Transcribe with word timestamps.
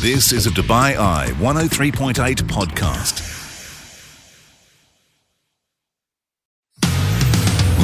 This 0.00 0.32
is 0.32 0.46
a 0.46 0.50
Dubai 0.50 0.96
Eye 0.96 1.26
103.8 1.40 2.14
podcast. 2.44 3.20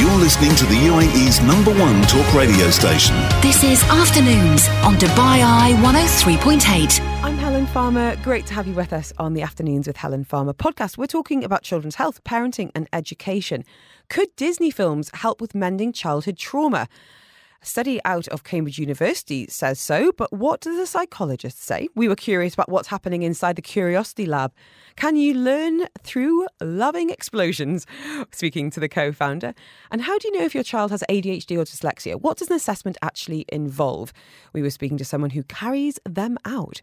You're 0.00 0.10
listening 0.12 0.54
to 0.54 0.64
the 0.64 0.76
UAE's 0.76 1.42
number 1.42 1.74
one 1.78 2.00
talk 2.04 2.32
radio 2.32 2.70
station. 2.70 3.14
This 3.42 3.62
is 3.62 3.82
Afternoons 3.90 4.66
on 4.82 4.94
Dubai 4.94 5.42
Eye 5.44 5.74
103.8. 5.82 7.00
I'm 7.22 7.36
Helen 7.36 7.66
Farmer. 7.66 8.16
Great 8.24 8.46
to 8.46 8.54
have 8.54 8.66
you 8.66 8.72
with 8.72 8.94
us 8.94 9.12
on 9.18 9.34
the 9.34 9.42
Afternoons 9.42 9.86
with 9.86 9.98
Helen 9.98 10.24
Farmer 10.24 10.54
podcast. 10.54 10.96
We're 10.96 11.04
talking 11.04 11.44
about 11.44 11.64
children's 11.64 11.96
health, 11.96 12.24
parenting, 12.24 12.70
and 12.74 12.88
education. 12.94 13.62
Could 14.08 14.34
Disney 14.36 14.70
films 14.70 15.10
help 15.12 15.42
with 15.42 15.54
mending 15.54 15.92
childhood 15.92 16.38
trauma? 16.38 16.88
Study 17.66 18.00
out 18.04 18.28
of 18.28 18.44
Cambridge 18.44 18.78
University 18.78 19.48
says 19.48 19.80
so, 19.80 20.12
but 20.12 20.32
what 20.32 20.60
do 20.60 20.76
the 20.76 20.86
psychologists 20.86 21.64
say? 21.64 21.88
We 21.96 22.06
were 22.06 22.14
curious 22.14 22.54
about 22.54 22.68
what's 22.68 22.86
happening 22.86 23.24
inside 23.24 23.56
the 23.56 23.60
Curiosity 23.62 24.24
Lab. 24.24 24.52
Can 24.94 25.16
you 25.16 25.34
learn 25.34 25.88
through 26.04 26.46
loving 26.60 27.10
explosions? 27.10 27.84
Speaking 28.30 28.70
to 28.70 28.78
the 28.78 28.88
co 28.88 29.10
founder. 29.10 29.52
And 29.90 30.02
how 30.02 30.16
do 30.16 30.28
you 30.28 30.38
know 30.38 30.44
if 30.44 30.54
your 30.54 30.62
child 30.62 30.92
has 30.92 31.02
ADHD 31.10 31.58
or 31.58 31.64
dyslexia? 31.64 32.20
What 32.20 32.36
does 32.36 32.50
an 32.50 32.56
assessment 32.56 32.98
actually 33.02 33.44
involve? 33.48 34.12
We 34.52 34.62
were 34.62 34.70
speaking 34.70 34.98
to 34.98 35.04
someone 35.04 35.30
who 35.30 35.42
carries 35.42 35.98
them 36.08 36.38
out. 36.44 36.80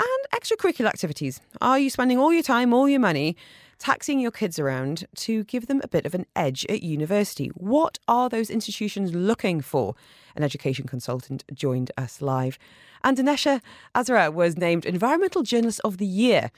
And 0.00 0.42
extracurricular 0.42 0.86
activities. 0.86 1.42
Are 1.60 1.78
you 1.78 1.90
spending 1.90 2.18
all 2.18 2.32
your 2.32 2.42
time, 2.42 2.72
all 2.72 2.88
your 2.88 2.98
money 2.98 3.36
taxing 3.78 4.20
your 4.20 4.30
kids 4.30 4.58
around 4.58 5.06
to 5.16 5.44
give 5.44 5.66
them 5.66 5.80
a 5.82 5.88
bit 5.88 6.06
of 6.06 6.14
an 6.14 6.26
edge 6.34 6.64
at 6.68 6.82
university. 6.82 7.48
What 7.48 7.98
are 8.08 8.28
those 8.28 8.50
institutions 8.50 9.14
looking 9.14 9.60
for? 9.60 9.94
An 10.36 10.42
education 10.42 10.86
consultant 10.86 11.44
joined 11.52 11.92
us 11.96 12.20
live. 12.20 12.58
And 13.02 13.16
Danesha 13.16 13.60
Azra 13.94 14.30
was 14.30 14.56
named 14.56 14.86
Environmental 14.86 15.42
Journalist 15.42 15.80
of 15.84 15.98
the 15.98 16.06
Year. 16.06 16.50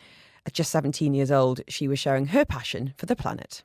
At 0.46 0.52
just 0.52 0.70
17 0.70 1.12
years 1.12 1.32
old, 1.32 1.60
she 1.68 1.88
was 1.88 1.98
sharing 1.98 2.26
her 2.26 2.44
passion 2.44 2.94
for 2.96 3.06
the 3.06 3.16
planet. 3.16 3.62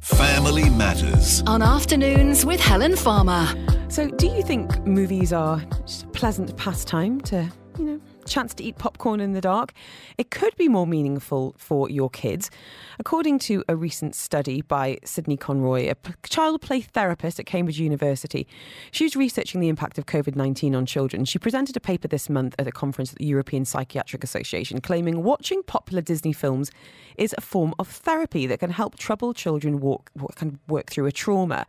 Family 0.00 0.70
Matters. 0.70 1.42
On 1.46 1.60
Afternoons 1.60 2.46
with 2.46 2.60
Helen 2.60 2.96
Farmer. 2.96 3.46
So, 3.90 4.08
do 4.08 4.26
you 4.26 4.42
think 4.42 4.86
movies 4.86 5.32
are 5.32 5.60
just 5.84 6.04
a 6.04 6.06
pleasant 6.08 6.56
pastime 6.56 7.20
to, 7.22 7.50
you 7.78 7.84
know, 7.84 8.00
chance 8.28 8.54
to 8.54 8.64
eat 8.64 8.78
popcorn 8.78 9.20
in 9.20 9.32
the 9.32 9.40
dark, 9.40 9.72
it 10.16 10.30
could 10.30 10.56
be 10.56 10.68
more 10.68 10.86
meaningful 10.86 11.54
for 11.58 11.88
your 11.90 12.10
kids. 12.10 12.50
According 12.98 13.38
to 13.40 13.64
a 13.68 13.76
recent 13.76 14.14
study 14.14 14.62
by 14.62 14.98
Sydney 15.04 15.36
Conroy, 15.36 15.90
a 15.90 16.28
child 16.28 16.60
play 16.60 16.80
therapist 16.80 17.40
at 17.40 17.46
Cambridge 17.46 17.80
University, 17.80 18.46
she 18.90 19.04
was 19.04 19.16
researching 19.16 19.60
the 19.60 19.68
impact 19.68 19.98
of 19.98 20.06
COVID 20.06 20.36
19 20.36 20.74
on 20.74 20.86
children. 20.86 21.24
She 21.24 21.38
presented 21.38 21.76
a 21.76 21.80
paper 21.80 22.08
this 22.08 22.28
month 22.28 22.54
at 22.58 22.66
a 22.66 22.72
conference 22.72 23.12
at 23.12 23.18
the 23.18 23.26
European 23.26 23.64
Psychiatric 23.64 24.24
Association 24.24 24.80
claiming 24.80 25.22
watching 25.22 25.62
popular 25.62 26.02
Disney 26.02 26.32
films 26.32 26.70
is 27.16 27.34
a 27.36 27.40
form 27.40 27.74
of 27.78 27.88
therapy 27.88 28.46
that 28.46 28.60
can 28.60 28.70
help 28.70 28.96
troubled 28.96 29.36
children 29.36 29.80
walk, 29.80 30.10
can 30.36 30.58
work 30.68 30.90
through 30.90 31.06
a 31.06 31.12
trauma. 31.12 31.66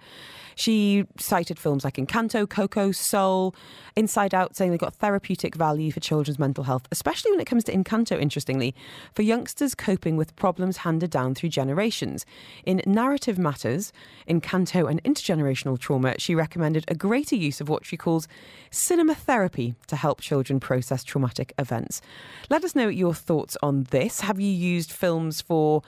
She 0.55 1.05
cited 1.17 1.57
films 1.57 1.83
like 1.83 1.95
Encanto, 1.95 2.47
Coco, 2.47 2.91
Soul, 2.91 3.55
Inside 3.95 4.33
Out, 4.33 4.55
saying 4.55 4.71
they've 4.71 4.79
got 4.79 4.95
therapeutic 4.95 5.55
value 5.55 5.91
for 5.91 6.01
children's 6.01 6.37
mental 6.37 6.48
health, 6.57 6.87
especially 6.91 7.31
when 7.31 7.39
it 7.39 7.47
comes 7.47 7.63
to 7.65 7.73
Encanto, 7.73 8.19
interestingly, 8.19 8.75
for 9.13 9.21
youngsters 9.21 9.75
coping 9.75 10.17
with 10.17 10.35
problems 10.35 10.77
handed 10.77 11.09
down 11.09 11.35
through 11.35 11.49
generations. 11.49 12.25
In 12.65 12.81
Narrative 12.85 13.37
Matters, 13.37 13.91
Encanto 14.27 14.89
and 14.89 15.03
Intergenerational 15.03 15.79
Trauma, 15.79 16.15
she 16.17 16.35
recommended 16.35 16.85
a 16.87 16.95
greater 16.95 17.35
use 17.35 17.61
of 17.61 17.69
what 17.69 17.85
she 17.85 17.97
calls 17.97 18.27
cinema 18.71 19.15
therapy 19.15 19.75
to 19.87 19.95
help 19.95 20.21
children 20.21 20.59
process 20.59 21.03
traumatic 21.03 21.53
events. 21.57 22.01
Let 22.49 22.63
us 22.63 22.75
know 22.75 22.87
your 22.87 23.13
thoughts 23.13 23.57
on 23.63 23.83
this. 23.91 24.21
Have 24.21 24.39
you 24.39 24.51
used 24.51 24.91
films 24.91 25.41
for 25.41 25.81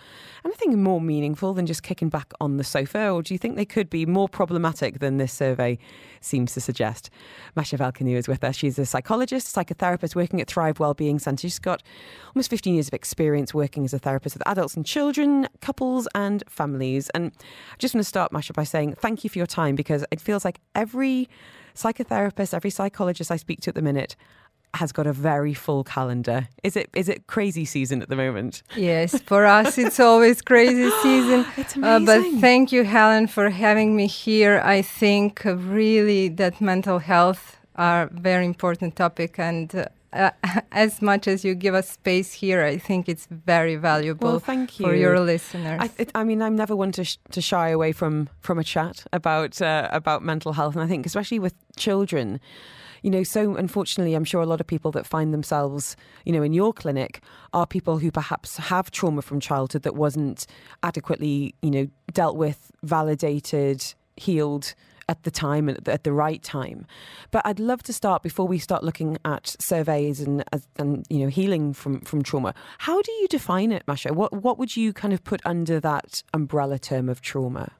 anything 0.45 0.81
more 0.81 1.01
meaningful 1.01 1.53
than 1.53 1.65
just 1.65 1.83
kicking 1.83 2.09
back 2.09 2.33
on 2.39 2.57
the 2.57 2.63
sofa, 2.63 3.09
or 3.09 3.21
do 3.21 3.33
you 3.33 3.37
think 3.37 3.55
they 3.55 3.65
could 3.65 3.89
be 3.89 4.05
more 4.05 4.27
problematic 4.27 4.99
than 4.99 5.17
this 5.17 5.33
survey 5.33 5.77
seems 6.19 6.53
to 6.53 6.61
suggest? 6.61 7.09
Masha 7.55 7.77
Valkanu 7.77 8.15
is 8.15 8.27
with 8.27 8.43
us. 8.43 8.55
She's 8.55 8.79
a 8.79 8.85
psychologist, 8.85 9.55
psychotherapist 9.55 10.15
working 10.15 10.40
at 10.41 10.47
Thrive 10.47 10.79
Wellbeing 10.79 11.19
Centre. 11.19 11.41
She's 11.41 11.59
got 11.59 11.83
almost 12.35 12.49
15 12.49 12.73
years 12.73 12.87
of 12.87 12.93
experience 12.93 13.53
working 13.53 13.85
as 13.85 13.93
a 13.93 13.99
therapist 13.99 14.35
with 14.35 14.47
adults 14.47 14.75
and 14.75 14.85
children, 14.85 15.47
couples, 15.61 16.07
and 16.15 16.43
families. 16.49 17.09
And 17.11 17.31
I 17.71 17.75
just 17.79 17.93
want 17.93 18.03
to 18.03 18.07
start, 18.07 18.31
Masha, 18.31 18.53
by 18.53 18.63
saying 18.63 18.95
thank 18.95 19.23
you 19.23 19.29
for 19.29 19.37
your 19.37 19.47
time 19.47 19.75
because 19.75 20.05
it 20.11 20.19
feels 20.19 20.43
like 20.43 20.59
every 20.75 21.29
psychotherapist, 21.75 22.53
every 22.53 22.69
psychologist 22.69 23.31
I 23.31 23.37
speak 23.37 23.61
to 23.61 23.69
at 23.69 23.75
the 23.75 23.81
minute 23.81 24.15
has 24.73 24.91
got 24.91 25.07
a 25.07 25.13
very 25.13 25.53
full 25.53 25.83
calendar. 25.83 26.47
Is 26.63 26.75
it 26.75 26.89
is 26.95 27.09
it 27.09 27.27
crazy 27.27 27.65
season 27.65 28.01
at 28.01 28.09
the 28.09 28.15
moment? 28.15 28.63
Yes, 28.75 29.19
for 29.21 29.45
us 29.45 29.77
it's 29.77 29.99
always 29.99 30.41
crazy 30.41 30.89
season. 31.03 31.45
it's 31.57 31.75
amazing. 31.75 31.83
Uh, 31.83 31.99
but 32.05 32.39
thank 32.39 32.71
you, 32.71 32.83
Helen, 32.83 33.27
for 33.27 33.49
having 33.49 33.95
me 33.95 34.07
here. 34.07 34.61
I 34.63 34.81
think 34.81 35.41
really 35.45 36.29
that 36.29 36.61
mental 36.61 36.99
health 36.99 37.57
are 37.75 38.09
very 38.11 38.45
important 38.45 38.95
topic 38.95 39.39
and. 39.39 39.73
Uh, 39.75 39.85
uh, 40.13 40.31
as 40.71 41.01
much 41.01 41.27
as 41.27 41.43
you 41.43 41.55
give 41.55 41.73
us 41.73 41.89
space 41.89 42.33
here, 42.33 42.63
I 42.63 42.77
think 42.77 43.07
it's 43.07 43.27
very 43.29 43.75
valuable 43.75 44.27
well, 44.27 44.39
thank 44.39 44.79
you. 44.79 44.85
for 44.85 44.95
your 44.95 45.19
listeners. 45.19 45.79
I, 45.81 45.89
it, 45.97 46.11
I, 46.15 46.23
mean, 46.23 46.41
I'm 46.41 46.55
never 46.55 46.75
one 46.75 46.91
to, 46.93 47.03
sh- 47.03 47.17
to 47.31 47.41
shy 47.41 47.69
away 47.69 47.91
from 47.91 48.29
from 48.39 48.59
a 48.59 48.63
chat 48.63 49.05
about 49.13 49.61
uh, 49.61 49.89
about 49.91 50.23
mental 50.23 50.53
health, 50.53 50.75
and 50.75 50.83
I 50.83 50.87
think 50.87 51.05
especially 51.05 51.39
with 51.39 51.55
children, 51.77 52.39
you 53.01 53.09
know, 53.09 53.23
so 53.23 53.55
unfortunately, 53.55 54.13
I'm 54.13 54.25
sure 54.25 54.41
a 54.41 54.45
lot 54.45 54.61
of 54.61 54.67
people 54.67 54.91
that 54.91 55.07
find 55.07 55.33
themselves, 55.33 55.95
you 56.25 56.33
know, 56.33 56.43
in 56.43 56.53
your 56.53 56.73
clinic 56.73 57.21
are 57.53 57.65
people 57.65 57.97
who 57.97 58.11
perhaps 58.11 58.57
have 58.57 58.91
trauma 58.91 59.21
from 59.21 59.39
childhood 59.39 59.83
that 59.83 59.95
wasn't 59.95 60.45
adequately, 60.83 61.55
you 61.61 61.71
know, 61.71 61.87
dealt 62.13 62.35
with, 62.35 62.71
validated, 62.83 63.93
healed 64.17 64.75
at 65.11 65.23
the 65.23 65.31
time 65.31 65.67
and 65.67 65.87
at 65.89 66.05
the 66.05 66.13
right 66.13 66.41
time. 66.41 66.87
But 67.31 67.45
I'd 67.45 67.59
love 67.59 67.83
to 67.83 67.93
start 67.93 68.23
before 68.23 68.47
we 68.47 68.57
start 68.57 68.81
looking 68.81 69.17
at 69.25 69.55
surveys 69.59 70.21
and 70.21 70.43
and 70.77 71.05
you 71.09 71.19
know 71.19 71.27
healing 71.27 71.73
from 71.73 71.99
from 72.01 72.23
trauma. 72.23 72.53
How 72.77 73.01
do 73.01 73.11
you 73.11 73.27
define 73.27 73.73
it, 73.73 73.83
Masha? 73.87 74.13
What 74.13 74.31
what 74.31 74.57
would 74.57 74.77
you 74.77 74.93
kind 74.93 75.13
of 75.13 75.21
put 75.25 75.41
under 75.43 75.81
that 75.81 76.23
umbrella 76.33 76.79
term 76.79 77.09
of 77.09 77.21
trauma? 77.21 77.71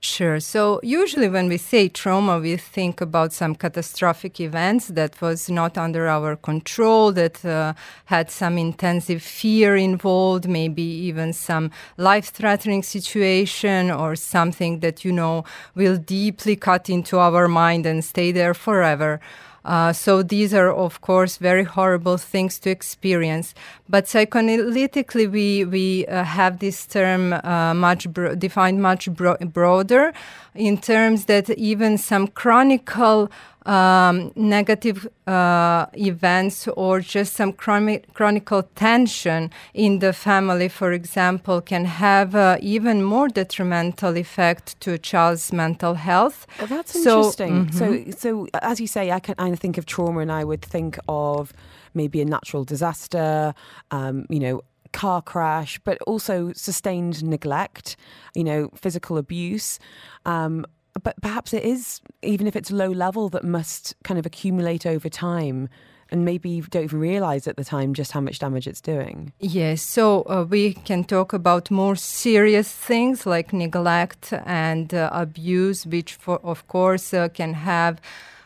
Sure. 0.00 0.38
So 0.38 0.78
usually 0.84 1.28
when 1.28 1.48
we 1.48 1.56
say 1.56 1.88
trauma, 1.88 2.38
we 2.38 2.56
think 2.56 3.00
about 3.00 3.32
some 3.32 3.56
catastrophic 3.56 4.38
events 4.40 4.86
that 4.88 5.20
was 5.20 5.50
not 5.50 5.76
under 5.76 6.06
our 6.06 6.36
control, 6.36 7.10
that 7.12 7.44
uh, 7.44 7.74
had 8.04 8.30
some 8.30 8.58
intensive 8.58 9.20
fear 9.24 9.74
involved, 9.74 10.48
maybe 10.48 10.82
even 10.82 11.32
some 11.32 11.72
life-threatening 11.96 12.84
situation 12.84 13.90
or 13.90 14.14
something 14.14 14.78
that, 14.80 15.04
you 15.04 15.10
know, 15.10 15.44
will 15.74 15.96
deeply 15.96 16.54
cut 16.54 16.88
into 16.88 17.18
our 17.18 17.48
mind 17.48 17.84
and 17.84 18.04
stay 18.04 18.30
there 18.30 18.54
forever. 18.54 19.20
Uh, 19.68 19.92
so 19.92 20.22
these 20.22 20.54
are, 20.54 20.72
of 20.72 21.02
course, 21.02 21.36
very 21.36 21.62
horrible 21.64 22.16
things 22.16 22.58
to 22.58 22.70
experience. 22.70 23.54
But 23.86 24.06
psychoanalytically, 24.06 25.30
we 25.30 25.66
we 25.66 26.06
uh, 26.06 26.24
have 26.24 26.58
this 26.58 26.86
term 26.86 27.34
uh, 27.34 27.74
much 27.74 28.08
bro- 28.08 28.34
defined 28.34 28.80
much 28.80 29.10
bro- 29.10 29.36
broader, 29.52 30.12
in 30.54 30.78
terms 30.78 31.26
that 31.26 31.50
even 31.50 31.98
some 31.98 32.28
chronicle 32.28 33.30
um, 33.66 34.32
negative 34.34 35.08
uh, 35.26 35.86
events 35.94 36.68
or 36.68 37.00
just 37.00 37.34
some 37.34 37.52
chronic, 37.52 38.12
chronical 38.14 38.62
tension 38.74 39.50
in 39.74 39.98
the 39.98 40.12
family, 40.12 40.68
for 40.68 40.92
example, 40.92 41.60
can 41.60 41.84
have 41.84 42.34
uh, 42.34 42.56
even 42.60 43.02
more 43.02 43.28
detrimental 43.28 44.16
effect 44.16 44.80
to 44.80 44.92
a 44.92 44.98
child's 44.98 45.52
mental 45.52 45.94
health. 45.94 46.46
Well, 46.58 46.68
that's 46.68 46.92
so, 46.92 47.18
interesting. 47.18 47.66
Mm-hmm. 47.66 48.10
So, 48.10 48.10
so 48.16 48.48
as 48.62 48.80
you 48.80 48.86
say, 48.86 49.10
I 49.10 49.20
can 49.20 49.34
I 49.38 49.54
think 49.54 49.78
of 49.78 49.86
trauma, 49.86 50.20
and 50.20 50.32
I 50.32 50.44
would 50.44 50.62
think 50.62 50.98
of 51.08 51.52
maybe 51.94 52.20
a 52.20 52.24
natural 52.24 52.64
disaster, 52.64 53.54
um, 53.90 54.26
you 54.28 54.40
know, 54.40 54.62
car 54.92 55.22
crash, 55.22 55.78
but 55.84 55.98
also 56.06 56.52
sustained 56.54 57.22
neglect, 57.22 57.96
you 58.34 58.44
know, 58.44 58.70
physical 58.74 59.18
abuse. 59.18 59.78
Um, 60.24 60.66
but 60.98 61.20
perhaps 61.22 61.52
it 61.52 61.62
is, 61.62 62.00
even 62.22 62.46
if 62.46 62.56
it's 62.56 62.70
low 62.70 62.90
level, 62.90 63.28
that 63.30 63.44
must 63.44 63.94
kind 64.04 64.18
of 64.18 64.26
accumulate 64.26 64.86
over 64.86 65.08
time 65.08 65.68
and 66.10 66.24
maybe 66.24 66.48
you 66.48 66.62
don't 66.62 66.84
even 66.84 67.00
realize 67.00 67.46
at 67.46 67.56
the 67.56 67.64
time 67.64 67.94
just 67.94 68.12
how 68.12 68.20
much 68.20 68.38
damage 68.38 68.66
it's 68.66 68.80
doing. 68.80 69.32
Yes, 69.40 69.82
so 69.82 70.22
uh, 70.22 70.46
we 70.48 70.74
can 70.74 71.04
talk 71.04 71.32
about 71.32 71.70
more 71.70 71.96
serious 71.96 72.72
things 72.72 73.26
like 73.26 73.52
neglect 73.52 74.32
and 74.46 74.94
uh, 74.94 75.10
abuse, 75.12 75.86
which, 75.86 76.14
for, 76.14 76.38
of 76.42 76.66
course, 76.68 77.12
uh, 77.12 77.28
can 77.28 77.54
have 77.54 78.00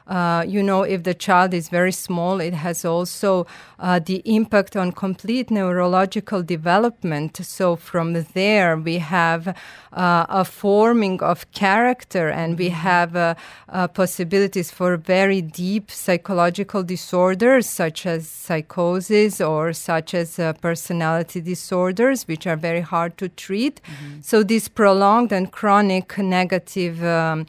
uh, 0.07 0.45
you 0.47 0.63
know, 0.63 0.83
if 0.83 1.05
the 1.05 1.15
child 1.15 1.55
is 1.55 1.69
very 1.69 1.93
small, 1.93 2.41
it 2.41 2.55
has 2.55 2.85
also 2.85 3.47
uh, 3.79 4.01
the 4.01 4.21
impact 4.25 4.77
on 4.77 4.91
complete 4.93 5.51
neurological 5.51 6.43
development. 6.43 7.39
So 7.45 7.77
from 7.77 8.15
there, 8.35 8.77
we 8.77 8.99
have 8.99 9.49
uh, 9.93 10.27
a 10.29 10.45
forming 10.45 11.23
of 11.23 11.51
character, 11.53 12.29
and 12.29 12.59
we 12.59 12.71
have 12.71 13.15
uh, 13.15 13.35
uh, 13.69 13.89
possibilities 13.89 14.71
for 14.71 14.97
very 14.97 15.41
deep 15.41 15.91
psychological 15.91 16.83
disorders, 16.83 17.67
such 17.67 18.05
as 18.05 18.29
psychosis 18.29 19.41
or 19.41 19.73
such 19.73 20.15
as 20.15 20.41
personality 20.61 21.41
disorders, 21.41 22.27
which 22.27 22.47
are 22.47 22.57
very 22.57 22.81
hard 22.81 23.17
to 23.19 23.29
treat. 23.29 23.81
Mm-hmm. 23.85 24.21
So 24.23 24.43
these 24.43 24.69
prolonged 24.69 25.33
and 25.33 25.53
chronic 25.53 26.19
negative 26.19 27.05
um, 27.05 27.47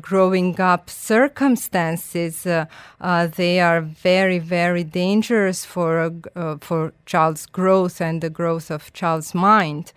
growing 0.00 0.60
up 0.60 0.90
circumstances 0.90 1.83
circumstances, 1.84 2.46
uh, 2.46 2.66
uh, 3.00 3.26
they 3.26 3.60
are 3.60 3.80
very, 3.80 4.38
very 4.38 4.84
dangerous 4.84 5.64
for 5.64 6.12
uh, 6.36 6.56
for 6.60 6.92
child's 7.06 7.46
growth 7.46 8.00
and 8.00 8.20
the 8.20 8.30
growth 8.30 8.70
of 8.70 8.92
child's 8.92 9.34
mind. 9.34 9.92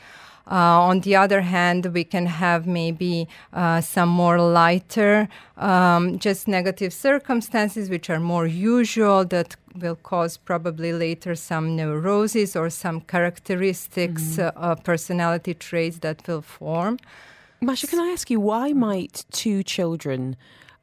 Uh, 0.50 0.90
on 0.90 1.02
the 1.02 1.14
other 1.14 1.42
hand, 1.42 1.86
we 1.94 2.06
can 2.06 2.26
have 2.26 2.66
maybe 2.66 3.28
uh, 3.52 3.82
some 3.82 4.08
more 4.08 4.40
lighter, 4.40 5.28
um, 5.58 6.18
just 6.20 6.48
negative 6.48 6.94
circumstances, 6.94 7.90
which 7.90 8.10
are 8.10 8.20
more 8.20 8.48
usual, 8.48 9.26
that 9.26 9.58
will 9.82 9.98
cause 10.04 10.38
probably 10.38 10.94
later 10.94 11.36
some 11.36 11.76
neuroses 11.76 12.56
or 12.56 12.70
some 12.70 13.02
characteristics, 13.02 14.38
mm-hmm. 14.38 14.64
uh, 14.64 14.76
personality 14.76 15.54
traits 15.54 16.00
that 16.00 16.26
will 16.28 16.42
form. 16.42 16.98
Masha, 17.60 17.88
can 17.88 18.00
I 18.00 18.14
ask 18.14 18.30
you 18.30 18.40
why 18.40 18.74
might 18.74 19.26
two 19.32 19.64
children 19.64 20.36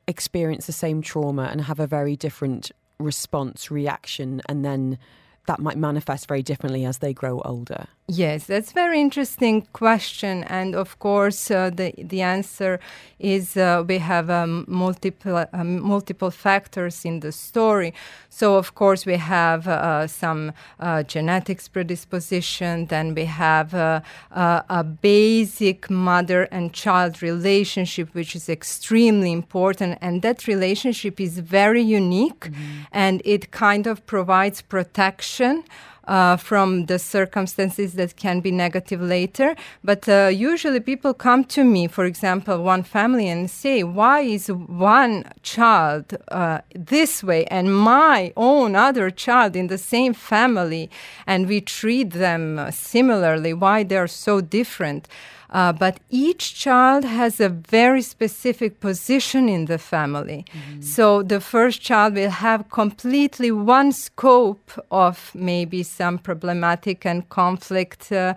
experience 0.06 0.66
the 0.66 0.72
same 0.72 1.02
trauma 1.02 1.44
and 1.44 1.62
have 1.62 1.80
a 1.80 1.86
very 1.86 2.16
different 2.16 2.70
response, 2.98 3.70
reaction, 3.70 4.40
and 4.48 4.64
then 4.64 4.98
that 5.46 5.60
might 5.60 5.76
manifest 5.76 6.26
very 6.28 6.42
differently 6.42 6.84
as 6.84 6.98
they 6.98 7.12
grow 7.12 7.40
older? 7.42 7.86
Yes, 8.06 8.44
that's 8.44 8.70
a 8.70 8.74
very 8.74 9.00
interesting 9.00 9.62
question, 9.72 10.44
and 10.44 10.74
of 10.74 10.98
course, 10.98 11.50
uh, 11.50 11.70
the 11.70 11.94
the 11.96 12.20
answer 12.20 12.78
is 13.18 13.56
uh, 13.56 13.82
we 13.88 13.96
have 13.96 14.28
um, 14.28 14.66
multiple 14.68 15.46
um, 15.54 15.80
multiple 15.80 16.30
factors 16.30 17.06
in 17.06 17.20
the 17.20 17.32
story. 17.32 17.94
So, 18.28 18.56
of 18.56 18.74
course, 18.74 19.06
we 19.06 19.16
have 19.16 19.66
uh, 19.66 20.06
some 20.06 20.52
uh, 20.80 21.04
genetics 21.04 21.66
predisposition. 21.66 22.88
Then 22.88 23.14
we 23.14 23.24
have 23.24 23.72
uh, 23.72 24.02
uh, 24.32 24.60
a 24.68 24.84
basic 24.84 25.88
mother 25.88 26.42
and 26.52 26.74
child 26.74 27.22
relationship, 27.22 28.14
which 28.14 28.36
is 28.36 28.50
extremely 28.50 29.32
important, 29.32 29.96
and 30.02 30.20
that 30.20 30.46
relationship 30.46 31.20
is 31.20 31.38
very 31.38 31.80
unique, 31.80 32.50
mm-hmm. 32.50 32.82
and 32.92 33.22
it 33.24 33.50
kind 33.50 33.86
of 33.86 34.04
provides 34.04 34.60
protection 34.60 35.64
uh, 36.06 36.36
from 36.36 36.86
the 36.86 36.98
circumstances 36.98 37.94
that 37.94 38.16
can 38.16 38.40
be 38.40 38.50
negative 38.50 39.00
later. 39.00 39.54
But 39.82 40.08
uh, 40.08 40.30
usually 40.32 40.80
people 40.80 41.14
come 41.14 41.44
to 41.44 41.64
me, 41.64 41.86
for 41.86 42.04
example, 42.04 42.62
one 42.62 42.82
family, 42.82 43.28
and 43.28 43.50
say, 43.50 43.82
Why 43.82 44.20
is 44.20 44.48
one 44.48 45.24
child 45.42 46.16
uh, 46.28 46.60
this 46.74 47.22
way 47.22 47.46
and 47.46 47.74
my 47.74 48.32
own 48.36 48.76
other 48.76 49.10
child 49.10 49.56
in 49.56 49.68
the 49.68 49.78
same 49.78 50.14
family, 50.14 50.90
and 51.26 51.48
we 51.48 51.60
treat 51.60 52.10
them 52.10 52.68
similarly? 52.70 53.52
Why 53.52 53.82
they're 53.82 54.08
so 54.08 54.40
different? 54.40 55.08
Uh, 55.50 55.72
but 55.72 56.00
each 56.10 56.54
child 56.54 57.04
has 57.04 57.40
a 57.40 57.48
very 57.48 58.02
specific 58.02 58.80
position 58.80 59.48
in 59.48 59.66
the 59.66 59.78
family. 59.78 60.44
Mm-hmm. 60.50 60.80
So 60.82 61.22
the 61.22 61.40
first 61.40 61.80
child 61.80 62.14
will 62.14 62.30
have 62.30 62.70
completely 62.70 63.50
one 63.50 63.92
scope 63.92 64.72
of 64.90 65.30
maybe 65.34 65.82
some 65.82 66.18
problematic 66.18 67.06
and 67.06 67.28
conflict. 67.28 68.10
Uh, 68.10 68.34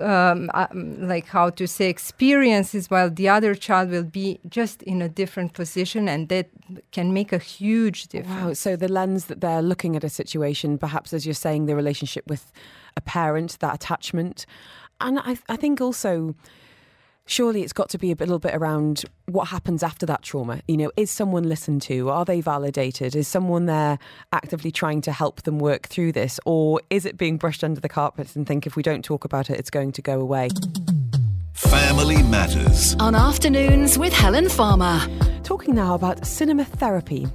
um, 0.00 0.50
uh, 0.54 0.66
like 0.72 1.26
how 1.26 1.50
to 1.50 1.66
say 1.66 1.88
experiences 1.88 2.90
while 2.90 3.10
the 3.10 3.28
other 3.28 3.54
child 3.54 3.90
will 3.90 4.04
be 4.04 4.40
just 4.48 4.82
in 4.84 5.02
a 5.02 5.08
different 5.08 5.52
position 5.52 6.08
and 6.08 6.28
that 6.28 6.48
can 6.90 7.12
make 7.12 7.32
a 7.32 7.38
huge 7.38 8.08
difference 8.08 8.40
wow 8.46 8.52
so 8.52 8.76
the 8.76 8.88
lens 8.88 9.26
that 9.26 9.40
they're 9.40 9.62
looking 9.62 9.96
at 9.96 10.04
a 10.04 10.08
situation 10.08 10.78
perhaps 10.78 11.12
as 11.12 11.26
you're 11.26 11.34
saying 11.34 11.66
the 11.66 11.76
relationship 11.76 12.26
with 12.28 12.50
a 12.96 13.00
parent 13.00 13.58
that 13.60 13.74
attachment 13.74 14.46
and 15.00 15.18
I, 15.18 15.36
I 15.48 15.56
think 15.56 15.80
also 15.80 16.34
surely 17.26 17.62
it's 17.62 17.72
got 17.72 17.88
to 17.90 17.98
be 17.98 18.10
a 18.10 18.16
little 18.16 18.38
bit 18.40 18.54
around 18.54 19.04
what 19.26 19.48
happens 19.48 19.82
after 19.82 20.04
that 20.06 20.22
trauma. 20.22 20.60
You 20.66 20.76
know, 20.76 20.90
is 20.96 21.10
someone 21.10 21.44
listened 21.44 21.82
to? 21.82 22.10
Are 22.10 22.24
they 22.24 22.40
validated? 22.40 23.14
Is 23.14 23.28
someone 23.28 23.66
there 23.66 23.98
actively 24.32 24.72
trying 24.72 25.00
to 25.02 25.12
help 25.12 25.42
them 25.42 25.58
work 25.58 25.86
through 25.86 26.12
this? 26.12 26.40
Or 26.44 26.80
is 26.90 27.06
it 27.06 27.16
being 27.16 27.36
brushed 27.36 27.62
under 27.62 27.80
the 27.80 27.88
carpet 27.88 28.34
and 28.34 28.46
think 28.46 28.66
if 28.66 28.74
we 28.74 28.82
don't 28.82 29.04
talk 29.04 29.24
about 29.24 29.48
it, 29.48 29.58
it's 29.58 29.70
going 29.70 29.92
to 29.92 30.02
go 30.02 30.20
away? 30.20 30.48
Family 31.52 32.22
Matters. 32.22 32.96
On 32.98 33.14
afternoons 33.14 33.96
with 33.96 34.12
Helen 34.12 34.48
Farmer. 34.48 35.00
Talking 35.44 35.74
now 35.74 35.94
about 35.94 36.26
cinema 36.26 36.64
therapy. 36.64 37.28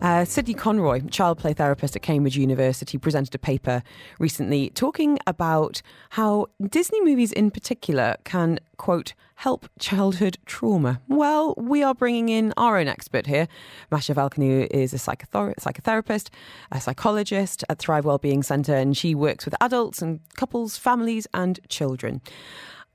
Uh, 0.00 0.24
Sydney 0.24 0.54
Conroy, 0.54 1.06
child 1.10 1.36
play 1.36 1.52
therapist 1.52 1.94
at 1.94 2.00
Cambridge 2.00 2.36
University, 2.38 2.96
presented 2.96 3.34
a 3.34 3.38
paper 3.38 3.82
recently 4.18 4.70
talking 4.70 5.18
about 5.26 5.82
how 6.10 6.46
Disney 6.70 7.02
movies 7.02 7.32
in 7.32 7.50
particular 7.50 8.16
can, 8.24 8.58
quote, 8.78 9.12
help 9.34 9.68
childhood 9.78 10.38
trauma. 10.46 11.02
Well, 11.06 11.54
we 11.58 11.82
are 11.82 11.94
bringing 11.94 12.30
in 12.30 12.54
our 12.56 12.78
own 12.78 12.88
expert 12.88 13.26
here. 13.26 13.46
Masha 13.90 14.14
Valkanu 14.14 14.66
is 14.70 14.94
a 14.94 14.96
psychotherapist, 14.96 16.30
a 16.72 16.80
psychologist 16.80 17.62
at 17.68 17.78
Thrive 17.78 18.06
Wellbeing 18.06 18.42
Centre, 18.42 18.76
and 18.76 18.96
she 18.96 19.14
works 19.14 19.44
with 19.44 19.54
adults 19.60 20.00
and 20.00 20.20
couples, 20.34 20.78
families, 20.78 21.26
and 21.34 21.60
children. 21.68 22.22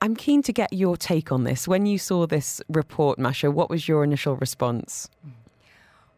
I'm 0.02 0.16
keen 0.16 0.42
to 0.42 0.52
get 0.52 0.74
your 0.74 0.98
take 0.98 1.32
on 1.32 1.44
this. 1.44 1.68
When 1.68 1.86
you 1.86 2.00
saw 2.00 2.26
this 2.26 2.62
report, 2.68 3.20
Masha, 3.20 3.52
what 3.52 3.70
was 3.70 3.88
your 3.88 4.04
initial 4.04 4.36
response? 4.38 5.08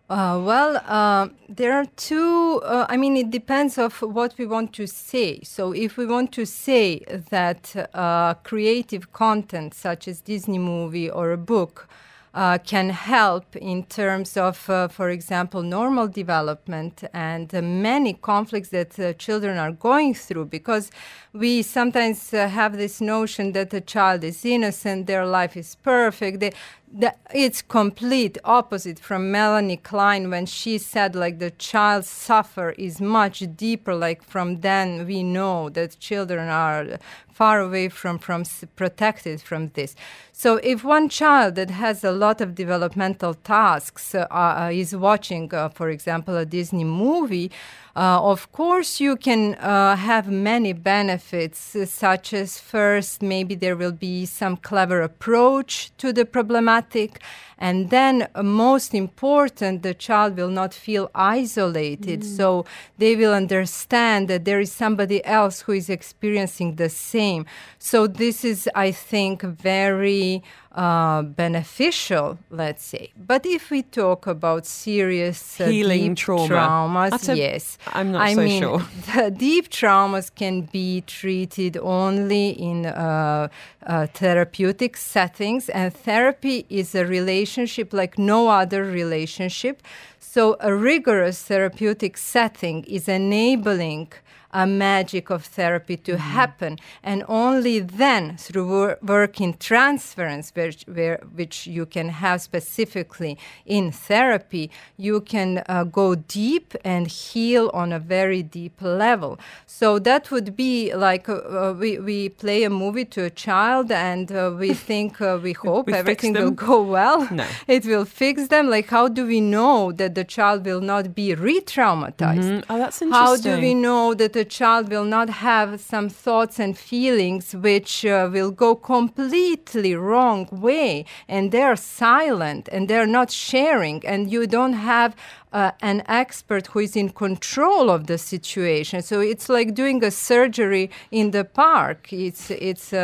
Uh, 0.10 0.42
well, 0.42 0.82
uh, 0.86 1.28
there 1.50 1.74
are 1.74 1.86
two. 1.98 2.62
Uh, 2.64 2.86
I 2.88 2.96
mean, 2.96 3.18
it 3.18 3.30
depends 3.30 3.78
of 3.78 4.02
what 4.02 4.38
we 4.38 4.46
want 4.46 4.72
to 4.76 4.88
say. 4.88 5.42
So, 5.44 5.74
if 5.74 5.98
we 5.98 6.06
want 6.06 6.32
to 6.34 6.46
say 6.46 7.00
that 7.30 7.76
uh, 7.94 8.36
creative 8.36 9.12
content 9.12 9.74
such 9.74 10.08
as 10.08 10.22
Disney 10.22 10.60
movie 10.60 11.10
or 11.10 11.34
a 11.34 11.38
book 11.38 11.90
uh, 12.34 12.58
can 12.60 12.92
help 12.92 13.56
in 13.56 13.84
terms 13.84 14.38
of, 14.38 14.70
uh, 14.70 14.88
for 14.88 15.10
example, 15.10 15.62
normal 15.62 16.08
development 16.08 17.04
and 17.14 17.54
uh, 17.54 17.62
many 17.62 18.14
conflicts 18.14 18.70
that 18.70 19.18
children 19.18 19.58
are 19.58 19.72
going 19.72 20.14
through 20.14 20.46
because 20.46 20.92
we 21.34 21.62
sometimes 21.64 22.32
have 22.32 22.78
this 22.78 23.02
notion 23.02 23.54
that 23.54 23.74
a 23.74 23.82
child 23.82 24.24
is 24.24 24.46
innocent, 24.46 25.08
their 25.08 25.26
life 25.26 25.58
is 25.58 25.76
perfect. 25.76 26.40
They, 26.40 26.52
the, 26.92 27.14
it's 27.34 27.62
complete 27.62 28.38
opposite 28.46 28.98
from 29.00 29.32
Melanie 29.32 29.78
Klein 29.78 30.30
when 30.30 30.46
she 30.46 30.78
said 30.78 31.16
like 31.16 31.40
the 31.40 31.52
child 31.52 32.06
suffer 32.06 32.72
is 32.72 33.02
much 33.02 33.44
deeper 33.56 33.94
like 33.94 34.24
from 34.24 34.62
then 34.62 35.06
we 35.06 35.22
know 35.22 35.70
that 35.70 36.00
children 36.00 36.48
are 36.48 36.98
far 37.30 37.60
away 37.60 37.90
from 37.90 38.18
from 38.18 38.44
protected 38.76 39.42
from 39.42 39.68
this. 39.70 39.96
So 40.32 40.56
if 40.64 40.84
one 40.84 41.10
child 41.10 41.56
that 41.56 41.70
has 41.70 42.04
a 42.04 42.12
lot 42.12 42.42
of 42.42 42.56
developmental 42.56 43.34
tasks 43.34 44.16
uh, 44.16 44.26
uh, 44.32 44.70
is 44.74 44.96
watching 44.96 45.54
uh, 45.54 45.70
for 45.70 45.90
example 45.90 46.38
a 46.38 46.46
Disney 46.46 46.86
movie 46.86 47.52
uh, 47.98 48.22
of 48.22 48.52
course, 48.52 49.00
you 49.00 49.16
can 49.16 49.56
uh, 49.56 49.96
have 49.96 50.30
many 50.30 50.72
benefits, 50.72 51.76
uh, 51.76 51.84
such 51.84 52.32
as 52.32 52.60
first, 52.60 53.24
maybe 53.24 53.56
there 53.56 53.76
will 53.76 53.92
be 53.92 54.24
some 54.24 54.56
clever 54.56 55.02
approach 55.02 55.90
to 55.98 56.14
the 56.14 56.24
problematic, 56.24 57.20
and 57.58 57.90
then, 57.90 58.28
uh, 58.36 58.44
most 58.44 58.94
important, 58.94 59.82
the 59.82 59.96
child 59.96 60.38
will 60.38 60.52
not 60.52 60.76
feel 60.76 61.10
isolated. 61.16 62.22
Mm. 62.22 62.38
So 62.38 62.66
they 63.00 63.16
will 63.16 63.34
understand 63.34 64.28
that 64.28 64.46
there 64.46 64.60
is 64.60 64.72
somebody 64.72 65.26
else 65.26 65.62
who 65.62 65.72
is 65.72 65.90
experiencing 65.90 66.76
the 66.76 66.90
same. 66.90 67.48
So, 67.80 68.06
this 68.06 68.46
is, 68.46 68.70
I 68.76 68.92
think, 68.92 69.42
very 69.42 70.44
uh, 70.72 71.22
beneficial, 71.22 72.38
let's 72.50 72.84
say. 72.84 73.12
But 73.18 73.46
if 73.46 73.70
we 73.72 73.84
talk 73.84 74.28
about 74.28 74.66
serious 74.66 75.60
uh, 75.60 75.66
healing 75.66 76.16
trauma. 76.16 76.48
traumas, 76.48 77.30
a, 77.30 77.38
yes, 77.38 77.78
I'm 77.94 78.12
not 78.12 78.22
I 78.22 78.34
so 78.34 78.42
mean, 78.42 78.62
sure. 78.62 78.82
The 79.16 79.32
deep 79.32 79.70
traumas 79.70 80.34
can 80.34 80.62
be 80.62 81.02
treated 81.02 81.78
only 81.78 82.50
in 82.50 82.86
uh, 82.86 83.48
uh, 83.86 84.08
therapeutic 84.08 84.98
settings, 84.98 85.70
and 85.70 85.94
therapy 85.94 86.66
is 86.70 86.94
a 86.96 87.06
relationship 87.06 87.94
like 87.94 88.18
no 88.18 88.50
other 88.50 88.84
relationship. 88.84 89.82
So, 90.20 90.58
a 90.60 90.76
rigorous 90.76 91.42
therapeutic 91.42 92.18
setting 92.18 92.84
is 92.84 93.08
enabling 93.08 94.12
a 94.58 94.66
magic 94.66 95.30
of 95.30 95.46
therapy 95.46 95.96
to 95.96 96.18
happen. 96.18 96.80
And 97.04 97.24
only 97.28 97.78
then, 97.80 98.38
through 98.38 98.68
wor- 98.68 98.98
work 99.04 99.40
in 99.40 99.54
transference, 99.58 100.52
which, 100.56 100.84
where, 100.88 101.20
which 101.36 101.68
you 101.68 101.86
can 101.86 102.10
have 102.10 102.42
specifically 102.42 103.38
in 103.68 103.92
therapy, 103.92 104.72
you 104.98 105.22
can 105.22 105.64
uh, 105.70 105.84
go 105.84 106.16
deep 106.16 106.74
and 106.84 107.06
heal 107.08 107.70
on 107.72 107.94
a 107.94 108.00
very 108.00 108.42
deep 108.42 108.82
level. 108.82 109.38
So 109.68 110.00
that 110.00 110.32
would 110.32 110.56
be 110.56 110.92
like 110.96 111.30
uh, 111.30 111.36
uh, 111.36 111.76
we, 111.78 112.00
we 112.00 112.30
play 112.30 112.64
a 112.64 112.72
movie 112.72 113.06
to 113.06 113.26
a 113.26 113.30
child 113.30 113.92
and 113.92 114.32
uh, 114.32 114.56
we 114.58 114.74
think, 114.90 115.22
uh, 115.22 115.38
we 115.42 115.54
hope 115.54 115.86
We 115.86 115.94
everything 115.94 116.34
will 116.34 116.52
go 116.70 116.82
well. 116.82 117.28
No. 117.32 117.46
It 117.68 117.86
will 117.86 118.06
fix 118.06 118.48
them. 118.48 118.72
Like, 118.72 118.88
how 118.88 119.08
do 119.08 119.28
we 119.28 119.40
know 119.40 119.92
that 119.92 120.16
the 120.16 120.24
child 120.24 120.66
will 120.66 120.82
not 120.82 121.14
be 121.14 121.36
re 121.36 121.62
traumatized? 121.62 122.50
Mm, 122.50 122.64
oh, 122.72 122.78
that's 122.80 123.02
interesting. 123.04 123.12
How 123.12 123.36
do 123.38 123.62
we 123.62 123.74
know 123.76 124.16
that 124.16 124.36
a 124.36 124.47
child 124.58 124.90
will 124.90 125.06
not 125.18 125.30
have 125.30 125.70
some 125.80 126.08
thoughts 126.10 126.60
and 126.60 126.78
feelings 126.78 127.56
which 127.68 128.06
uh, 128.06 128.30
will 128.32 128.52
go 128.52 128.76
completely 128.76 129.94
wrong 129.96 130.48
way 130.52 131.06
and 131.28 131.52
they're 131.52 131.76
silent 131.76 132.64
and 132.72 132.88
they're 132.90 133.12
not 133.20 133.30
sharing 133.32 134.06
and 134.06 134.32
you 134.32 134.48
don't 134.48 134.74
have 134.94 135.16
uh, 135.54 135.72
an 135.82 136.04
expert 136.08 136.68
who 136.68 136.80
is 136.80 136.96
in 136.96 137.10
control 137.10 137.90
of 137.90 138.02
the 138.08 138.18
situation 138.18 139.02
so 139.02 139.16
it's 139.32 139.48
like 139.58 139.74
doing 139.74 140.04
a 140.04 140.12
surgery 140.12 140.90
in 141.12 141.32
the 141.32 141.44
park 141.44 142.12
it's 142.12 142.52
it's 142.52 142.94
uh, 142.94 143.00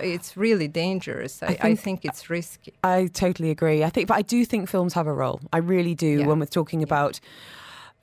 it's 0.12 0.36
really 0.36 0.68
dangerous 0.68 1.42
I, 1.42 1.46
I, 1.46 1.54
think- 1.54 1.80
think 1.80 2.04
it's 2.04 2.22
risky 2.30 2.72
I 2.84 3.08
totally 3.24 3.50
agree. 3.50 3.84
I 3.84 3.90
think, 3.90 4.08
but 4.08 4.16
I 4.22 4.22
do 4.22 4.44
think 4.44 4.68
films 4.68 4.92
have 4.94 5.06
a 5.06 5.12
role. 5.24 5.38
I 5.52 5.58
really 5.58 5.94
do. 5.94 6.12
Yeah. 6.18 6.26
When 6.28 6.38
we're 6.40 6.46
talking 6.60 6.82
about, 6.82 7.14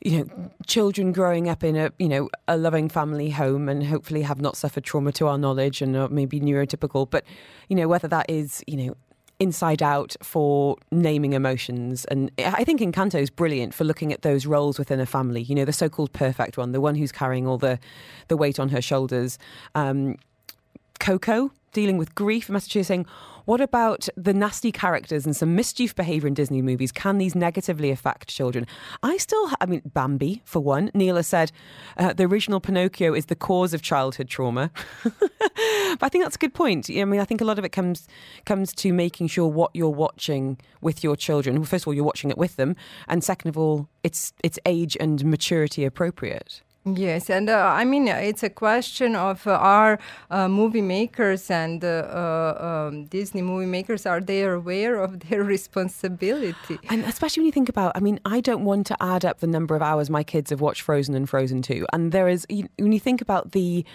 you 0.01 0.19
know, 0.19 0.51
children 0.65 1.11
growing 1.11 1.49
up 1.49 1.63
in 1.63 1.75
a, 1.75 1.91
you 1.99 2.07
know, 2.07 2.29
a 2.47 2.57
loving 2.57 2.89
family 2.89 3.29
home 3.29 3.67
and 3.67 3.85
hopefully 3.85 4.21
have 4.21 4.39
not 4.39 4.55
suffered 4.55 4.83
trauma 4.83 5.11
to 5.13 5.27
our 5.27 5.37
knowledge 5.37 5.81
and 5.81 5.95
are 5.95 6.09
maybe 6.09 6.39
neurotypical, 6.39 7.09
but 7.09 7.23
you 7.67 7.75
know, 7.75 7.87
whether 7.87 8.07
that 8.07 8.29
is, 8.29 8.63
you 8.67 8.77
know. 8.77 8.95
Inside 9.39 9.83
Out 9.83 10.15
for 10.23 10.77
naming 10.89 11.33
emotions. 11.33 12.05
And 12.05 12.31
I 12.39 12.63
think 12.63 12.81
Encanto 12.81 13.21
is 13.21 13.29
brilliant 13.29 13.75
for 13.75 13.83
looking 13.83 14.11
at 14.11 14.23
those 14.23 14.47
roles 14.47 14.79
within 14.79 14.99
a 14.99 15.05
family. 15.05 15.43
You 15.43 15.53
know, 15.53 15.63
the 15.63 15.71
so 15.71 15.89
called 15.89 16.11
perfect 16.11 16.57
one, 16.57 16.71
the 16.71 16.81
one 16.81 16.95
who's 16.95 17.11
carrying 17.11 17.45
all 17.45 17.59
the, 17.59 17.77
the 18.29 18.35
weight 18.35 18.59
on 18.59 18.69
her 18.69 18.81
shoulders. 18.81 19.37
Um, 19.75 20.15
Coco 20.97 21.51
dealing 21.73 21.97
with 21.97 22.15
grief. 22.15 22.49
Message 22.49 22.85
saying, 22.85 23.05
what 23.47 23.61
about 23.61 24.09
the 24.17 24.33
nasty 24.33 24.73
characters 24.73 25.25
and 25.25 25.33
some 25.33 25.55
mischief 25.55 25.95
behaviour 25.95 26.27
in 26.27 26.33
Disney 26.33 26.61
movies? 26.61 26.91
Can 26.91 27.17
these 27.17 27.33
negatively 27.33 27.91
affect 27.91 28.27
children? 28.27 28.67
I 29.03 29.15
still, 29.15 29.47
ha- 29.47 29.55
I 29.61 29.67
mean, 29.67 29.81
Bambi 29.85 30.41
for 30.43 30.59
one. 30.59 30.91
Neela 30.93 31.23
said 31.23 31.53
uh, 31.95 32.11
the 32.11 32.25
original 32.25 32.59
Pinocchio 32.59 33.13
is 33.13 33.27
the 33.27 33.35
cause 33.35 33.73
of 33.73 33.81
childhood 33.81 34.27
trauma. 34.27 34.69
but 35.03 36.03
I 36.03 36.09
think 36.09 36.25
that's 36.25 36.35
a 36.35 36.39
good 36.39 36.53
point. 36.53 36.89
I 36.89 37.05
mean, 37.05 37.21
I 37.21 37.25
think 37.25 37.39
a 37.39 37.45
lot 37.45 37.57
of 37.57 37.63
it 37.63 37.69
comes 37.69 38.05
comes 38.45 38.73
to 38.73 38.91
making 38.91 39.27
sure 39.27 39.47
what 39.47 39.71
you're 39.73 39.87
watching 39.87 40.57
with 40.81 41.01
your 41.01 41.15
children. 41.15 41.55
Well, 41.55 41.65
first 41.65 41.83
of 41.83 41.87
all, 41.87 41.93
you're 41.93 42.03
watching 42.03 42.29
it 42.29 42.37
with 42.37 42.57
them, 42.57 42.75
and 43.07 43.23
second 43.23 43.47
of 43.47 43.57
all, 43.57 43.87
it's 44.03 44.33
it's 44.43 44.59
age 44.65 44.97
and 44.99 45.23
maturity 45.23 45.85
appropriate. 45.85 46.61
Yes, 46.95 47.29
and 47.29 47.49
uh, 47.49 47.73
I 47.73 47.83
mean, 47.83 48.07
it's 48.07 48.43
a 48.43 48.49
question 48.49 49.15
of 49.15 49.45
uh, 49.45 49.51
our 49.51 49.99
uh, 50.31 50.47
movie 50.47 50.81
makers 50.81 51.51
and 51.51 51.83
uh, 51.83 51.87
uh, 51.87 52.87
um, 52.87 53.05
Disney 53.05 53.41
movie 53.41 53.65
makers, 53.65 54.05
are 54.05 54.21
they 54.21 54.43
aware 54.43 55.01
of 55.01 55.19
their 55.29 55.43
responsibility? 55.43 56.79
And 56.89 57.03
especially 57.03 57.41
when 57.41 57.47
you 57.47 57.51
think 57.51 57.69
about, 57.69 57.91
I 57.95 57.99
mean, 57.99 58.19
I 58.25 58.39
don't 58.39 58.63
want 58.63 58.87
to 58.87 59.03
add 59.03 59.25
up 59.25 59.39
the 59.39 59.47
number 59.47 59.75
of 59.75 59.81
hours 59.81 60.09
my 60.09 60.23
kids 60.23 60.49
have 60.51 60.61
watched 60.61 60.81
Frozen 60.81 61.15
and 61.15 61.29
Frozen 61.29 61.61
2. 61.63 61.87
And 61.91 62.11
there 62.11 62.29
is, 62.29 62.45
when 62.49 62.91
you 62.91 62.99
think 62.99 63.21
about 63.21 63.51
the 63.51 63.85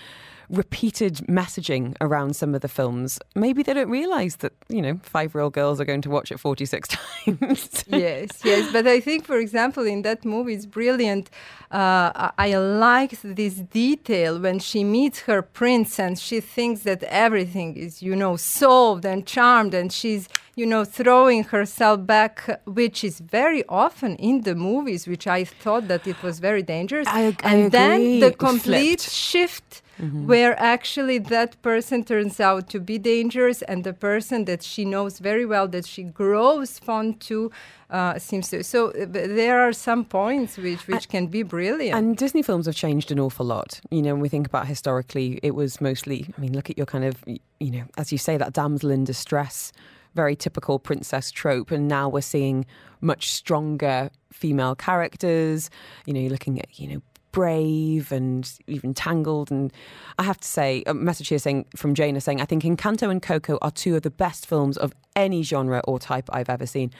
repeated 0.52 1.14
messaging 1.28 1.96
around 2.00 2.36
some 2.36 2.54
of 2.54 2.60
the 2.60 2.68
films, 2.68 3.18
maybe 3.34 3.62
they 3.62 3.72
don't 3.72 3.88
realise 3.88 4.36
that, 4.36 4.52
you 4.68 4.82
know, 4.82 5.00
five 5.02 5.34
year 5.34 5.42
old 5.42 5.54
girls 5.54 5.80
are 5.80 5.84
going 5.84 6.02
to 6.02 6.10
watch 6.10 6.30
it 6.30 6.38
46 6.38 6.88
times. 7.24 7.84
yes, 7.88 8.28
yes. 8.44 8.70
But 8.72 8.86
I 8.86 9.00
think, 9.00 9.24
for 9.24 9.38
example, 9.38 9.86
in 9.86 10.02
that 10.02 10.24
movie, 10.24 10.54
it's 10.54 10.66
brilliant. 10.66 11.30
Uh, 11.70 12.30
I, 12.38 12.54
liked 12.54 13.22
this 13.22 13.54
detail 13.54 14.38
when 14.38 14.58
she 14.58 14.84
meets 14.84 15.20
her 15.20 15.40
prince 15.40 15.98
and 15.98 16.18
she 16.18 16.40
thinks 16.40 16.82
that 16.82 17.02
everything 17.04 17.76
is, 17.76 18.02
you 18.02 18.14
know, 18.14 18.36
solved 18.36 19.06
and 19.06 19.26
charmed, 19.26 19.72
and 19.72 19.90
she's, 19.90 20.28
you 20.54 20.66
know, 20.66 20.84
throwing 20.84 21.44
herself 21.44 22.04
back, 22.06 22.60
which 22.66 23.02
is 23.02 23.20
very 23.20 23.64
often 23.70 24.16
in 24.16 24.42
the 24.42 24.54
movies, 24.54 25.06
which 25.06 25.26
I 25.26 25.44
thought 25.44 25.88
that 25.88 26.06
it 26.06 26.22
was 26.22 26.40
very 26.40 26.62
dangerous. 26.62 27.08
I 27.08 27.34
I 27.42 27.54
and 27.54 27.72
then 27.72 28.20
the 28.20 28.32
complete 28.32 29.00
Flipped. 29.00 29.82
Shift 30.02 30.28
where 30.28 30.58
actually 30.58 31.18
that 31.18 31.60
person 31.62 32.04
turns 32.04 32.40
out 32.40 32.68
to 32.68 32.80
be 32.80 32.98
dangerous 32.98 33.62
and 33.62 33.84
the 33.84 33.92
person 33.92 34.44
that 34.44 34.62
she 34.62 34.84
knows 34.84 35.18
very 35.18 35.46
well 35.46 35.68
that 35.68 35.86
she 35.86 36.02
grows 36.02 36.78
fond 36.78 37.20
to 37.20 37.50
uh, 37.90 38.18
seems 38.18 38.48
to 38.48 38.62
so 38.64 38.90
uh, 38.90 39.06
there 39.06 39.60
are 39.60 39.72
some 39.72 40.04
points 40.04 40.56
which 40.56 40.86
which 40.88 41.08
can 41.08 41.26
be 41.26 41.42
brilliant 41.42 41.96
And 41.96 42.16
Disney 42.16 42.42
films 42.42 42.66
have 42.66 42.74
changed 42.74 43.10
an 43.12 43.18
awful 43.20 43.46
lot. 43.46 43.80
You 43.90 44.02
know, 44.02 44.14
when 44.14 44.20
we 44.20 44.28
think 44.28 44.46
about 44.46 44.66
historically, 44.66 45.38
it 45.42 45.54
was 45.54 45.80
mostly, 45.80 46.28
I 46.36 46.40
mean, 46.40 46.52
look 46.52 46.70
at 46.70 46.76
your 46.76 46.86
kind 46.86 47.04
of, 47.04 47.16
you 47.26 47.70
know, 47.70 47.84
as 47.96 48.12
you 48.12 48.18
say, 48.18 48.36
that 48.36 48.52
damsel 48.52 48.90
in 48.90 49.04
distress, 49.04 49.72
very 50.14 50.34
typical 50.36 50.78
princess 50.78 51.30
trope. 51.30 51.70
And 51.70 51.88
now 51.88 52.08
we're 52.08 52.20
seeing 52.22 52.64
much 53.00 53.30
stronger 53.30 54.10
female 54.32 54.74
characters. 54.74 55.70
You 56.06 56.14
know, 56.14 56.20
you're 56.20 56.30
looking 56.30 56.58
at, 56.60 56.78
you 56.78 56.88
know, 56.88 57.02
Brave 57.32 58.12
and 58.12 58.50
even 58.66 58.94
Tangled. 58.94 59.50
And 59.50 59.72
I 60.18 60.22
have 60.22 60.38
to 60.38 60.48
say, 60.48 60.82
a 60.86 60.94
message 60.94 61.28
here 61.28 61.38
saying 61.38 61.66
from 61.74 61.94
Jane 61.94 62.16
is 62.16 62.24
saying, 62.24 62.40
I 62.40 62.44
think 62.44 62.62
Encanto 62.62 63.10
and 63.10 63.20
Coco 63.20 63.58
are 63.62 63.70
two 63.70 63.96
of 63.96 64.02
the 64.02 64.10
best 64.10 64.46
films 64.46 64.76
of 64.76 64.94
any 65.16 65.42
genre 65.42 65.82
or 65.88 65.98
type 65.98 66.28
I've 66.32 66.48
ever 66.48 66.66
seen. 66.66 66.92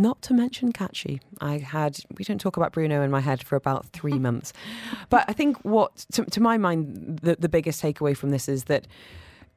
Not 0.00 0.22
to 0.22 0.34
mention 0.34 0.70
Catchy. 0.70 1.20
I 1.40 1.58
had, 1.58 1.98
we 2.16 2.24
don't 2.24 2.40
talk 2.40 2.56
about 2.56 2.72
Bruno 2.72 3.02
in 3.02 3.10
my 3.10 3.20
head 3.20 3.42
for 3.42 3.56
about 3.56 3.86
three 3.86 4.18
months. 4.18 4.52
But 5.10 5.24
I 5.26 5.32
think 5.32 5.58
what, 5.64 6.06
to, 6.12 6.24
to 6.24 6.40
my 6.40 6.56
mind, 6.56 7.18
the, 7.22 7.36
the 7.36 7.48
biggest 7.48 7.82
takeaway 7.82 8.16
from 8.16 8.30
this 8.30 8.48
is 8.48 8.64
that 8.64 8.86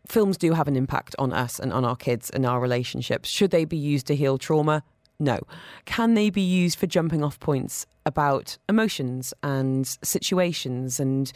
films 0.08 0.38
do 0.38 0.54
have 0.54 0.68
an 0.68 0.76
impact 0.76 1.16
on 1.20 1.32
us 1.32 1.60
and 1.60 1.72
on 1.72 1.86
our 1.86 1.96
kids 1.96 2.32
and 2.32 2.46
our 2.46 2.60
relationships. 2.60 3.30
Should 3.30 3.52
they 3.52 3.66
be 3.66 3.78
used 3.78 4.08
to 4.08 4.16
heal 4.16 4.40
trauma? 4.40 4.84
No. 5.22 5.40
Can 5.86 6.16
they 6.16 6.30
be 6.32 6.42
used 6.42 6.80
for 6.80 6.88
jumping 6.88 7.24
off 7.24 7.40
points 7.40 7.86
about 8.06 8.58
emotions 8.68 9.34
and 9.44 9.88
situations 10.04 11.00
and 11.00 11.32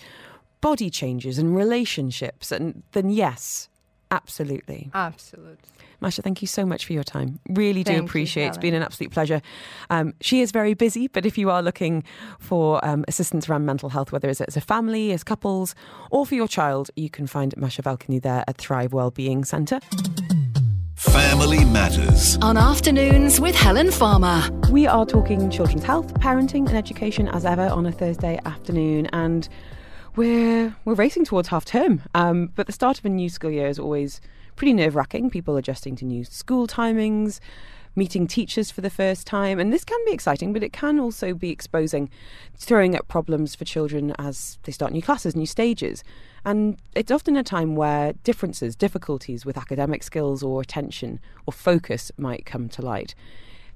body 0.60 0.89
changes 0.89 1.38
and 1.38 1.56
relationships? 1.56 2.51
And 2.51 2.82
then, 2.94 3.12
yes, 3.12 3.70
absolutely. 4.10 4.89
absolutely 4.94 5.70
Masha, 6.01 6.22
thank 6.22 6.42
you 6.42 6.48
so 6.48 6.65
much 6.65 6.86
for 6.86 6.94
your 6.94 7.04
time. 7.04 7.39
Really 7.50 7.84
do 7.84 7.92
Thank 7.92 8.01
you, 8.01 8.06
appreciate 8.06 8.46
it. 8.46 8.48
It's 8.50 8.58
been 8.58 8.74
an 8.74 8.84
absolute 8.84 9.12
pleasure. 9.12 9.42
Um, 9.89 10.13
she 10.20 10.42
is 10.42 10.51
very 10.51 10.74
busy, 10.74 11.08
but 11.08 11.25
if 11.25 11.38
you 11.38 11.50
are 11.50 11.62
looking 11.62 12.04
for 12.39 12.84
um, 12.84 13.06
assistance 13.08 13.48
around 13.48 13.65
mental 13.65 13.89
health, 13.89 14.12
whether 14.12 14.30
it's 14.30 14.42
as 14.42 14.58
a 14.58 14.62
family, 14.62 15.12
as 15.13 15.24
couples, 15.24 15.74
or 16.12 16.25
for 16.25 16.36
your 16.36 16.48
child, 16.48 16.92
you 16.96 17.10
can 17.10 17.27
find 17.27 17.56
Masha 17.56 17.82
Valkany 17.82 18.22
there 18.22 18.44
at 18.48 18.58
Thrive 18.58 18.94
Wellbeing 18.94 19.46
Centre. 19.46 19.80
Family 21.12 21.64
Matters. 21.66 22.38
On 22.42 22.58
afternoons 22.58 23.40
with 23.40 23.56
Helen 23.56 23.92
Farmer. 23.92 24.44
We 24.72 24.88
are 24.88 25.06
talking 25.06 25.50
children's 25.50 25.84
health, 25.84 26.14
parenting, 26.16 26.68
and 26.68 26.76
education 26.76 27.28
as 27.28 27.46
ever 27.46 27.68
on 27.68 27.86
a 27.86 27.92
Thursday 27.92 28.40
afternoon, 28.46 29.08
and 29.08 29.48
we're 30.16 30.76
we're 30.86 30.94
racing 30.94 31.26
towards 31.26 31.50
half 31.50 31.66
term. 31.66 32.02
Um, 32.14 32.52
but 32.56 32.68
the 32.68 32.74
start 32.74 33.00
of 33.00 33.06
a 33.06 33.10
new 33.10 33.30
school 33.30 33.52
year 33.52 33.68
is 33.68 33.80
always 33.80 34.22
pretty 34.56 34.74
nerve 34.74 34.96
wracking. 34.96 35.30
People 35.30 35.58
adjusting 35.58 35.96
to 35.98 36.06
new 36.06 36.24
school 36.24 36.68
timings, 36.68 37.40
meeting 37.96 38.28
teachers 38.28 38.72
for 38.72 38.82
the 38.82 38.90
first 38.90 39.25
time, 39.25 39.60
and 39.60 39.72
this 39.72 39.84
can 39.84 40.00
be 40.06 40.12
exciting, 40.12 40.54
but 40.54 40.64
it 40.64 40.74
can 40.74 41.00
also 41.00 41.34
be 41.34 41.50
exposing, 41.50 42.10
throwing 42.58 42.96
up 42.96 43.08
problems 43.08 43.56
for 43.56 43.66
children 43.66 44.14
as 44.20 44.60
they 44.64 44.72
start 44.72 44.92
new 44.92 45.02
classes, 45.02 45.36
new 45.36 45.46
stages. 45.46 46.04
And 46.44 46.78
it's 46.96 47.12
often 47.12 47.36
a 47.36 47.44
time 47.44 47.75
where 47.75 48.14
differences, 48.24 48.75
difficulties 48.75 49.46
with 49.46 49.58
academic 49.58 50.04
skills 50.04 50.44
or 50.44 50.62
attention 50.62 51.20
or 51.46 51.54
focus 51.54 52.12
might 52.18 52.46
come 52.46 52.70
to 52.70 52.82
light. 52.82 53.16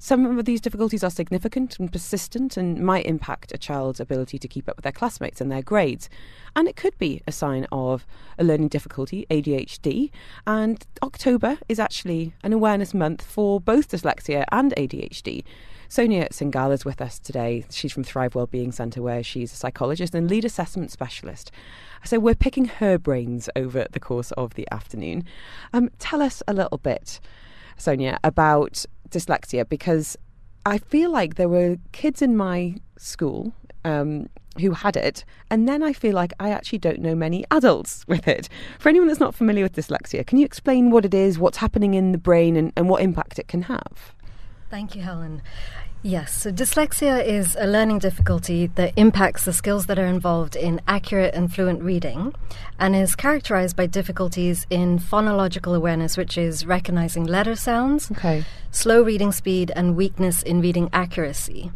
Some 0.02 0.40
of 0.40 0.46
these 0.46 0.62
difficulties 0.62 1.04
are 1.04 1.10
significant 1.10 1.78
and 1.78 1.92
persistent 1.92 2.56
and 2.56 2.80
might 2.80 3.06
impact 3.06 3.52
a 3.52 3.58
child's 3.58 4.00
ability 4.00 4.40
to 4.40 4.48
keep 4.48 4.70
up 4.70 4.78
with 4.78 4.84
their 4.84 4.94
classmates 4.94 5.42
and 5.42 5.52
their 5.52 5.62
grades. 5.62 6.10
And 6.56 6.70
it 6.70 6.78
could 6.78 6.98
be 6.98 7.22
a 7.28 7.34
sign 7.34 7.68
of 7.70 8.08
a 8.38 8.46
learning 8.46 8.70
difficulty, 8.70 9.28
ADHD. 9.30 10.10
And 10.48 10.86
October 11.04 11.58
is 11.68 11.80
actually 11.80 12.34
an 12.44 12.54
awareness 12.54 12.94
month 12.94 13.26
for 13.26 13.60
both 13.60 13.90
dyslexia 13.90 14.46
and 14.54 14.74
ADHD. 14.78 15.44
Sonia 15.90 16.30
Singhal 16.30 16.72
is 16.72 16.86
with 16.86 17.02
us 17.02 17.20
today. 17.20 17.66
She's 17.70 17.92
from 17.92 18.06
Thrive 18.06 18.36
Wellbeing 18.36 18.72
Centre, 18.72 19.02
where 19.02 19.22
she's 19.22 19.52
a 19.52 19.58
psychologist 19.58 20.16
and 20.16 20.30
lead 20.30 20.46
assessment 20.46 20.92
specialist. 20.92 21.52
So 22.06 22.20
we're 22.20 22.36
picking 22.36 22.66
her 22.66 22.98
brains 22.98 23.50
over 23.54 23.86
the 23.92 24.00
course 24.00 24.32
of 24.34 24.54
the 24.54 24.68
afternoon. 24.72 25.26
Um, 25.74 25.90
tell 26.00 26.22
us 26.22 26.42
a 26.48 26.54
little 26.54 26.78
bit, 26.78 27.20
Sonia, 27.80 28.20
about 28.24 28.86
dyslexia 29.10 29.68
because 29.68 30.18
I 30.66 30.78
feel 30.78 31.12
like 31.12 31.36
there 31.36 31.50
were 31.50 31.78
kids 31.92 32.22
in 32.22 32.36
my 32.36 32.76
school 32.98 33.54
um, 33.86 34.30
who 34.60 34.72
had 34.72 34.96
it, 34.96 35.24
and 35.50 35.68
then 35.68 35.82
I 35.82 35.94
feel 35.94 36.14
like 36.14 36.34
I 36.40 36.50
actually 36.50 36.80
don't 36.80 37.00
know 37.00 37.16
many 37.16 37.46
adults 37.52 38.06
with 38.08 38.28
it. 38.28 38.50
For 38.78 38.90
anyone 38.90 39.08
that's 39.08 39.20
not 39.20 39.36
familiar 39.36 39.64
with 39.64 39.74
dyslexia, 39.74 40.26
can 40.26 40.38
you 40.38 40.46
explain 40.46 40.92
what 40.92 41.06
it 41.06 41.14
is, 41.14 41.40
what's 41.40 41.58
happening 41.58 41.94
in 41.94 42.12
the 42.12 42.18
brain, 42.18 42.56
and, 42.56 42.74
and 42.76 42.90
what 42.90 43.02
impact 43.02 43.40
it 43.40 43.48
can 43.48 43.64
have? 43.64 44.14
Thank 44.70 44.96
you, 44.96 45.02
Helen. 45.02 45.42
Yes, 46.02 46.32
so 46.32 46.52
dyslexia 46.52 47.26
is 47.26 47.58
a 47.60 47.68
learning 47.68 48.00
difficulty 48.00 48.68
that 48.76 48.94
impacts 48.96 49.44
the 49.44 49.52
skills 49.52 49.88
that 49.88 50.00
are 50.00 50.06
involved 50.06 50.56
in 50.56 50.80
accurate 50.88 51.34
and 51.36 51.54
fluent 51.54 51.82
reading 51.84 52.34
and 52.80 52.96
is 52.96 53.18
characterized 53.18 53.76
by 53.76 53.86
difficulties 53.86 54.66
in 54.70 54.98
phonological 55.00 55.76
awareness, 55.76 56.16
which 56.16 56.38
is 56.38 56.66
recognizing 56.66 57.26
letter 57.26 57.56
sounds, 57.56 58.12
Okay. 58.12 58.46
slow 58.72 59.02
reading 59.02 59.34
speed, 59.34 59.74
and 59.76 59.98
weakness 59.98 60.42
in 60.42 60.62
reading 60.62 60.90
accuracy. 60.94 61.72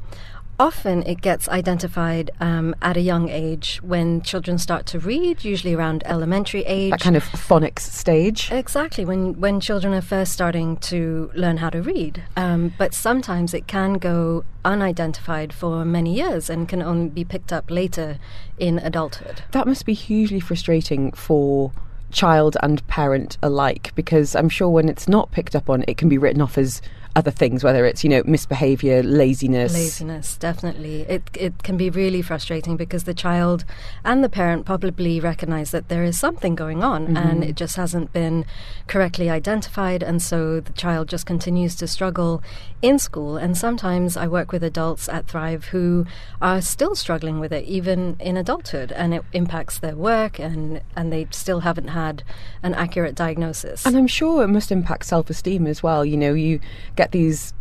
Often 0.64 1.04
it 1.04 1.20
gets 1.20 1.50
identified 1.50 2.32
um, 2.40 2.74
at 2.82 2.96
a 2.96 3.02
young 3.02 3.28
age 3.28 3.82
when 3.84 4.22
children 4.22 4.58
start 4.58 4.86
to 4.86 5.00
read, 5.00 5.44
usually 5.44 5.74
around 5.74 6.04
elementary 6.06 6.64
age. 6.64 6.92
That 6.92 7.02
kind 7.02 7.18
of 7.18 7.26
phonics 7.26 7.82
stage. 7.82 8.50
Exactly, 8.50 9.04
when 9.04 9.42
when 9.42 9.60
children 9.60 9.94
are 9.94 10.00
first 10.00 10.32
starting 10.32 10.78
to 10.78 11.30
learn 11.36 11.58
how 11.58 11.70
to 11.70 11.82
read. 11.82 12.24
Um, 12.38 12.74
but 12.78 12.94
sometimes 12.94 13.54
it 13.54 13.68
can 13.68 13.96
go 13.96 14.46
unidentified 14.64 15.52
for 15.52 15.84
many 15.84 16.16
years 16.16 16.50
and 16.50 16.66
can 16.66 16.82
only 16.82 17.10
be 17.10 17.26
picked 17.26 17.52
up 17.52 17.70
later 17.70 18.18
in 18.58 18.80
adulthood. 18.80 19.42
That 19.52 19.68
must 19.68 19.86
be 19.86 19.94
hugely 19.94 20.40
frustrating 20.40 21.12
for 21.12 21.74
child 22.14 22.56
and 22.64 22.88
parent 22.88 23.38
alike 23.44 23.92
because 23.96 24.34
I'm 24.34 24.48
sure 24.48 24.70
when 24.70 24.88
it's 24.88 25.10
not 25.10 25.32
picked 25.32 25.58
up 25.58 25.70
on, 25.70 25.84
it 25.90 25.98
can 25.98 26.08
be 26.08 26.18
written 26.18 26.42
off 26.42 26.58
as 26.58 26.82
other 27.16 27.32
things, 27.32 27.64
whether 27.64 27.86
it's, 27.86 28.04
you 28.04 28.10
know, 28.10 28.24
misbehavior, 28.26 29.04
laziness. 29.04 29.74
Laziness, 29.74 30.36
definitely. 30.38 31.02
It 31.02 31.24
it 31.36 31.64
can 31.64 31.78
be 31.78 31.90
really 31.90 32.22
frustrating 32.22 32.76
because 32.76 33.04
the 33.04 33.14
child 33.14 33.66
and 34.04 34.24
the 34.24 34.30
parent 34.30 34.66
probably 34.66 35.20
recognize 35.20 35.72
that 35.72 35.90
there 35.90 36.04
is 36.04 36.20
something 36.20 36.56
going 36.56 36.84
on 36.84 37.16
and 37.16 37.42
mm-hmm. 37.42 37.44
it 37.44 37.56
just 37.56 37.76
hasn't 37.76 38.12
been 38.14 38.46
correctly 38.88 39.30
identified 39.30 40.02
and 40.02 40.22
so 40.22 40.60
the 40.60 40.74
child 40.74 41.08
just 41.08 41.26
continues 41.26 41.76
to 41.76 41.88
struggle 41.88 42.42
in 42.82 42.98
school 42.98 43.38
and 43.38 43.58
sometimes 43.58 44.18
I 44.18 44.28
work 44.28 44.52
with 44.52 44.64
adults 44.64 45.08
at 45.08 45.28
Thrive 45.28 45.66
who 45.66 46.06
are 46.42 46.62
still 46.62 46.96
struggling 46.96 47.40
with 47.40 47.54
it 47.54 47.66
even 47.66 48.16
in 48.20 48.38
adulthood 48.38 48.92
and 48.92 49.14
it 49.14 49.24
impacts 49.34 49.78
their 49.80 49.96
work 49.96 50.40
and 50.40 50.82
and 50.96 51.14
they 51.14 51.28
still 51.32 51.62
haven't 51.62 51.90
had 51.90 52.24
an 52.64 52.74
accurate 52.74 53.16
diagnosis. 53.16 53.86
And 53.86 53.96
I'm 53.96 54.08
sure 54.08 54.44
it 54.44 54.48
must 54.48 54.72
impact 54.72 55.06
self 55.06 55.30
esteem 55.30 55.68
as 55.68 55.84
well. 55.84 56.04
You 56.04 56.18
know, 56.18 56.34
you 56.34 56.60
get 56.96 57.03
these. 57.12 57.54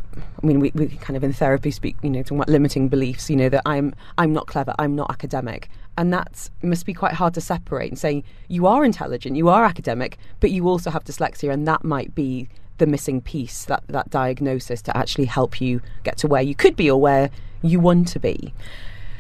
I 0.43 0.47
mean, 0.47 0.61
we, 0.61 0.71
we 0.75 0.89
kind 0.89 1.17
of 1.17 1.25
in 1.25 1.33
therapy 1.33 1.71
speak, 1.71 1.97
you 2.03 2.11
know, 2.11 2.23
talking 2.23 2.37
about 2.37 2.51
limiting 2.51 2.89
beliefs. 2.89 3.31
You 3.31 3.37
know 3.37 3.49
that 3.49 3.63
I'm 3.65 3.95
I'm 4.19 4.33
not 4.33 4.47
clever, 4.47 4.75
I'm 4.79 4.95
not 4.95 5.11
academic, 5.11 5.69
and 5.97 6.13
that 6.13 6.51
must 6.63 6.85
be 6.85 6.93
quite 6.93 7.15
hard 7.15 7.35
to 7.35 7.41
separate. 7.41 7.91
And 7.91 7.99
saying 7.99 8.25
you 8.49 8.67
are 8.67 8.85
intelligent, 8.85 9.37
you 9.37 9.49
are 9.49 9.65
academic, 9.65 10.19
but 10.41 10.51
you 10.51 10.69
also 10.69 10.91
have 10.91 11.05
dyslexia, 11.05 11.53
and 11.53 11.67
that 11.67 11.85
might 11.85 12.15
be 12.15 12.49
the 12.79 12.87
missing 12.87 13.21
piece 13.21 13.65
that 13.67 13.83
that 13.89 14.11
diagnosis 14.11 14.83
to 14.83 14.97
actually 14.97 15.27
help 15.27 15.61
you 15.61 15.81
get 16.05 16.19
to 16.19 16.27
where 16.27 16.43
you 16.43 16.55
could 16.55 16.77
be 16.77 16.91
or 16.91 17.01
where 17.01 17.31
you 17.63 17.81
want 17.81 18.09
to 18.09 18.19
be. 18.19 18.53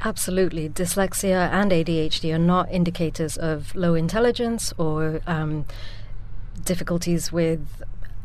Absolutely. 0.04 0.68
Dyslexia 0.68 1.48
and 1.50 1.70
ADHD 1.70 2.34
are 2.34 2.38
not 2.38 2.70
indicators 2.72 3.36
of 3.36 3.74
low 3.76 3.94
intelligence 3.94 4.72
or 4.76 5.20
um, 5.28 5.64
difficulties 6.64 7.30
with 7.30 7.82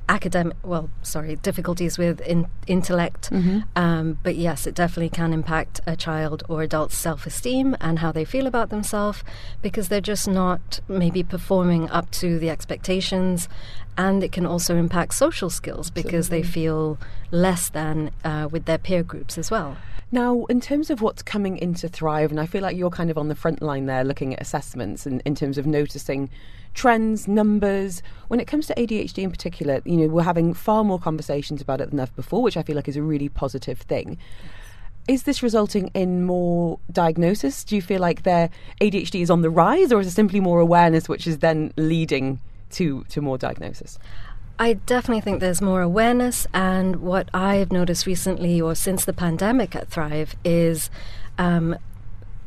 academic, 0.09 0.55
well, 0.63 0.89
sorry, 1.01 1.35
difficulties 1.37 1.97
with 1.97 2.21
in- 2.21 2.47
intellect. 2.67 3.29
Um, 3.75 4.17
but 4.23 4.35
yes, 4.35 4.65
it 4.67 4.75
definitely 4.75 5.09
can 5.09 5.33
impact 5.33 5.81
a 5.85 5.95
child 5.95 6.43
or 6.49 6.61
adult's 6.61 6.97
self 6.97 7.25
esteem 7.25 7.75
and 7.81 7.99
how 7.99 8.11
they 8.11 8.25
feel 8.25 8.47
about 8.47 8.69
themselves 8.69 9.23
because 9.61 9.89
they're 9.89 10.01
just 10.01 10.27
not 10.27 10.79
maybe 10.87 11.23
performing 11.23 11.89
up 11.89 12.09
to 12.11 12.39
the 12.39 12.49
expectations. 12.49 13.49
And 13.98 14.24
it 14.24 14.32
can 14.32 14.46
also 14.46 14.75
impact 14.75 15.16
social 15.16 15.50
skills 15.50 15.89
because 15.89 16.30
they 16.30 16.44
feel 16.44 17.00
less 17.32 17.70
than 17.70 18.12
uh, 18.24 18.48
with 18.51 18.66
their 18.66 18.77
peer 18.77 19.01
groups 19.01 19.38
as 19.38 19.50
well. 19.50 19.75
Now, 20.12 20.46
in 20.46 20.62
terms 20.62 20.89
of 20.89 21.01
what's 21.01 21.22
coming 21.22 21.58
into 21.58 21.89
Thrive, 21.89 22.32
and 22.32 22.39
I 22.39 22.46
feel 22.46 22.62
like 22.62 22.77
you're 22.77 22.89
kind 22.89 23.10
of 23.10 23.18
on 23.18 23.27
the 23.27 23.36
front 23.36 23.62
line 23.62 23.88
there 23.88 24.06
looking 24.06 24.34
at 24.34 24.42
assessments 24.42 25.06
and 25.06 25.22
in 25.25 25.36
terms 25.36 25.58
of 25.58 25.66
noticing 25.66 26.30
trends, 26.77 27.27
numbers. 27.27 28.04
When 28.27 28.39
it 28.39 28.46
comes 28.46 28.68
to 28.68 28.75
ADHD 28.75 29.24
in 29.24 29.32
particular, 29.32 29.82
you 29.84 29.98
know, 29.98 30.08
we're 30.08 30.22
having 30.22 30.54
far 30.54 30.84
more 30.84 31.00
conversations 31.00 31.60
about 31.60 31.82
it 31.82 31.89
than 31.89 32.00
ever 32.00 32.12
before, 32.16 32.44
which 32.44 32.56
I 32.56 32.62
feel 32.62 32.75
like 32.75 32.88
is 32.88 32.96
a 32.96 33.01
really 33.01 33.30
positive 33.30 33.80
thing. 33.80 34.18
Is 35.08 35.24
this 35.24 35.42
resulting 35.42 35.88
in 35.94 36.24
more 36.25 36.80
diagnosis? 36.92 37.63
Do 37.63 37.75
you 37.75 37.82
feel 37.82 38.00
like 38.00 38.24
their 38.24 38.50
ADHD 38.80 39.22
is 39.22 39.32
on 39.32 39.42
the 39.42 39.50
rise, 39.50 39.92
or 39.92 40.00
is 40.00 40.08
it 40.08 40.12
simply 40.12 40.39
more 40.39 40.60
awareness, 40.60 41.10
which 41.10 41.25
is 41.25 41.39
then 41.39 41.74
leading 41.77 42.39
to, 42.71 43.03
to 43.09 43.21
more 43.21 43.37
diagnosis? 43.37 43.98
I 44.59 44.74
definitely 44.74 45.22
think 45.22 45.39
there's 45.39 45.61
more 45.61 45.81
awareness, 45.81 46.48
and 46.53 46.98
what 46.98 47.29
I've 47.33 47.72
noticed 47.72 48.07
recently 48.07 48.59
or 48.59 48.74
since 48.74 49.05
the 49.05 49.13
pandemic 49.13 49.75
at 49.75 49.89
Thrive 49.89 50.35
is 50.44 50.89
um, 51.37 51.77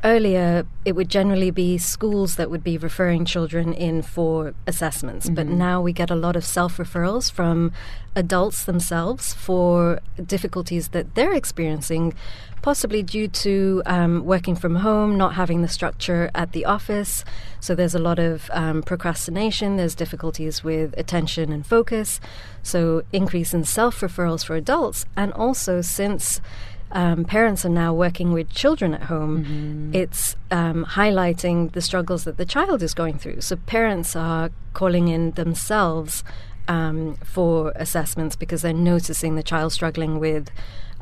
earlier 0.05 0.67
it 0.85 0.93
would 0.93 1.09
generally 1.09 1.51
be 1.51 1.79
schools 1.79 2.37
that 2.37 2.51
would 2.51 2.65
be 2.65 2.79
referring 2.79 3.25
children 3.25 3.73
in 3.73 4.03
for 4.03 4.55
assessments, 4.67 5.29
but 5.29 5.47
now 5.47 5.81
we 5.81 5.93
get 5.93 6.11
a 6.11 6.15
lot 6.15 6.37
of 6.37 6.45
self 6.45 6.79
referrals 6.79 7.31
from 7.31 7.73
adults 8.17 8.65
themselves 8.65 9.33
for 9.35 10.01
difficulties 10.27 10.89
that 10.89 11.15
they're 11.15 11.35
experiencing. 11.35 12.15
Possibly 12.63 13.03
due 13.03 13.27
to 13.27 13.83
um, 13.87 14.27
working 14.27 14.55
from 14.55 14.77
home, 14.77 15.17
not 15.17 15.33
having 15.33 15.63
the 15.63 15.69
structure 15.69 16.31
at 16.35 16.53
the 16.53 16.67
office. 16.67 17.25
So 17.59 17.75
there's 17.75 17.95
a 17.95 17.99
lot 17.99 18.19
of 18.19 18.51
um, 18.53 18.83
procrastination, 18.83 19.79
there's 19.79 19.95
difficulties 19.95 20.63
with 20.63 20.93
attention 20.99 21.53
and 21.53 21.67
focus. 21.67 22.21
So, 22.63 23.03
increase 23.15 23.55
in 23.55 23.65
self 23.65 24.01
referrals 24.01 24.45
for 24.45 24.57
adults. 24.57 25.07
And 25.17 25.33
also, 25.33 25.81
since 25.81 26.43
um, 26.93 27.25
parents 27.25 27.65
are 27.65 27.71
now 27.71 27.93
working 27.93 28.33
with 28.33 28.51
children 28.51 28.95
at 28.95 29.03
home, 29.05 29.91
it's 29.95 30.37
um, 30.51 30.85
highlighting 30.85 31.73
the 31.73 31.81
struggles 31.81 32.25
that 32.25 32.37
the 32.37 32.45
child 32.45 32.83
is 32.83 32.95
going 32.95 33.19
through. 33.19 33.41
So 33.43 33.57
parents 33.57 34.17
are 34.17 34.51
calling 34.75 35.09
in 35.09 35.33
themselves 35.33 36.25
um, 36.69 37.17
for 37.25 37.73
assessments 37.77 38.37
because 38.37 38.63
they're 38.63 38.73
noticing 38.73 39.35
the 39.35 39.43
child 39.43 39.73
struggling 39.73 40.19
with 40.19 40.51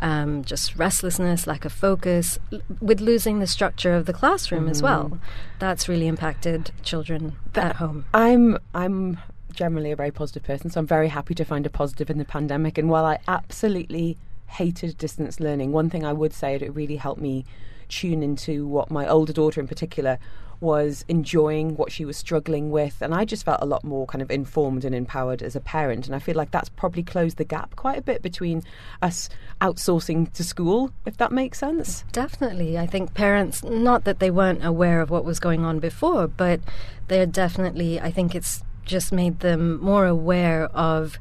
um, 0.00 0.44
just 0.44 0.76
restlessness, 0.76 1.46
lack 1.46 1.64
of 1.64 1.72
focus, 1.72 2.38
l- 2.52 2.60
with 2.80 3.00
losing 3.00 3.40
the 3.40 3.46
structure 3.46 3.94
of 3.94 4.06
the 4.06 4.12
classroom 4.12 4.68
as 4.68 4.80
well. 4.80 5.18
That's 5.58 5.88
really 5.88 6.06
impacted 6.06 6.70
children 6.82 7.36
at 7.54 7.76
home. 7.76 8.04
I'm 8.14 8.58
I'm 8.74 9.18
generally 9.52 9.90
a 9.90 9.96
very 9.96 10.12
positive 10.12 10.44
person, 10.44 10.70
so 10.70 10.80
I'm 10.80 10.86
very 10.86 11.08
happy 11.08 11.34
to 11.34 11.44
find 11.44 11.66
a 11.66 11.70
positive 11.70 12.10
in 12.10 12.18
the 12.18 12.24
pandemic. 12.24 12.78
And 12.78 12.88
while 12.88 13.04
I 13.04 13.18
absolutely 13.26 14.16
hated 14.48 14.98
distance 14.98 15.40
learning, 15.40 15.72
one 15.72 15.90
thing 15.90 16.04
I 16.04 16.12
would 16.12 16.32
say 16.32 16.54
it 16.54 16.74
really 16.74 16.96
helped 16.96 17.20
me 17.20 17.44
tune 17.88 18.22
into 18.22 18.66
what 18.66 18.90
my 18.90 19.06
older 19.06 19.32
daughter 19.32 19.60
in 19.60 19.68
particular 19.68 20.18
was 20.60 21.04
enjoying 21.08 21.76
what 21.76 21.92
she 21.92 22.04
was 22.04 22.16
struggling 22.16 22.70
with 22.70 23.00
and 23.00 23.14
I 23.14 23.24
just 23.24 23.44
felt 23.44 23.62
a 23.62 23.66
lot 23.66 23.84
more 23.84 24.06
kind 24.06 24.20
of 24.20 24.30
informed 24.30 24.84
and 24.84 24.92
empowered 24.92 25.40
as 25.40 25.54
a 25.54 25.60
parent 25.60 26.06
and 26.06 26.16
I 26.16 26.18
feel 26.18 26.34
like 26.34 26.50
that's 26.50 26.68
probably 26.68 27.04
closed 27.04 27.36
the 27.36 27.44
gap 27.44 27.76
quite 27.76 27.96
a 27.96 28.02
bit 28.02 28.22
between 28.22 28.64
us 29.00 29.28
outsourcing 29.60 30.32
to 30.32 30.42
school 30.42 30.90
if 31.06 31.16
that 31.18 31.30
makes 31.30 31.58
sense. 31.58 32.04
Definitely. 32.10 32.76
I 32.76 32.86
think 32.86 33.14
parents, 33.14 33.62
not 33.62 34.04
that 34.04 34.18
they 34.18 34.30
weren't 34.30 34.64
aware 34.64 35.00
of 35.00 35.10
what 35.10 35.24
was 35.24 35.38
going 35.38 35.64
on 35.64 35.78
before, 35.78 36.26
but 36.26 36.60
they're 37.06 37.26
definitely, 37.26 38.00
I 38.00 38.10
think 38.10 38.34
it's 38.34 38.64
just 38.84 39.12
made 39.12 39.40
them 39.40 39.80
more 39.80 40.06
aware 40.06 40.64
of 40.74 41.18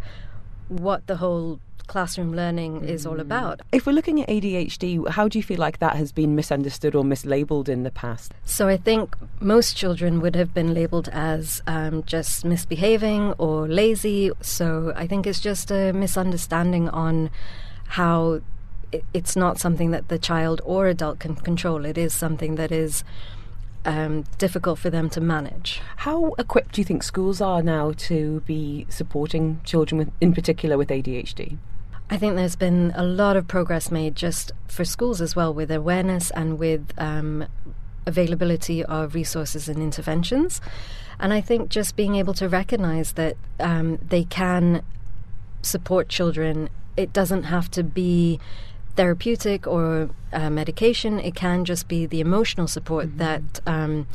what 0.67 1.05
the 1.05 1.17
whole 1.17 1.59
classroom 1.87 2.33
learning 2.35 2.83
is 2.83 3.05
all 3.05 3.19
about. 3.19 3.61
If 3.71 3.85
we're 3.85 3.93
looking 3.93 4.21
at 4.21 4.27
ADHD, 4.27 5.07
how 5.09 5.27
do 5.27 5.39
you 5.39 5.43
feel 5.43 5.59
like 5.59 5.79
that 5.79 5.95
has 5.95 6.11
been 6.11 6.35
misunderstood 6.35 6.95
or 6.95 7.03
mislabeled 7.03 7.69
in 7.69 7.83
the 7.83 7.91
past? 7.91 8.33
So 8.45 8.67
I 8.67 8.77
think 8.77 9.15
most 9.39 9.75
children 9.75 10.21
would 10.21 10.35
have 10.35 10.53
been 10.53 10.73
labeled 10.73 11.09
as 11.09 11.61
um, 11.67 12.03
just 12.03 12.45
misbehaving 12.45 13.33
or 13.33 13.67
lazy. 13.67 14.31
So 14.41 14.93
I 14.95 15.07
think 15.07 15.25
it's 15.25 15.39
just 15.39 15.71
a 15.71 15.93
misunderstanding 15.93 16.89
on 16.89 17.29
how 17.87 18.41
it's 19.13 19.35
not 19.35 19.59
something 19.59 19.91
that 19.91 20.07
the 20.07 20.19
child 20.19 20.61
or 20.63 20.87
adult 20.87 21.19
can 21.19 21.35
control. 21.35 21.85
It 21.85 21.97
is 21.97 22.13
something 22.13 22.55
that 22.55 22.71
is 22.71 23.03
um, 23.85 24.23
difficult 24.37 24.79
for 24.79 24.89
them 24.89 25.09
to 25.11 25.21
manage. 25.21 25.81
How 25.97 26.33
equipped 26.37 26.73
do 26.73 26.81
you 26.81 26.85
think 26.85 27.03
schools 27.03 27.41
are 27.41 27.63
now 27.63 27.93
to 27.97 28.41
be 28.41 28.85
supporting 28.89 29.61
children 29.63 29.97
with, 29.97 30.11
in 30.19 30.33
particular 30.33 30.77
with 30.77 30.89
ADHD? 30.89 31.57
I 32.09 32.17
think 32.17 32.35
there's 32.35 32.55
been 32.55 32.93
a 32.95 33.03
lot 33.03 33.35
of 33.35 33.47
progress 33.47 33.91
made 33.91 34.15
just 34.15 34.51
for 34.67 34.85
schools 34.85 35.21
as 35.21 35.35
well 35.35 35.53
with 35.53 35.69
awareness 35.69 36.31
and 36.31 36.57
with 36.57 36.93
um, 36.97 37.47
availability 38.05 38.83
of 38.83 39.13
resources 39.13 39.67
and 39.67 39.79
interventions. 39.79 40.61
And 41.19 41.33
I 41.33 41.41
think 41.41 41.69
just 41.69 41.95
being 41.95 42.15
able 42.15 42.33
to 42.35 42.47
recognize 42.47 43.13
that 43.13 43.35
um, 43.59 43.97
they 44.07 44.23
can 44.23 44.83
support 45.61 46.07
children, 46.07 46.69
it 46.95 47.11
doesn't 47.11 47.43
have 47.43 47.69
to 47.71 47.83
be 47.83 48.39
therapeutic 48.95 49.67
or 49.67 50.09
uh, 50.31 50.49
medication. 50.49 51.19
It 51.19 51.35
can 51.35 51.65
just 51.65 51.87
be 51.87 52.05
the 52.05 52.21
emotional 52.21 52.67
support 52.67 53.07
mm-hmm. 53.07 53.17
that 53.17 53.59
um, 53.65 54.07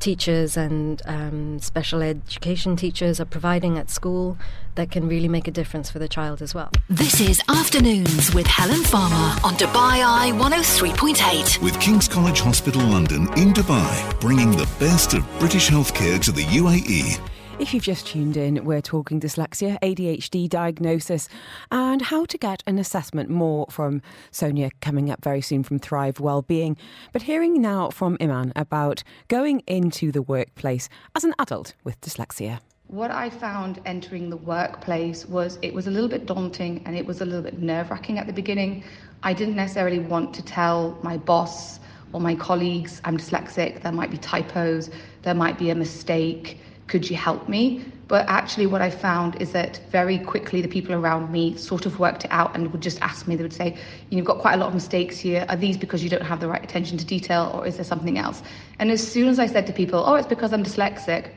teachers 0.00 0.56
and 0.56 1.02
um, 1.06 1.58
special 1.58 2.02
education 2.02 2.76
teachers 2.76 3.20
are 3.20 3.24
providing 3.24 3.78
at 3.78 3.90
school 3.90 4.36
that 4.74 4.90
can 4.90 5.08
really 5.08 5.28
make 5.28 5.48
a 5.48 5.50
difference 5.50 5.90
for 5.90 5.98
the 5.98 6.08
child 6.08 6.40
as 6.40 6.54
well. 6.54 6.70
This 6.88 7.20
is 7.20 7.42
Afternoons 7.48 8.34
with 8.34 8.46
Helen 8.46 8.82
Farmer 8.84 9.36
on 9.44 9.54
Dubai 9.54 10.04
Eye 10.04 10.32
103.8. 10.34 11.62
With 11.62 11.78
King's 11.80 12.08
College 12.08 12.40
Hospital 12.40 12.82
London 12.82 13.22
in 13.36 13.52
Dubai, 13.52 14.20
bringing 14.20 14.52
the 14.52 14.68
best 14.78 15.14
of 15.14 15.26
British 15.38 15.68
healthcare 15.68 16.22
to 16.24 16.32
the 16.32 16.44
UAE. 16.44 17.37
If 17.60 17.74
you've 17.74 17.82
just 17.82 18.06
tuned 18.06 18.36
in, 18.36 18.64
we're 18.64 18.80
talking 18.80 19.18
dyslexia, 19.18 19.80
ADHD 19.80 20.48
diagnosis, 20.48 21.28
and 21.72 22.00
how 22.00 22.24
to 22.26 22.38
get 22.38 22.62
an 22.68 22.78
assessment. 22.78 23.30
More 23.30 23.66
from 23.68 24.00
Sonia 24.30 24.70
coming 24.80 25.10
up 25.10 25.24
very 25.24 25.40
soon 25.40 25.64
from 25.64 25.80
Thrive 25.80 26.20
Wellbeing. 26.20 26.76
But 27.12 27.22
hearing 27.22 27.60
now 27.60 27.90
from 27.90 28.16
Iman 28.20 28.52
about 28.54 29.02
going 29.26 29.64
into 29.66 30.12
the 30.12 30.22
workplace 30.22 30.88
as 31.16 31.24
an 31.24 31.34
adult 31.40 31.74
with 31.82 32.00
dyslexia. 32.00 32.60
What 32.86 33.10
I 33.10 33.28
found 33.28 33.80
entering 33.84 34.30
the 34.30 34.36
workplace 34.36 35.26
was 35.26 35.58
it 35.60 35.74
was 35.74 35.88
a 35.88 35.90
little 35.90 36.08
bit 36.08 36.26
daunting 36.26 36.84
and 36.86 36.96
it 36.96 37.04
was 37.04 37.20
a 37.22 37.24
little 37.24 37.42
bit 37.42 37.60
nerve 37.60 37.90
wracking 37.90 38.20
at 38.20 38.28
the 38.28 38.32
beginning. 38.32 38.84
I 39.24 39.32
didn't 39.32 39.56
necessarily 39.56 39.98
want 39.98 40.32
to 40.34 40.42
tell 40.44 40.96
my 41.02 41.16
boss 41.16 41.80
or 42.12 42.20
my 42.20 42.36
colleagues 42.36 43.00
I'm 43.04 43.18
dyslexic, 43.18 43.82
there 43.82 43.92
might 43.92 44.12
be 44.12 44.16
typos, 44.18 44.90
there 45.22 45.34
might 45.34 45.58
be 45.58 45.70
a 45.70 45.74
mistake 45.74 46.58
could 46.88 47.08
you 47.08 47.16
help 47.16 47.48
me? 47.48 47.84
But 48.08 48.24
actually, 48.28 48.66
what 48.66 48.80
I 48.80 48.88
found 48.88 49.40
is 49.40 49.52
that 49.52 49.80
very 49.90 50.18
quickly 50.18 50.62
the 50.62 50.68
people 50.68 50.94
around 50.94 51.30
me 51.30 51.56
sort 51.58 51.84
of 51.84 51.98
worked 51.98 52.24
it 52.24 52.30
out 52.32 52.54
and 52.54 52.72
would 52.72 52.80
just 52.80 53.00
ask 53.02 53.28
me, 53.28 53.36
they 53.36 53.42
would 53.42 53.52
say, 53.52 53.76
You've 54.08 54.24
got 54.24 54.38
quite 54.38 54.54
a 54.54 54.56
lot 54.56 54.68
of 54.68 54.74
mistakes 54.74 55.18
here. 55.18 55.44
Are 55.50 55.56
these 55.56 55.76
because 55.76 56.02
you 56.02 56.08
don't 56.08 56.22
have 56.22 56.40
the 56.40 56.48
right 56.48 56.64
attention 56.64 56.96
to 56.96 57.04
detail, 57.04 57.50
or 57.54 57.66
is 57.66 57.76
there 57.76 57.84
something 57.84 58.16
else? 58.18 58.42
And 58.78 58.90
as 58.90 59.06
soon 59.06 59.28
as 59.28 59.38
I 59.38 59.46
said 59.46 59.66
to 59.66 59.72
people, 59.74 60.02
Oh, 60.06 60.14
it's 60.14 60.26
because 60.26 60.54
I'm 60.54 60.64
dyslexic, 60.64 61.30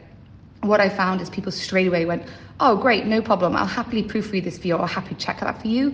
what 0.61 0.79
I 0.79 0.89
found 0.89 1.21
is 1.21 1.29
people 1.29 1.51
straight 1.51 1.87
away 1.87 2.05
went, 2.05 2.23
Oh, 2.61 2.77
great, 2.77 3.05
no 3.05 3.21
problem. 3.21 3.55
I'll 3.55 3.65
happily 3.65 4.03
proofread 4.03 4.45
this 4.45 4.57
for 4.57 4.67
you, 4.67 4.75
or 4.75 4.81
I'll 4.81 4.87
happily 4.87 5.15
check 5.15 5.41
that 5.41 5.61
for 5.61 5.67
you. 5.67 5.93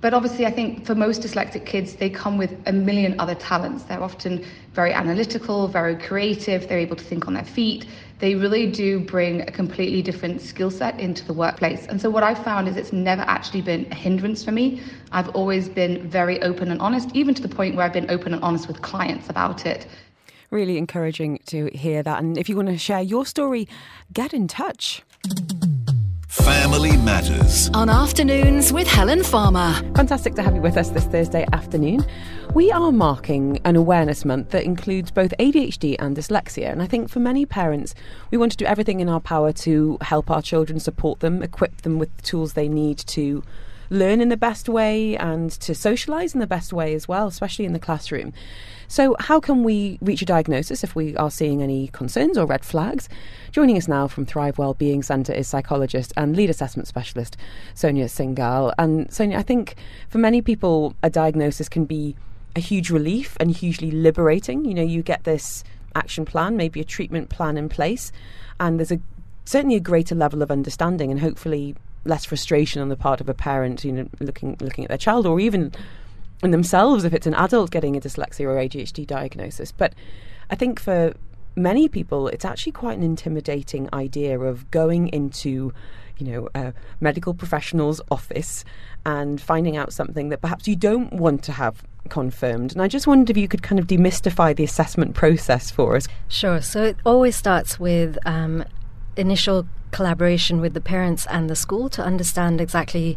But 0.00 0.12
obviously, 0.12 0.44
I 0.44 0.50
think 0.50 0.84
for 0.84 0.94
most 0.94 1.22
dyslexic 1.22 1.64
kids, 1.64 1.94
they 1.94 2.10
come 2.10 2.36
with 2.36 2.54
a 2.66 2.72
million 2.72 3.18
other 3.18 3.34
talents. 3.34 3.84
They're 3.84 4.02
often 4.02 4.44
very 4.74 4.92
analytical, 4.92 5.66
very 5.66 5.96
creative, 5.96 6.68
they're 6.68 6.78
able 6.78 6.96
to 6.96 7.04
think 7.04 7.26
on 7.26 7.34
their 7.34 7.44
feet. 7.44 7.86
They 8.18 8.34
really 8.34 8.70
do 8.70 9.00
bring 9.00 9.40
a 9.42 9.50
completely 9.50 10.02
different 10.02 10.40
skill 10.40 10.70
set 10.70 10.98
into 11.00 11.24
the 11.24 11.32
workplace. 11.32 11.86
And 11.86 12.00
so, 12.00 12.10
what 12.10 12.22
I've 12.22 12.42
found 12.42 12.68
is 12.68 12.76
it's 12.76 12.92
never 12.92 13.22
actually 13.22 13.62
been 13.62 13.86
a 13.90 13.94
hindrance 13.94 14.44
for 14.44 14.52
me. 14.52 14.82
I've 15.12 15.30
always 15.30 15.68
been 15.68 16.08
very 16.08 16.40
open 16.42 16.70
and 16.70 16.80
honest, 16.80 17.08
even 17.14 17.34
to 17.34 17.42
the 17.42 17.48
point 17.48 17.74
where 17.74 17.84
I've 17.84 17.92
been 17.92 18.10
open 18.10 18.34
and 18.34 18.42
honest 18.42 18.68
with 18.68 18.82
clients 18.82 19.30
about 19.30 19.66
it. 19.66 19.86
Really 20.50 20.78
encouraging 20.78 21.40
to 21.46 21.70
hear 21.74 22.02
that. 22.02 22.22
And 22.22 22.38
if 22.38 22.48
you 22.48 22.56
want 22.56 22.68
to 22.68 22.78
share 22.78 23.02
your 23.02 23.26
story, 23.26 23.68
get 24.12 24.32
in 24.32 24.48
touch. 24.48 25.02
Family 26.42 26.96
Matters. 26.96 27.70
On 27.74 27.88
afternoons 27.88 28.72
with 28.72 28.88
Helen 28.88 29.22
Farmer. 29.22 29.72
Fantastic 29.94 30.34
to 30.34 30.42
have 30.42 30.56
you 30.56 30.60
with 30.60 30.76
us 30.76 30.90
this 30.90 31.04
Thursday 31.04 31.46
afternoon. 31.52 32.04
We 32.54 32.72
are 32.72 32.90
marking 32.90 33.60
an 33.64 33.76
awareness 33.76 34.24
month 34.24 34.50
that 34.50 34.64
includes 34.64 35.12
both 35.12 35.32
ADHD 35.38 35.94
and 36.00 36.16
dyslexia. 36.16 36.72
And 36.72 36.82
I 36.82 36.86
think 36.86 37.08
for 37.08 37.20
many 37.20 37.46
parents, 37.46 37.94
we 38.32 38.38
want 38.38 38.50
to 38.50 38.58
do 38.58 38.64
everything 38.64 38.98
in 38.98 39.08
our 39.08 39.20
power 39.20 39.52
to 39.52 39.96
help 40.00 40.28
our 40.28 40.42
children, 40.42 40.80
support 40.80 41.20
them, 41.20 41.40
equip 41.40 41.82
them 41.82 42.00
with 42.00 42.14
the 42.16 42.22
tools 42.22 42.54
they 42.54 42.68
need 42.68 42.98
to 42.98 43.44
learn 43.88 44.20
in 44.20 44.28
the 44.28 44.36
best 44.36 44.68
way 44.68 45.16
and 45.16 45.52
to 45.52 45.70
socialise 45.70 46.34
in 46.34 46.40
the 46.40 46.48
best 46.48 46.72
way 46.72 46.94
as 46.94 47.06
well, 47.06 47.28
especially 47.28 47.64
in 47.64 47.74
the 47.74 47.78
classroom. 47.78 48.32
So, 48.88 49.16
how 49.18 49.40
can 49.40 49.62
we 49.62 49.98
reach 50.00 50.22
a 50.22 50.26
diagnosis 50.26 50.84
if 50.84 50.94
we 50.94 51.16
are 51.16 51.30
seeing 51.30 51.62
any 51.62 51.88
concerns 51.88 52.36
or 52.36 52.46
red 52.46 52.64
flags? 52.64 53.08
Joining 53.52 53.76
us 53.76 53.88
now 53.88 54.08
from 54.08 54.26
Thrive 54.26 54.58
Wellbeing 54.58 55.02
Centre 55.02 55.32
is 55.32 55.48
psychologist 55.48 56.12
and 56.16 56.36
lead 56.36 56.50
assessment 56.50 56.88
specialist 56.88 57.36
Sonia 57.74 58.06
Singhal. 58.06 58.72
And 58.78 59.12
Sonia, 59.12 59.38
I 59.38 59.42
think 59.42 59.76
for 60.08 60.18
many 60.18 60.42
people, 60.42 60.94
a 61.02 61.10
diagnosis 61.10 61.68
can 61.68 61.84
be 61.84 62.16
a 62.56 62.60
huge 62.60 62.90
relief 62.90 63.36
and 63.40 63.50
hugely 63.50 63.90
liberating. 63.90 64.64
You 64.64 64.74
know, 64.74 64.82
you 64.82 65.02
get 65.02 65.24
this 65.24 65.64
action 65.94 66.24
plan, 66.24 66.56
maybe 66.56 66.80
a 66.80 66.84
treatment 66.84 67.28
plan 67.28 67.56
in 67.56 67.68
place, 67.68 68.12
and 68.60 68.78
there's 68.78 68.92
a 68.92 69.00
certainly 69.44 69.76
a 69.76 69.80
greater 69.80 70.14
level 70.14 70.42
of 70.42 70.50
understanding 70.50 71.10
and 71.10 71.20
hopefully 71.20 71.76
less 72.04 72.24
frustration 72.24 72.80
on 72.80 72.88
the 72.88 72.96
part 72.96 73.20
of 73.20 73.28
a 73.28 73.34
parent, 73.34 73.84
you 73.84 73.92
know, 73.92 74.08
looking 74.20 74.56
looking 74.60 74.84
at 74.84 74.88
their 74.88 74.98
child 74.98 75.26
or 75.26 75.40
even 75.40 75.72
in 76.44 76.50
themselves 76.50 77.04
if 77.04 77.12
it's 77.12 77.26
an 77.26 77.34
adult 77.34 77.70
getting 77.70 77.96
a 77.96 78.00
dyslexia 78.00 78.46
or 78.46 78.56
ADHD 78.56 79.06
diagnosis. 79.06 79.72
But 79.72 79.94
I 80.50 80.54
think 80.54 80.80
for 80.80 81.14
many 81.56 81.88
people, 81.88 82.28
it's 82.28 82.44
actually 82.44 82.72
quite 82.72 82.96
an 82.98 83.04
intimidating 83.04 83.88
idea 83.92 84.38
of 84.38 84.70
going 84.70 85.08
into, 85.08 85.72
you 86.18 86.26
know, 86.26 86.48
a 86.54 86.72
medical 87.00 87.34
professional's 87.34 88.00
office 88.10 88.64
and 89.06 89.40
finding 89.40 89.76
out 89.76 89.92
something 89.92 90.28
that 90.30 90.40
perhaps 90.40 90.66
you 90.66 90.76
don't 90.76 91.12
want 91.12 91.42
to 91.44 91.52
have 91.52 91.82
confirmed. 92.08 92.72
And 92.72 92.82
I 92.82 92.88
just 92.88 93.06
wondered 93.06 93.30
if 93.30 93.36
you 93.36 93.48
could 93.48 93.62
kind 93.62 93.78
of 93.78 93.86
demystify 93.86 94.54
the 94.54 94.64
assessment 94.64 95.14
process 95.14 95.70
for 95.70 95.96
us. 95.96 96.06
Sure. 96.28 96.60
So 96.60 96.82
it 96.84 96.96
always 97.04 97.36
starts 97.36 97.78
with 97.78 98.18
um, 98.26 98.64
initial 99.16 99.66
collaboration 99.90 100.60
with 100.60 100.74
the 100.74 100.80
parents 100.80 101.26
and 101.30 101.48
the 101.48 101.56
school 101.56 101.88
to 101.88 102.02
understand 102.02 102.60
exactly 102.60 103.16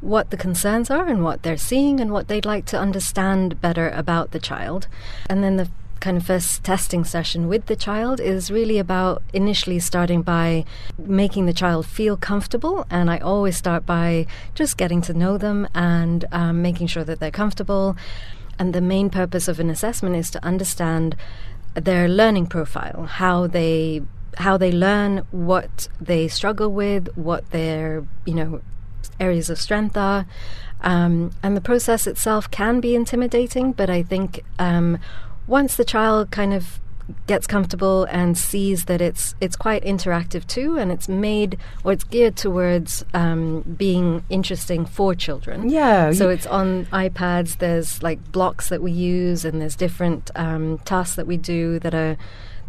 what 0.00 0.30
the 0.30 0.36
concerns 0.36 0.90
are 0.90 1.06
and 1.06 1.24
what 1.24 1.42
they're 1.42 1.56
seeing 1.56 2.00
and 2.00 2.12
what 2.12 2.28
they'd 2.28 2.44
like 2.44 2.64
to 2.66 2.78
understand 2.78 3.60
better 3.60 3.90
about 3.90 4.30
the 4.30 4.38
child. 4.38 4.86
And 5.28 5.42
then 5.42 5.56
the 5.56 5.68
kind 6.00 6.16
of 6.16 6.26
first 6.26 6.62
testing 6.62 7.04
session 7.04 7.48
with 7.48 7.66
the 7.66 7.76
child 7.76 8.20
is 8.20 8.50
really 8.50 8.78
about 8.78 9.22
initially 9.32 9.78
starting 9.78 10.22
by 10.22 10.64
making 10.96 11.46
the 11.46 11.52
child 11.52 11.86
feel 11.86 12.16
comfortable. 12.16 12.86
And 12.90 13.10
I 13.10 13.18
always 13.18 13.56
start 13.56 13.84
by 13.84 14.26
just 14.54 14.76
getting 14.76 15.00
to 15.02 15.14
know 15.14 15.38
them 15.38 15.66
and 15.74 16.24
um, 16.30 16.62
making 16.62 16.86
sure 16.86 17.04
that 17.04 17.20
they're 17.20 17.30
comfortable. 17.30 17.96
And 18.58 18.74
the 18.74 18.80
main 18.80 19.10
purpose 19.10 19.48
of 19.48 19.60
an 19.60 19.70
assessment 19.70 20.16
is 20.16 20.30
to 20.30 20.44
understand 20.44 21.16
their 21.74 22.08
learning 22.08 22.46
profile, 22.46 23.04
how 23.04 23.46
they 23.46 24.02
how 24.36 24.56
they 24.56 24.70
learn, 24.70 25.18
what 25.32 25.88
they 26.00 26.28
struggle 26.28 26.70
with, 26.70 27.08
what 27.16 27.50
their 27.50 28.04
you 28.24 28.34
know 28.34 28.60
areas 29.20 29.50
of 29.50 29.58
strength 29.60 29.96
are. 29.96 30.26
Um, 30.80 31.32
and 31.42 31.56
the 31.56 31.60
process 31.60 32.06
itself 32.06 32.50
can 32.50 32.80
be 32.80 32.94
intimidating, 32.94 33.72
but 33.72 33.90
I 33.90 34.02
think 34.02 34.44
um, 34.58 34.98
once 35.46 35.74
the 35.76 35.84
child 35.84 36.30
kind 36.30 36.54
of 36.54 36.80
gets 37.26 37.46
comfortable 37.46 38.04
and 38.04 38.36
sees 38.36 38.84
that 38.84 39.00
it's 39.00 39.34
it's 39.40 39.56
quite 39.56 39.82
interactive 39.82 40.46
too, 40.46 40.76
and 40.76 40.92
it's 40.92 41.08
made 41.08 41.58
or 41.82 41.92
it's 41.92 42.04
geared 42.04 42.36
towards 42.36 43.04
um, 43.14 43.62
being 43.76 44.24
interesting 44.28 44.84
for 44.84 45.14
children. 45.14 45.68
Yeah. 45.68 46.12
So 46.12 46.28
it's 46.28 46.46
on 46.46 46.86
iPads. 46.86 47.58
There's 47.58 48.02
like 48.02 48.30
blocks 48.30 48.68
that 48.68 48.82
we 48.82 48.92
use, 48.92 49.44
and 49.44 49.60
there's 49.60 49.76
different 49.76 50.30
um, 50.36 50.78
tasks 50.84 51.16
that 51.16 51.26
we 51.26 51.36
do 51.36 51.78
that 51.80 51.94
are 51.94 52.16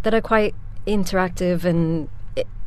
that 0.03 0.13
are 0.13 0.21
quite 0.21 0.55
interactive 0.87 1.65
and 1.65 2.09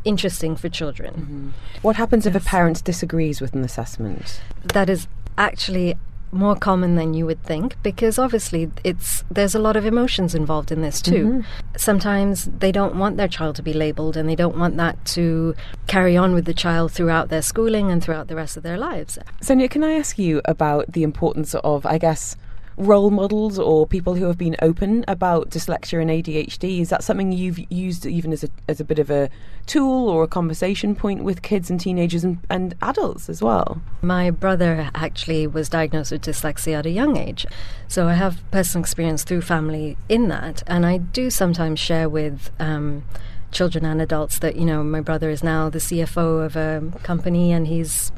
interesting 0.05 0.57
for 0.57 0.69
children. 0.69 1.15
Mm-hmm. 1.15 1.49
What 1.83 1.97
happens 1.97 2.27
yes. 2.27 2.35
if 2.35 2.43
a 2.43 2.45
parent 2.45 2.85
disagrees 2.85 3.41
with 3.41 3.55
an 3.55 3.65
assessment? 3.65 4.41
That 4.65 4.89
is 4.89 5.07
actually 5.39 5.97
more 6.33 6.57
common 6.57 6.97
than 6.97 7.13
you 7.13 7.27
would 7.27 7.43
think 7.43 7.77
because 7.83 8.19
obviously 8.19 8.71
it's 8.85 9.23
there's 9.31 9.55
a 9.55 9.59
lot 9.59 9.77
of 9.77 9.85
emotions 9.85 10.35
involved 10.35 10.73
in 10.73 10.81
this 10.81 11.03
too. 11.03 11.27
Mm-hmm. 11.27 11.41
Sometimes 11.77 12.47
they 12.47 12.73
don't 12.73 12.97
want 12.97 13.19
their 13.19 13.29
child 13.29 13.55
to 13.57 13.63
be 13.63 13.75
labeled 13.75 14.17
and 14.17 14.29
they 14.29 14.35
don't 14.35 14.57
want 14.57 14.79
that 14.79 15.05
to 15.05 15.55
carry 15.87 16.17
on 16.17 16.33
with 16.33 16.47
the 16.47 16.55
child 16.55 16.91
throughout 16.91 17.29
their 17.29 17.43
schooling 17.43 17.91
and 17.91 18.03
throughout 18.03 18.29
the 18.29 18.35
rest 18.35 18.57
of 18.57 18.63
their 18.63 18.79
lives. 18.79 19.19
Sonia, 19.43 19.69
can 19.69 19.85
I 19.85 19.93
ask 19.93 20.19
you 20.19 20.41
about 20.47 20.91
the 20.91 21.03
importance 21.03 21.55
of 21.55 21.85
I 21.85 21.99
guess 21.99 22.35
role 22.77 23.11
models 23.11 23.59
or 23.59 23.87
people 23.87 24.15
who 24.15 24.27
have 24.27 24.39
been 24.39 24.57
open 24.63 25.05
about 25.09 25.51
dyslexia 25.51 26.01
and 26.01 26.11
ADHD? 26.11 26.81
Is 26.81 26.89
that 26.91 27.05
something 27.05 27.33
you've 27.33 27.59
used 27.71 28.07
even 28.07 28.33
as 28.33 28.45
a, 28.45 28.49
as 28.69 28.81
a 28.81 28.85
bit 28.85 28.99
of 28.99 29.11
a 29.11 29.31
tool 29.67 30.09
or 30.09 30.25
a 30.25 30.29
conversation 30.29 30.95
point 30.95 31.23
with 31.25 31.43
kids 31.43 31.71
and 31.71 31.79
teenagers 31.79 32.25
and, 32.25 32.39
and 32.51 32.75
adults 32.83 33.29
as 33.29 33.43
well? 33.43 33.81
My 34.01 34.31
brother 34.31 34.91
actually 34.95 35.47
was 35.47 35.69
diagnosed 35.69 36.13
with 36.13 36.23
dyslexia 36.23 36.79
at 36.79 36.87
a 36.87 36.91
young 36.91 37.17
age. 37.17 37.47
So 37.89 38.09
I 38.09 38.15
have 38.15 38.43
personal 38.51 38.83
experience 38.83 39.25
through 39.25 39.43
family 39.43 39.97
in 40.09 40.29
that. 40.29 40.63
And 40.67 40.87
I 40.87 40.99
do 40.99 41.31
sometimes 41.31 41.81
share 41.81 42.09
with. 42.09 42.51
Um, 42.59 43.05
children 43.53 43.85
and 43.85 44.01
adults 44.01 44.39
that 44.39 44.57
you 44.57 44.65
know 44.65 44.83
my 44.83 45.03
brother 45.03 45.29
is 45.29 45.45
now 45.45 45.69
the 45.69 45.79
CFO 45.79 46.43
of 46.43 46.57
a 46.57 46.83
company 47.03 47.53
and 47.53 47.67
he's 47.67 48.11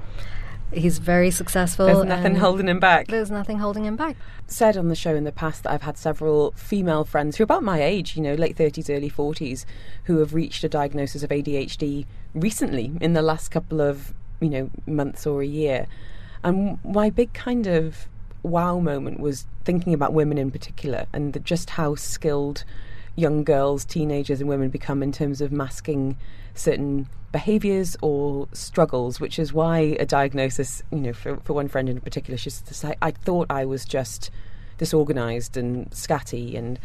He's 0.75 0.99
very 0.99 1.31
successful. 1.31 1.87
There's 1.87 2.05
nothing 2.05 2.37
holding 2.37 2.69
him 2.69 2.81
back. 2.81 3.07
There's 3.09 3.31
nothing 3.31 3.59
holding 3.59 3.85
him 3.85 3.97
back. 3.97 4.17
Said 4.47 4.77
on 4.77 4.89
the 4.89 4.95
show 4.95 5.15
in 5.15 5.25
the 5.25 5.33
past 5.33 5.63
that 5.63 5.73
I've 5.73 5.83
had 5.83 5.97
several 5.97 6.53
female 6.53 7.05
friends 7.05 7.37
who 7.37 7.43
are 7.43 7.45
about 7.45 7.63
my 7.63 7.83
age, 7.83 8.17
you 8.17 8.23
know, 8.23 8.35
late 8.35 8.57
30s, 8.57 8.95
early 8.95 9.11
40s, 9.11 9.65
who 10.05 10.19
have 10.19 10.35
reached 10.35 10.65
a 10.65 10.69
diagnosis 10.69 11.23
of 11.23 11.31
ADHD 11.31 12.07
recently 12.35 12.93
in 13.01 13.13
the 13.13 13.23
last 13.23 13.51
couple 13.51 13.81
of, 13.81 14.13
you 14.41 14.51
know, 14.51 14.71
months 14.87 15.27
or 15.27 15.43
a 15.43 15.47
year. 15.47 15.87
And 16.43 16.79
my 16.85 17.11
big 17.11 17.33
kind 17.33 17.67
of 17.67 18.09
wow 18.43 18.79
moment 18.79 19.21
was 19.21 19.47
thinking 19.65 19.95
about 19.95 20.13
women 20.13 20.37
in 20.37 20.51
particular 20.51 21.07
and 21.13 21.33
the, 21.33 21.41
just 21.41 21.71
how 21.71 21.95
skilled 21.95 22.65
young 23.17 23.45
girls, 23.45 23.85
teenagers, 23.85 24.41
and 24.41 24.49
women 24.49 24.69
become 24.69 25.03
in 25.03 25.13
terms 25.13 25.41
of 25.41 25.53
masking 25.53 26.17
certain 26.55 27.09
behaviors 27.35 27.97
or 28.01 28.47
struggles, 28.53 29.19
which 29.19 29.41
is 29.41 29.53
why 29.53 29.97
a 29.99 30.07
diagnosis, 30.07 30.85
you 30.93 30.99
know, 30.99 31.13
for, 31.13 31.37
for 31.39 31.53
one 31.53 31.67
friend 31.67 31.89
in 31.89 32.01
particular, 32.01 32.39
she's 32.39 32.61
just 32.61 32.85
like, 32.85 32.97
I 33.03 33.11
thought 33.11 33.49
I 33.51 33.65
was 33.65 33.85
just 33.85 34.31
disorganized 34.79 35.57
and 35.57 35.91
scatty 35.91 36.57
and 36.57 36.79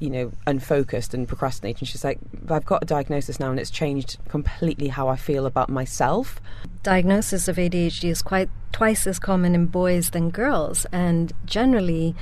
you 0.00 0.10
know, 0.10 0.32
unfocused 0.46 1.14
and 1.14 1.26
procrastinating. 1.26 1.86
She's 1.86 2.04
like, 2.04 2.18
I've 2.50 2.66
got 2.66 2.82
a 2.82 2.84
diagnosis 2.84 3.40
now 3.40 3.50
and 3.50 3.58
it's 3.58 3.70
changed 3.70 4.18
completely 4.28 4.88
how 4.88 5.08
I 5.08 5.16
feel 5.16 5.46
about 5.46 5.70
myself. 5.70 6.38
Diagnosis 6.82 7.48
of 7.48 7.56
ADHD 7.56 8.10
is 8.10 8.20
quite 8.20 8.50
twice 8.72 9.06
as 9.06 9.18
common 9.18 9.54
in 9.54 9.66
boys 9.66 10.10
than 10.10 10.28
girls, 10.28 10.84
and 10.92 11.32
generally, 11.46 12.14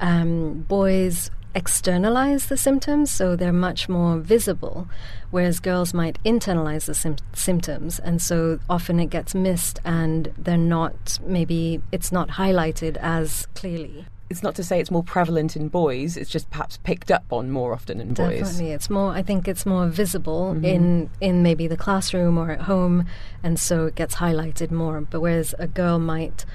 um, 0.00 0.62
boys 0.62 1.30
externalize 1.54 2.46
the 2.46 2.56
symptoms, 2.56 3.10
so 3.10 3.36
they're 3.36 3.52
much 3.52 3.88
more 3.88 4.18
visible, 4.18 4.88
whereas 5.30 5.60
girls 5.60 5.92
might 5.92 6.22
internalize 6.24 6.86
the 6.86 6.94
sim- 6.94 7.16
symptoms, 7.32 7.98
and 7.98 8.20
so 8.22 8.58
often 8.68 9.00
it 9.00 9.10
gets 9.10 9.34
missed 9.34 9.78
and 9.84 10.32
they're 10.38 10.56
not, 10.56 11.18
maybe 11.24 11.82
it's 11.92 12.12
not 12.12 12.30
highlighted 12.30 12.96
as 12.98 13.46
clearly 13.54 14.06
it's 14.30 14.44
not 14.44 14.54
to 14.54 14.62
say 14.64 14.78
it's 14.78 14.92
more 14.92 15.02
prevalent 15.02 15.56
in 15.56 15.68
boys. 15.68 16.16
It's 16.16 16.30
just 16.30 16.48
perhaps 16.50 16.78
picked 16.78 17.10
up 17.10 17.24
on 17.32 17.50
more 17.50 17.72
often 17.72 18.00
in 18.00 18.14
boys. 18.14 18.38
Definitely, 18.38 18.70
it's 18.70 18.88
more. 18.88 19.12
I 19.12 19.22
think 19.22 19.48
it's 19.48 19.66
more 19.66 19.88
visible 19.88 20.54
mm-hmm. 20.54 20.64
in 20.64 21.10
in 21.20 21.42
maybe 21.42 21.66
the 21.66 21.76
classroom 21.76 22.38
or 22.38 22.52
at 22.52 22.62
home, 22.62 23.06
and 23.42 23.58
so 23.58 23.86
it 23.86 23.96
gets 23.96 24.14
highlighted 24.14 24.70
more. 24.70 25.00
But 25.00 25.20
whereas 25.20 25.54
a 25.58 25.66
girl 25.66 25.98
might 25.98 26.46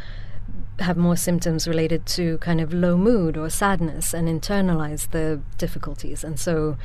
have 0.79 0.97
more 0.97 1.15
symptoms 1.15 1.67
related 1.67 2.05
to 2.05 2.37
kind 2.39 2.59
of 2.59 2.73
low 2.73 2.97
mood 2.97 3.37
or 3.37 3.49
sadness 3.49 4.13
and 4.13 4.27
internalize 4.27 5.09
the 5.11 5.41
difficulties, 5.57 6.23
and 6.23 6.39
so 6.39 6.77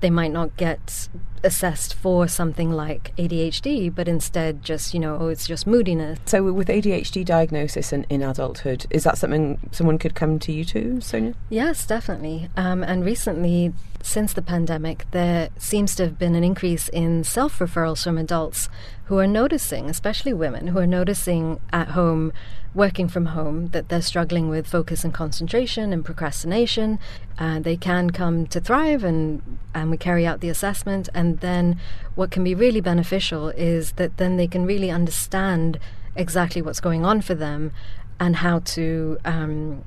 they 0.00 0.10
might 0.10 0.32
not 0.32 0.56
get 0.56 1.08
assessed 1.42 1.94
for 1.94 2.28
something 2.28 2.70
like 2.70 3.14
ADHD, 3.16 3.94
but 3.94 4.08
instead 4.08 4.62
just, 4.62 4.92
you 4.92 5.00
know, 5.00 5.16
oh, 5.18 5.28
it's 5.28 5.46
just 5.46 5.66
moodiness. 5.66 6.18
So, 6.26 6.52
with 6.52 6.68
ADHD 6.68 7.24
diagnosis 7.24 7.92
in, 7.92 8.04
in 8.04 8.22
adulthood, 8.22 8.86
is 8.90 9.04
that 9.04 9.16
something 9.16 9.58
someone 9.72 9.98
could 9.98 10.14
come 10.14 10.38
to 10.40 10.52
you 10.52 10.64
to, 10.66 11.00
Sonia? 11.00 11.34
Yes, 11.48 11.86
definitely. 11.86 12.50
Um, 12.56 12.82
and 12.82 13.04
recently, 13.04 13.72
since 14.06 14.32
the 14.32 14.40
pandemic, 14.40 15.04
there 15.10 15.50
seems 15.58 15.96
to 15.96 16.04
have 16.04 16.16
been 16.16 16.36
an 16.36 16.44
increase 16.44 16.88
in 16.88 17.24
self 17.24 17.58
referrals 17.58 18.04
from 18.04 18.16
adults 18.16 18.68
who 19.06 19.18
are 19.18 19.26
noticing, 19.26 19.90
especially 19.90 20.32
women, 20.32 20.68
who 20.68 20.78
are 20.78 20.86
noticing 20.86 21.58
at 21.72 21.88
home, 21.88 22.32
working 22.72 23.08
from 23.08 23.26
home, 23.26 23.68
that 23.68 23.88
they're 23.88 24.00
struggling 24.00 24.48
with 24.48 24.68
focus 24.68 25.02
and 25.02 25.12
concentration 25.12 25.92
and 25.92 26.04
procrastination. 26.04 27.00
Uh, 27.36 27.58
they 27.58 27.76
can 27.76 28.10
come 28.10 28.46
to 28.46 28.60
Thrive 28.60 29.02
and, 29.02 29.42
and 29.74 29.90
we 29.90 29.96
carry 29.96 30.24
out 30.24 30.40
the 30.40 30.50
assessment. 30.50 31.08
And 31.12 31.40
then 31.40 31.80
what 32.14 32.30
can 32.30 32.44
be 32.44 32.54
really 32.54 32.80
beneficial 32.80 33.48
is 33.48 33.92
that 33.92 34.18
then 34.18 34.36
they 34.36 34.46
can 34.46 34.64
really 34.64 34.90
understand 34.90 35.80
exactly 36.14 36.62
what's 36.62 36.80
going 36.80 37.04
on 37.04 37.22
for 37.22 37.34
them 37.34 37.72
and 38.20 38.36
how 38.36 38.60
to 38.60 39.18
um, 39.24 39.84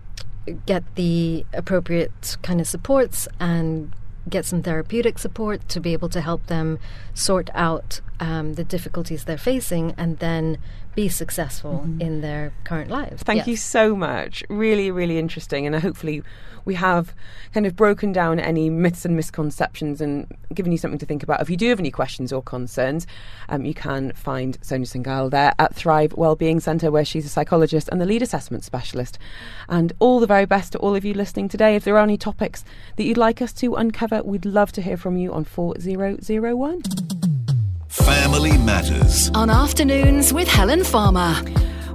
get 0.66 0.84
the 0.96 1.46
appropriate 1.54 2.38
kind 2.42 2.60
of 2.60 2.68
supports 2.68 3.28
and 3.40 3.94
get 4.28 4.46
some 4.46 4.62
therapeutic 4.62 5.18
support 5.20 5.68
to 5.70 5.80
be 5.80 5.94
able 5.94 6.10
to 6.10 6.22
help 6.22 6.48
them 6.48 6.80
sort 7.14 7.50
out 7.54 8.02
um, 8.20 8.54
the 8.56 8.64
difficulties 8.64 9.24
they're 9.26 9.38
facing 9.38 9.94
and 9.98 10.20
then 10.20 10.58
be 10.96 11.08
successful 11.08 11.84
mm-hmm. 11.86 12.02
in 12.02 12.22
their 12.22 12.52
current 12.64 12.90
lives. 12.90 13.24
Thank 13.24 13.40
yes. 13.40 13.48
you 13.48 13.56
so 13.58 13.96
much. 13.96 14.44
Really, 14.50 14.92
really 14.92 15.18
interesting. 15.18 15.66
And 15.66 15.76
hopefully, 15.76 16.24
we 16.70 16.76
have 16.76 17.16
kind 17.52 17.66
of 17.66 17.76
broken 17.76 18.12
down 18.12 18.40
any 18.40 18.70
myths 18.70 19.04
and 19.04 19.16
misconceptions 19.16 20.02
and 20.02 20.28
given 20.54 20.72
you 20.72 20.78
something 20.78 21.00
to 21.00 21.06
think 21.06 21.24
about. 21.24 21.42
If 21.42 21.50
you 21.50 21.58
do 21.58 21.68
have 21.70 21.80
any 21.80 21.90
questions 21.90 22.32
or 22.32 22.44
concerns, 22.44 23.08
um, 23.50 23.66
you 23.66 23.74
can 23.74 24.14
find 24.14 24.60
Sonia 24.62 24.86
Singhal 24.86 25.32
there 25.32 25.56
at 25.58 25.74
Thrive 25.74 26.14
Wellbeing 26.14 26.60
Centre, 26.60 26.92
where 26.92 27.04
she's 27.04 27.26
a 27.26 27.30
psychologist 27.30 27.90
and 27.92 28.00
the 28.00 28.06
lead 28.06 28.22
assessment 28.22 28.64
specialist. 28.64 29.18
And 29.68 29.94
all 29.98 30.20
the 30.20 30.28
very 30.28 30.46
best 30.46 30.74
to 30.74 30.78
all 30.78 30.96
of 30.96 31.04
you 31.04 31.16
listening 31.16 31.50
today. 31.50 31.76
If 31.76 31.86
there 31.86 31.98
are 31.98 32.04
any 32.04 32.18
topics 32.18 32.64
that 32.98 33.04
you'd 33.04 33.18
like 33.18 33.42
us 33.42 33.52
to 33.54 33.74
uncover, 33.74 34.22
we'd 34.22 34.46
love 34.46 34.72
to 34.74 34.82
hear 34.84 34.96
from 34.96 35.18
you 35.18 35.34
on 35.34 35.46
4001. 35.46 36.84
Family 37.88 38.58
Matters. 38.60 39.32
On 39.32 39.50
afternoons 39.50 40.32
with 40.32 40.48
Helen 40.48 40.84
Farmer. 40.84 41.36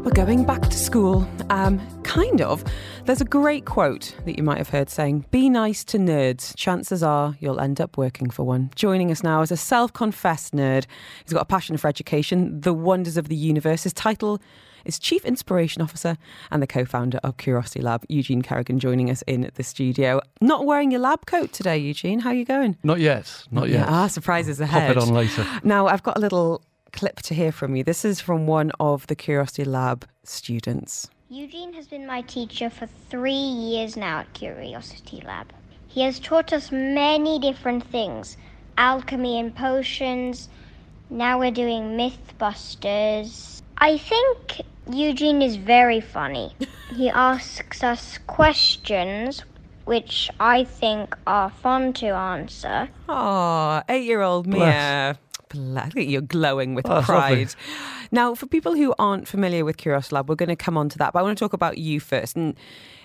We're 0.01 0.11
going 0.11 0.45
back 0.45 0.63
to 0.63 0.77
school. 0.77 1.29
Um, 1.49 1.81
kind 2.05 2.41
of. 2.41 2.65
There's 3.07 3.21
a 3.21 3.25
great 3.25 3.65
quote 3.65 4.15
that 4.25 4.37
you 4.39 4.45
might 4.45 4.59
have 4.59 4.69
heard 4.69 4.89
saying, 4.89 5.25
Be 5.31 5.49
nice 5.49 5.83
to 5.85 5.99
nerds. 5.99 6.57
Chances 6.57 7.03
are 7.03 7.37
you'll 7.41 7.61
end 7.61 7.81
up 7.81 7.97
working 7.97 8.31
for 8.31 8.45
one. 8.45 8.71
Joining 8.77 9.11
us 9.11 9.23
now 9.23 9.43
is 9.43 9.51
a 9.51 9.57
self 9.57 9.93
confessed 9.93 10.55
nerd. 10.55 10.87
He's 11.25 11.33
got 11.33 11.43
a 11.43 11.47
passion 11.47 11.77
for 11.77 11.89
education, 11.89 12.61
the 12.61 12.73
wonders 12.73 13.17
of 13.17 13.29
the 13.29 13.37
universe. 13.37 13.83
His 13.83 13.93
title 13.93 14.41
is 14.85 14.99
Chief 14.99 15.25
Inspiration 15.25 15.83
Officer 15.83 16.17
and 16.51 16.63
the 16.63 16.67
co 16.67 16.85
founder 16.85 17.19
of 17.25 17.37
Curiosity 17.37 17.81
Lab. 17.81 18.05
Eugene 18.09 18.43
Kerrigan 18.43 18.79
joining 18.79 19.11
us 19.11 19.23
in 19.27 19.51
the 19.55 19.63
studio. 19.63 20.21
Not 20.41 20.67
wearing 20.67 20.91
your 20.91 21.01
lab 21.01 21.27
coat 21.27 21.53
today, 21.53 21.79
Eugene. 21.79 22.21
How 22.21 22.31
are 22.31 22.35
you 22.35 22.45
going? 22.45 22.77
Not 22.83 23.01
yet. 23.01 23.45
Not 23.51 23.69
yet. 23.69 23.89
Ah, 23.89 24.07
surprises 24.07 24.61
ahead. 24.61 24.95
Pop 24.95 25.05
it 25.05 25.09
on 25.09 25.15
later. 25.15 25.47
Now, 25.63 25.87
I've 25.87 26.03
got 26.03 26.17
a 26.17 26.21
little 26.21 26.63
clip 26.93 27.17
to 27.23 27.35
hear 27.35 27.51
from 27.51 27.75
you. 27.75 27.83
This 27.83 28.05
is 28.05 28.21
from 28.21 28.47
one 28.47 28.71
of 28.79 29.07
the 29.09 29.17
Curiosity 29.17 29.65
Lab 29.65 30.07
students. 30.23 31.09
Eugene 31.35 31.73
has 31.73 31.89
been 31.89 32.07
my 32.07 32.21
teacher 32.21 32.71
for 32.71 32.87
three 32.87 33.33
years 33.33 33.97
now 33.97 34.21
at 34.21 34.33
Curiosity 34.35 35.21
Lab. 35.27 35.53
He 35.89 36.03
has 36.03 36.21
taught 36.21 36.53
us 36.53 36.71
many 36.71 37.41
different 37.41 37.85
things 37.85 38.37
alchemy 38.79 39.41
and 39.41 39.53
potions. 39.53 40.49
Now 41.11 41.41
we're 41.41 41.51
doing 41.51 41.97
Mythbusters. 41.97 43.61
I 43.79 43.99
think 43.99 44.61
Eugene 44.89 45.43
is 45.43 45.57
very 45.57 46.01
funny. 46.01 46.55
he 46.95 47.11
asks 47.11 47.83
us 47.83 48.19
questions 48.29 49.43
which 49.87 50.31
I 50.39 50.63
think 50.63 51.17
are 51.27 51.51
fun 51.51 51.95
to 51.95 52.11
answer. 52.11 52.89
Oh, 53.09 53.83
eight 53.89 54.05
year 54.05 54.23
old 54.23 54.47
Mia. 54.47 54.59
Bless. 54.61 55.17
You're 55.95 56.21
glowing 56.21 56.75
with 56.75 56.89
oh, 56.89 57.03
pride. 57.03 57.55
Now, 58.11 58.35
for 58.35 58.47
people 58.47 58.75
who 58.75 58.95
aren't 58.99 59.27
familiar 59.29 59.65
with 59.65 59.77
Curiosity 59.77 60.17
Lab, 60.17 60.29
we're 60.29 60.35
going 60.35 60.49
to 60.49 60.57
come 60.57 60.77
on 60.77 60.89
to 60.91 60.99
that, 60.99 61.13
but 61.13 61.21
I 61.21 61.23
want 61.23 61.37
to 61.37 61.45
talk 61.45 61.53
about 61.53 61.79
you 61.79 62.01
first. 62.01 62.37
And 62.37 62.57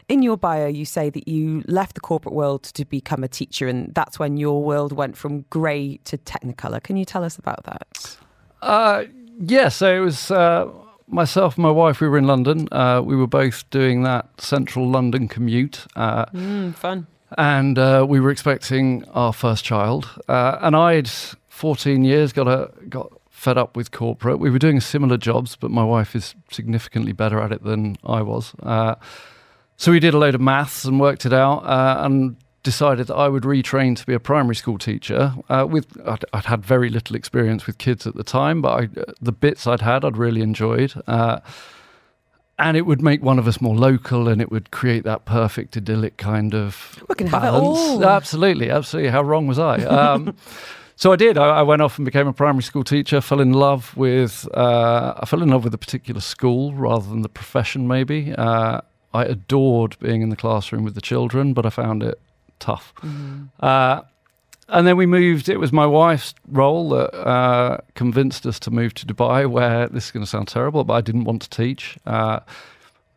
in 0.08 0.22
your 0.22 0.38
bio, 0.38 0.68
you 0.68 0.86
say 0.86 1.10
that 1.10 1.28
you 1.28 1.64
left 1.68 1.96
the 1.96 2.02
corporate 2.02 2.36
world 2.36 2.64
to 2.64 2.86
become 2.86 3.24
a 3.24 3.28
teacher, 3.28 3.68
and 3.68 3.94
that's 3.94 4.20
when 4.20 4.38
your 4.38 4.64
world 4.64 4.92
went 4.92 5.16
from 5.16 5.42
grey 5.50 6.00
to 6.06 6.18
technicolor. 6.18 6.82
Can 6.82 6.98
you 6.98 7.06
tell 7.06 7.24
us 7.24 7.38
about 7.38 7.64
that? 7.66 8.18
Uh, 8.62 9.04
yes, 9.40 9.50
yeah, 9.50 9.70
so 9.70 9.96
it 9.96 10.00
was. 10.00 10.32
Uh, 10.32 10.70
myself 11.10 11.58
and 11.58 11.64
my 11.64 11.72
wife, 11.72 12.02
we 12.02 12.08
were 12.08 12.18
in 12.18 12.28
London. 12.28 12.68
Uh, 12.72 13.02
we 13.04 13.16
were 13.16 13.28
both 13.28 13.70
doing 13.70 14.04
that 14.04 14.28
central 14.40 14.90
London 14.90 15.28
commute. 15.28 15.86
Uh, 15.96 16.26
mm, 16.26 16.74
fun. 16.76 17.08
And 17.38 17.78
uh, 17.78 18.06
we 18.08 18.20
were 18.20 18.32
expecting 18.32 19.08
our 19.10 19.34
first 19.34 19.64
child. 19.64 20.10
Uh, 20.28 20.58
and 20.62 20.76
I'd 20.76 21.10
14 21.60 22.06
years 22.06 22.32
got 22.32 22.48
a 22.48 22.72
got 22.88 23.12
fed 23.30 23.58
up 23.58 23.76
with 23.76 23.92
corporate. 23.92 24.40
We 24.40 24.50
were 24.50 24.60
doing 24.60 24.80
similar 24.80 25.18
jobs, 25.18 25.58
but 25.58 25.72
my 25.72 25.84
wife 25.84 26.16
is 26.16 26.34
significantly 26.50 27.12
better 27.12 27.42
at 27.42 27.52
it 27.52 27.64
than 27.66 27.98
I 28.06 28.22
was. 28.22 28.54
Uh, 28.64 28.96
so 29.76 29.92
we 29.92 30.00
did 30.00 30.14
a 30.14 30.18
load 30.18 30.36
of 30.36 30.42
maths 30.42 30.86
and 30.86 31.02
worked 31.02 31.26
it 31.26 31.34
out. 31.34 31.60
Uh, 31.66 32.06
and 32.06 32.38
decided 32.64 33.08
that 33.08 33.16
I 33.16 33.28
would 33.28 33.44
retrain 33.44 33.96
to 33.98 34.06
be 34.06 34.14
a 34.14 34.20
primary 34.20 34.56
school 34.56 34.78
teacher. 34.78 35.34
Uh, 35.50 35.66
with 35.70 35.98
I'd, 36.06 36.24
I'd, 36.34 36.46
had 36.46 36.64
very 36.66 36.90
little 36.90 37.16
experience 37.16 37.68
with 37.68 37.78
kids 37.78 38.08
at 38.08 38.16
the 38.16 38.24
time, 38.24 38.62
but 38.62 38.84
I, 38.84 38.90
the 39.22 39.32
bits 39.32 39.68
I'd 39.68 39.82
had, 39.82 40.06
I'd 40.06 40.18
really 40.18 40.42
enjoyed. 40.42 40.94
Uh, 41.08 41.40
and 42.58 42.76
it 42.78 42.86
would 42.86 43.02
make 43.02 43.22
one 43.22 43.40
of 43.40 43.48
us 43.48 43.60
more 43.60 43.76
local, 43.76 44.28
and 44.30 44.42
it 44.42 44.50
would 44.50 44.72
create 44.72 45.04
that 45.04 45.26
perfect 45.26 45.76
idyllic 45.76 46.18
kind 46.18 46.54
of 46.54 47.04
we 47.08 47.16
can 47.16 47.28
balance. 47.30 47.44
have 47.44 47.54
it 47.54 48.04
all. 48.04 48.06
Absolutely, 48.06 48.70
absolutely. 48.70 49.12
How 49.12 49.24
wrong 49.24 49.48
was 49.48 49.60
I? 49.60 49.78
Um, 49.84 50.36
so 51.00 51.14
I 51.14 51.16
did. 51.16 51.38
I, 51.38 51.60
I, 51.60 51.62
went 51.62 51.82
off 51.82 51.98
and 51.98 52.04
became 52.04 52.28
a 52.28 52.34
primary 52.34 52.62
school 52.62 52.84
teacher. 52.84 53.22
Fell 53.22 53.40
in 53.40 53.54
love 53.54 53.96
with. 53.96 54.46
Uh, 54.54 55.14
I 55.18 55.26
fell 55.26 55.42
in 55.42 55.48
love 55.48 55.64
with 55.64 55.74
a 55.74 55.78
particular 55.78 56.20
school 56.20 56.74
rather 56.74 57.08
than 57.08 57.22
the 57.22 57.30
profession. 57.30 57.88
Maybe 57.88 58.34
uh, 58.38 58.82
I 59.14 59.24
adored 59.24 59.98
being 60.00 60.22
in 60.22 60.28
the 60.28 60.36
classroom 60.36 60.84
with 60.84 60.96
the 60.96 61.02
children, 61.02 61.54
but 61.54 61.66
I 61.66 61.70
found 61.70 62.04
it 62.04 62.20
tough. 62.60 62.94
Mm-hmm. 62.98 63.46
Uh, 63.62 64.02
and 64.68 64.86
then 64.86 64.98
we 64.98 65.06
moved. 65.06 65.48
It 65.48 65.58
was 65.58 65.72
my 65.72 65.86
wife's 65.86 66.36
role 66.50 66.90
that 66.90 67.18
uh, 67.18 67.78
convinced 67.96 68.46
us 68.46 68.60
to 68.60 68.70
move 68.70 68.94
to 68.96 69.06
Dubai, 69.06 69.50
where 69.50 69.88
this 69.88 70.08
is 70.08 70.12
going 70.12 70.26
to 70.26 70.30
sound 70.30 70.50
terrible, 70.50 70.84
but 70.84 70.96
I 70.96 71.02
didn't 71.02 71.24
want 71.24 71.42
to 71.44 71.50
teach 71.50 71.98
uh, 72.08 72.42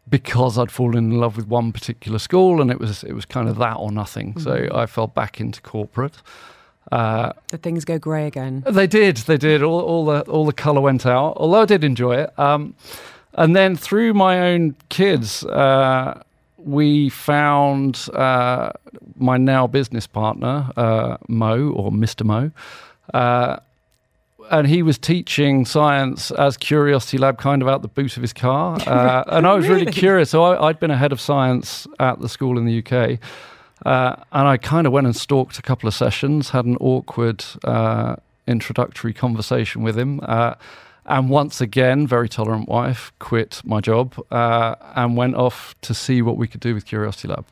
because 0.08 0.56
I'd 0.56 0.70
fallen 0.70 0.98
in 0.98 1.18
love 1.18 1.36
with 1.36 1.48
one 1.48 1.72
particular 1.72 2.20
school, 2.20 2.62
and 2.62 2.70
it 2.70 2.78
was 2.78 3.02
it 3.02 3.14
was 3.14 3.24
kind 3.24 3.48
of 3.48 3.58
that 3.58 3.74
or 3.74 3.90
nothing. 3.90 4.34
Mm-hmm. 4.34 4.40
So 4.40 4.68
I 4.72 4.86
fell 4.86 5.08
back 5.08 5.40
into 5.40 5.60
corporate. 5.60 6.22
Uh, 6.90 7.32
did 7.48 7.62
things 7.62 7.84
go 7.84 7.98
grey 7.98 8.26
again? 8.26 8.64
They 8.68 8.86
did. 8.86 9.18
They 9.18 9.36
did. 9.38 9.62
All, 9.62 9.80
all 9.80 10.04
the 10.04 10.20
all 10.22 10.44
the 10.44 10.52
colour 10.52 10.80
went 10.80 11.06
out. 11.06 11.34
Although 11.36 11.62
I 11.62 11.64
did 11.66 11.84
enjoy 11.84 12.16
it. 12.16 12.38
Um, 12.38 12.74
and 13.34 13.56
then 13.56 13.76
through 13.76 14.12
my 14.14 14.40
own 14.52 14.74
kids, 14.90 15.42
uh, 15.44 16.22
we 16.58 17.08
found 17.08 18.08
uh, 18.12 18.72
my 19.16 19.38
now 19.38 19.66
business 19.66 20.06
partner, 20.06 20.70
uh, 20.76 21.16
Mo, 21.28 21.70
or 21.70 21.90
Mr. 21.90 22.24
Mo. 22.26 22.50
Uh, 23.14 23.56
and 24.50 24.66
he 24.66 24.82
was 24.82 24.98
teaching 24.98 25.64
science 25.64 26.30
as 26.32 26.56
Curiosity 26.58 27.16
Lab 27.16 27.38
kind 27.38 27.62
of 27.62 27.68
out 27.68 27.80
the 27.80 27.88
boot 27.88 28.16
of 28.16 28.22
his 28.22 28.32
car. 28.34 28.76
Uh, 28.86 29.24
and 29.28 29.46
I 29.46 29.54
was 29.54 29.66
really, 29.66 29.82
Really? 29.82 29.92
curious. 29.92 30.30
So 30.30 30.42
I, 30.42 30.68
I'd 30.68 30.78
been 30.80 30.90
a 30.90 30.96
head 30.98 31.12
of 31.12 31.20
science 31.20 31.86
at 31.98 32.20
the 32.20 32.28
school 32.28 32.58
in 32.58 32.66
the 32.66 32.78
UK. 32.84 33.18
Uh, 33.84 34.16
and 34.32 34.48
I 34.48 34.56
kind 34.56 34.86
of 34.86 34.92
went 34.92 35.06
and 35.06 35.16
stalked 35.16 35.58
a 35.58 35.62
couple 35.62 35.88
of 35.88 35.94
sessions, 35.94 36.50
had 36.50 36.64
an 36.64 36.76
awkward 36.80 37.44
uh, 37.64 38.16
introductory 38.46 39.12
conversation 39.12 39.82
with 39.82 39.98
him. 39.98 40.20
Uh, 40.22 40.54
and 41.04 41.30
once 41.30 41.60
again, 41.60 42.06
very 42.06 42.28
tolerant 42.28 42.68
wife, 42.68 43.12
quit 43.18 43.60
my 43.64 43.80
job 43.80 44.14
uh, 44.30 44.76
and 44.94 45.16
went 45.16 45.34
off 45.34 45.74
to 45.82 45.94
see 45.94 46.22
what 46.22 46.36
we 46.36 46.46
could 46.46 46.60
do 46.60 46.74
with 46.74 46.84
Curiosity 46.84 47.28
Lab. 47.28 47.44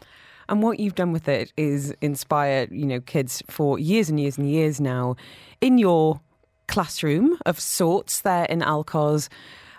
And 0.49 0.63
what 0.63 0.81
you've 0.81 0.95
done 0.95 1.13
with 1.13 1.29
it 1.29 1.53
is 1.57 1.95
inspire, 2.01 2.67
you 2.71 2.87
know, 2.87 3.01
kids 3.01 3.43
for 3.49 3.79
years 3.79 4.09
and 4.09 4.19
years 4.19 4.37
and 4.37 4.51
years 4.51 4.81
now 4.81 5.17
in 5.61 5.79
your 5.79 6.21
classroom 6.67 7.37
of 7.47 7.59
sorts 7.59 8.21
there 8.21 8.45
in 8.45 8.63
Al 8.63 8.85
Quoz 8.85 9.29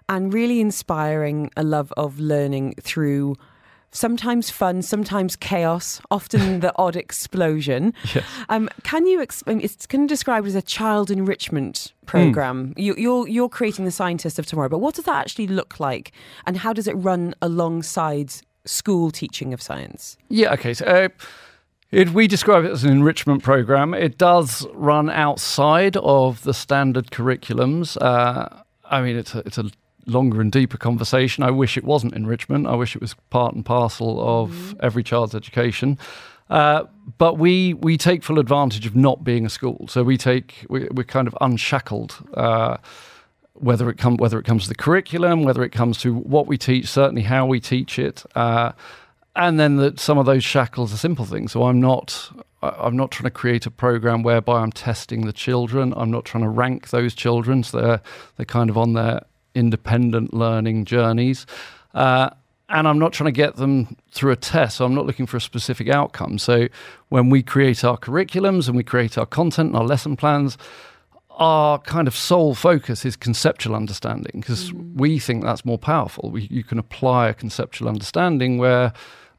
and 0.09 0.33
really 0.33 0.59
inspiring 0.59 1.49
a 1.55 1.63
love 1.63 1.93
of 1.95 2.19
learning 2.19 2.75
through 2.81 3.35
sometimes 3.91 4.49
fun, 4.49 4.81
sometimes 4.81 5.35
chaos, 5.35 6.01
often 6.09 6.61
the 6.61 6.73
odd 6.77 6.95
explosion. 6.95 7.93
Yes. 8.13 8.23
Um, 8.49 8.69
can 8.83 9.05
you 9.05 9.21
explain? 9.21 9.61
It's 9.61 9.85
kind 9.85 10.03
of 10.03 10.09
described 10.09 10.47
as 10.47 10.55
a 10.55 10.61
child 10.61 11.11
enrichment 11.11 11.93
program. 12.05 12.73
You, 12.77 12.95
you're 12.97 13.27
you're 13.27 13.49
creating 13.49 13.85
the 13.85 13.91
scientist 13.91 14.39
of 14.39 14.45
tomorrow, 14.45 14.69
but 14.69 14.79
what 14.79 14.95
does 14.95 15.05
that 15.05 15.19
actually 15.19 15.47
look 15.47 15.79
like, 15.79 16.11
and 16.45 16.57
how 16.57 16.73
does 16.73 16.87
it 16.87 16.93
run 16.93 17.35
alongside 17.41 18.33
school 18.65 19.11
teaching 19.11 19.53
of 19.53 19.61
science? 19.61 20.17
Yeah, 20.29 20.53
okay. 20.53 20.73
So 20.73 20.85
uh, 20.85 21.09
it, 21.91 22.11
we 22.11 22.27
describe 22.27 22.63
it 22.63 22.71
as 22.71 22.83
an 22.83 22.91
enrichment 22.91 23.43
program. 23.43 23.93
It 23.93 24.17
does 24.17 24.65
run 24.73 25.09
outside 25.09 25.97
of 25.97 26.43
the 26.43 26.53
standard 26.53 27.11
curriculums. 27.11 27.97
Uh, 28.01 28.47
I 28.85 29.01
mean, 29.01 29.17
it's 29.17 29.35
a, 29.35 29.39
it's 29.39 29.57
a 29.57 29.65
longer 30.05 30.41
and 30.41 30.51
deeper 30.51 30.77
conversation. 30.77 31.43
I 31.43 31.51
wish 31.51 31.77
it 31.77 31.83
wasn't 31.83 32.13
enrichment. 32.13 32.67
I 32.67 32.75
wish 32.75 32.95
it 32.95 33.01
was 33.01 33.15
part 33.29 33.53
and 33.53 33.65
parcel 33.65 34.19
of 34.21 34.75
every 34.79 35.03
child's 35.03 35.35
education. 35.35 35.97
Uh, 36.49 36.83
but 37.17 37.37
we 37.37 37.73
we 37.75 37.97
take 37.97 38.23
full 38.23 38.37
advantage 38.37 38.85
of 38.85 38.95
not 38.95 39.23
being 39.23 39.45
a 39.45 39.49
school. 39.49 39.87
So 39.87 40.03
we 40.03 40.17
take 40.17 40.65
we, 40.69 40.87
we're 40.91 41.03
kind 41.03 41.27
of 41.27 41.37
unshackled. 41.39 42.15
Uh, 42.33 42.77
whether 43.53 43.89
it 43.89 43.97
come 43.97 44.17
whether 44.17 44.39
it 44.39 44.45
comes 44.45 44.63
to 44.63 44.69
the 44.69 44.75
curriculum, 44.75 45.43
whether 45.43 45.63
it 45.63 45.71
comes 45.71 45.97
to 45.99 46.13
what 46.13 46.47
we 46.47 46.57
teach, 46.57 46.87
certainly 46.87 47.21
how 47.21 47.45
we 47.45 47.59
teach 47.59 47.99
it, 47.99 48.23
uh, 48.35 48.71
and 49.35 49.59
then 49.59 49.77
that 49.77 49.99
some 49.99 50.17
of 50.17 50.25
those 50.25 50.43
shackles 50.43 50.93
are 50.93 50.97
simple 50.97 51.25
things. 51.25 51.51
So 51.51 51.63
I'm 51.63 51.79
not 51.79 52.31
I'm 52.61 52.95
not 52.95 53.11
trying 53.11 53.25
to 53.25 53.31
create 53.31 53.65
a 53.65 53.71
program 53.71 54.23
whereby 54.23 54.61
I'm 54.61 54.71
testing 54.71 55.25
the 55.25 55.33
children. 55.33 55.93
I'm 55.95 56.11
not 56.11 56.25
trying 56.25 56.43
to 56.43 56.49
rank 56.49 56.89
those 56.89 57.13
children. 57.13 57.63
So 57.63 57.81
they're 57.81 58.01
they're 58.37 58.45
kind 58.45 58.69
of 58.69 58.77
on 58.77 58.93
their 58.93 59.21
independent 59.55 60.33
learning 60.33 60.85
journeys. 60.85 61.45
Uh, 61.93 62.29
and 62.69 62.87
I'm 62.87 62.99
not 62.99 63.11
trying 63.13 63.27
to 63.27 63.31
get 63.37 63.57
them 63.57 63.97
through 64.11 64.31
a 64.31 64.35
test. 64.35 64.77
So 64.77 64.85
I'm 64.85 64.95
not 64.95 65.05
looking 65.05 65.25
for 65.25 65.37
a 65.37 65.41
specific 65.41 65.89
outcome. 65.89 66.37
So 66.37 66.67
when 67.09 67.29
we 67.29 67.43
create 67.43 67.83
our 67.83 67.97
curriculums 67.97 68.67
and 68.67 68.77
we 68.77 68.83
create 68.83 69.17
our 69.17 69.25
content 69.25 69.69
and 69.69 69.75
our 69.75 69.83
lesson 69.83 70.15
plans, 70.15 70.57
our 71.31 71.79
kind 71.79 72.07
of 72.07 72.15
sole 72.15 72.55
focus 72.55 73.03
is 73.03 73.15
conceptual 73.15 73.75
understanding 73.75 74.39
because 74.41 74.71
we 74.73 75.19
think 75.19 75.43
that's 75.43 75.65
more 75.65 75.77
powerful. 75.77 76.29
We, 76.29 76.47
you 76.51 76.63
can 76.63 76.77
apply 76.77 77.29
a 77.29 77.33
conceptual 77.33 77.87
understanding 77.87 78.57
where 78.57 78.93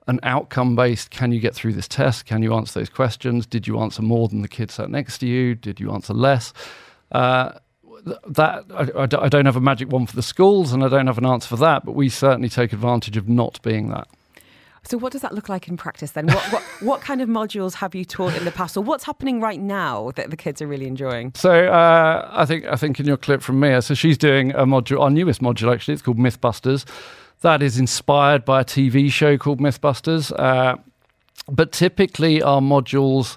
an 0.08 0.18
outcome 0.22 0.74
based 0.74 1.10
can 1.10 1.32
you 1.32 1.40
get 1.40 1.54
through 1.54 1.74
this 1.74 1.86
test? 1.86 2.26
Can 2.26 2.42
you 2.42 2.54
answer 2.54 2.80
those 2.80 2.88
questions? 2.88 3.46
Did 3.46 3.66
you 3.66 3.78
answer 3.78 4.02
more 4.02 4.28
than 4.28 4.42
the 4.42 4.48
kid 4.48 4.70
sat 4.70 4.90
next 4.90 5.18
to 5.18 5.26
you? 5.26 5.54
Did 5.54 5.78
you 5.78 5.92
answer 5.92 6.12
less? 6.12 6.52
Uh, 7.12 7.52
that 8.28 8.64
I, 8.74 9.02
I 9.02 9.28
don't- 9.28 9.46
have 9.46 9.56
a 9.56 9.60
magic 9.60 9.88
one 9.90 10.06
for 10.06 10.16
the 10.16 10.22
schools 10.22 10.72
and 10.72 10.82
I 10.84 10.88
don't 10.88 11.06
have 11.06 11.18
an 11.18 11.26
answer 11.26 11.48
for 11.48 11.56
that, 11.56 11.84
but 11.84 11.92
we 11.92 12.08
certainly 12.08 12.48
take 12.48 12.72
advantage 12.72 13.16
of 13.16 13.28
not 13.28 13.60
being 13.62 13.88
that. 13.90 14.08
So, 14.84 14.98
what 14.98 15.12
does 15.12 15.22
that 15.22 15.32
look 15.32 15.48
like 15.48 15.68
in 15.68 15.76
practice 15.76 16.10
then? 16.10 16.26
What, 16.26 16.42
what, 16.52 16.62
what 16.80 17.00
kind 17.02 17.20
of 17.22 17.28
modules 17.28 17.74
have 17.74 17.94
you 17.94 18.04
taught 18.04 18.34
in 18.34 18.44
the 18.44 18.50
past, 18.50 18.76
or 18.76 18.80
what's 18.80 19.04
happening 19.04 19.40
right 19.40 19.60
now 19.60 20.10
that 20.16 20.30
the 20.30 20.36
kids 20.36 20.60
are 20.60 20.66
really 20.66 20.88
enjoying? 20.88 21.32
So 21.36 21.66
uh, 21.66 22.28
I 22.32 22.44
think 22.44 22.64
I 22.64 22.74
think 22.74 22.98
in 22.98 23.06
your 23.06 23.16
clip 23.16 23.42
from 23.42 23.60
Mia, 23.60 23.80
so 23.82 23.94
she's 23.94 24.18
doing 24.18 24.50
a 24.52 24.66
module, 24.66 25.00
our 25.00 25.10
newest 25.10 25.40
module 25.40 25.72
actually. 25.72 25.94
It's 25.94 26.02
called 26.02 26.18
MythBusters. 26.18 26.84
That 27.42 27.62
is 27.62 27.78
inspired 27.78 28.44
by 28.44 28.62
a 28.62 28.64
TV 28.64 29.10
show 29.10 29.38
called 29.38 29.60
MythBusters. 29.60 30.32
Uh, 30.36 30.76
but 31.48 31.70
typically 31.70 32.42
our 32.42 32.60
modules 32.60 33.36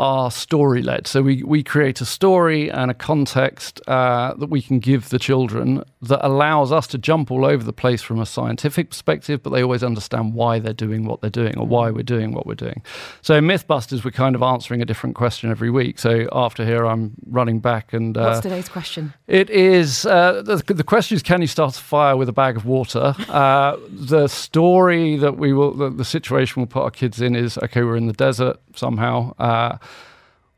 are 0.00 0.30
story 0.30 0.80
led. 0.80 1.06
So 1.06 1.20
we, 1.20 1.42
we 1.42 1.62
create 1.62 2.00
a 2.00 2.06
story 2.06 2.70
and 2.70 2.90
a 2.90 2.94
context 2.94 3.82
uh, 3.86 4.32
that 4.32 4.48
we 4.48 4.62
can 4.62 4.78
give 4.78 5.10
the 5.10 5.18
children 5.18 5.84
that 6.00 6.26
allows 6.26 6.72
us 6.72 6.86
to 6.86 6.98
jump 6.98 7.30
all 7.30 7.44
over 7.44 7.62
the 7.62 7.74
place 7.74 8.00
from 8.00 8.18
a 8.18 8.24
scientific 8.24 8.88
perspective, 8.88 9.42
but 9.42 9.50
they 9.50 9.62
always 9.62 9.84
understand 9.84 10.32
why 10.32 10.58
they're 10.58 10.72
doing 10.72 11.04
what 11.04 11.20
they're 11.20 11.28
doing 11.28 11.58
or 11.58 11.66
why 11.66 11.90
we're 11.90 12.02
doing 12.02 12.32
what 12.32 12.46
we're 12.46 12.54
doing. 12.54 12.82
So 13.20 13.34
in 13.34 13.44
Mythbusters, 13.44 14.02
we're 14.02 14.10
kind 14.10 14.34
of 14.34 14.42
answering 14.42 14.80
a 14.80 14.86
different 14.86 15.16
question 15.16 15.50
every 15.50 15.68
week. 15.68 15.98
So 15.98 16.26
after 16.32 16.64
here, 16.64 16.86
I'm 16.86 17.12
running 17.26 17.60
back 17.60 17.92
and. 17.92 18.16
Uh, 18.16 18.30
What's 18.30 18.40
today's 18.40 18.70
question? 18.70 19.12
it 19.26 19.50
is 19.50 20.06
uh, 20.06 20.40
the, 20.40 20.62
the 20.72 20.82
question 20.82 21.14
is 21.14 21.22
can 21.22 21.42
you 21.42 21.46
start 21.46 21.76
a 21.76 21.82
fire 21.82 22.16
with 22.16 22.30
a 22.30 22.32
bag 22.32 22.56
of 22.56 22.64
water? 22.64 23.14
Uh, 23.30 23.76
the 23.88 24.28
story 24.28 25.16
that 25.16 25.36
we 25.36 25.52
will, 25.52 25.72
the, 25.72 25.88
the 25.88 26.04
situation 26.04 26.60
we'll 26.60 26.66
put 26.66 26.82
our 26.82 26.90
kids 26.90 27.20
in 27.20 27.34
is 27.36 27.56
okay, 27.58 27.82
we're 27.82 27.96
in 27.96 28.06
the 28.06 28.12
desert 28.12 28.58
somehow. 28.74 29.32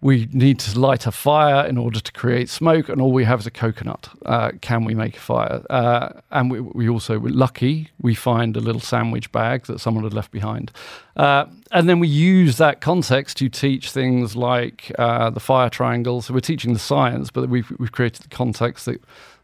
We 0.02 0.28
need 0.32 0.58
to 0.58 0.80
light 0.80 1.06
a 1.06 1.12
fire 1.12 1.64
in 1.64 1.78
order 1.78 2.00
to 2.00 2.12
create 2.12 2.48
smoke, 2.48 2.88
and 2.88 3.00
all 3.00 3.12
we 3.12 3.24
have 3.24 3.38
is 3.38 3.46
a 3.46 3.52
coconut. 3.52 4.08
Uh, 4.26 4.50
can 4.60 4.84
we 4.84 4.94
make 4.94 5.16
a 5.16 5.20
fire? 5.20 5.62
Uh, 5.70 6.20
and 6.32 6.50
we, 6.50 6.60
we 6.60 6.88
also 6.88 7.20
were 7.20 7.30
lucky. 7.30 7.88
We 8.00 8.16
find 8.16 8.56
a 8.56 8.60
little 8.60 8.80
sandwich 8.80 9.30
bag 9.30 9.66
that 9.66 9.80
someone 9.80 10.02
had 10.02 10.12
left 10.12 10.32
behind, 10.32 10.72
uh, 11.16 11.46
and 11.70 11.88
then 11.88 12.00
we 12.00 12.08
use 12.08 12.56
that 12.58 12.80
context 12.80 13.36
to 13.36 13.48
teach 13.48 13.92
things 13.92 14.34
like 14.34 14.90
uh, 14.98 15.30
the 15.30 15.40
fire 15.40 15.70
triangle. 15.70 16.20
So 16.20 16.34
we're 16.34 16.40
teaching 16.40 16.72
the 16.72 16.80
science, 16.80 17.30
but 17.30 17.48
we've 17.48 17.72
we've 17.78 17.92
created 17.92 18.24
the 18.24 18.36
context 18.36 18.86
that 18.86 19.00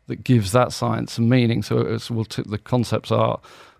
that 0.09 0.25
gives 0.25 0.51
that 0.53 0.73
science 0.73 1.13
some 1.13 1.29
meaning. 1.29 1.63
So 1.63 1.99
we'll 2.11 2.25
t- 2.25 2.43
the 2.45 2.59
concepts 2.59 3.13
are 3.13 3.39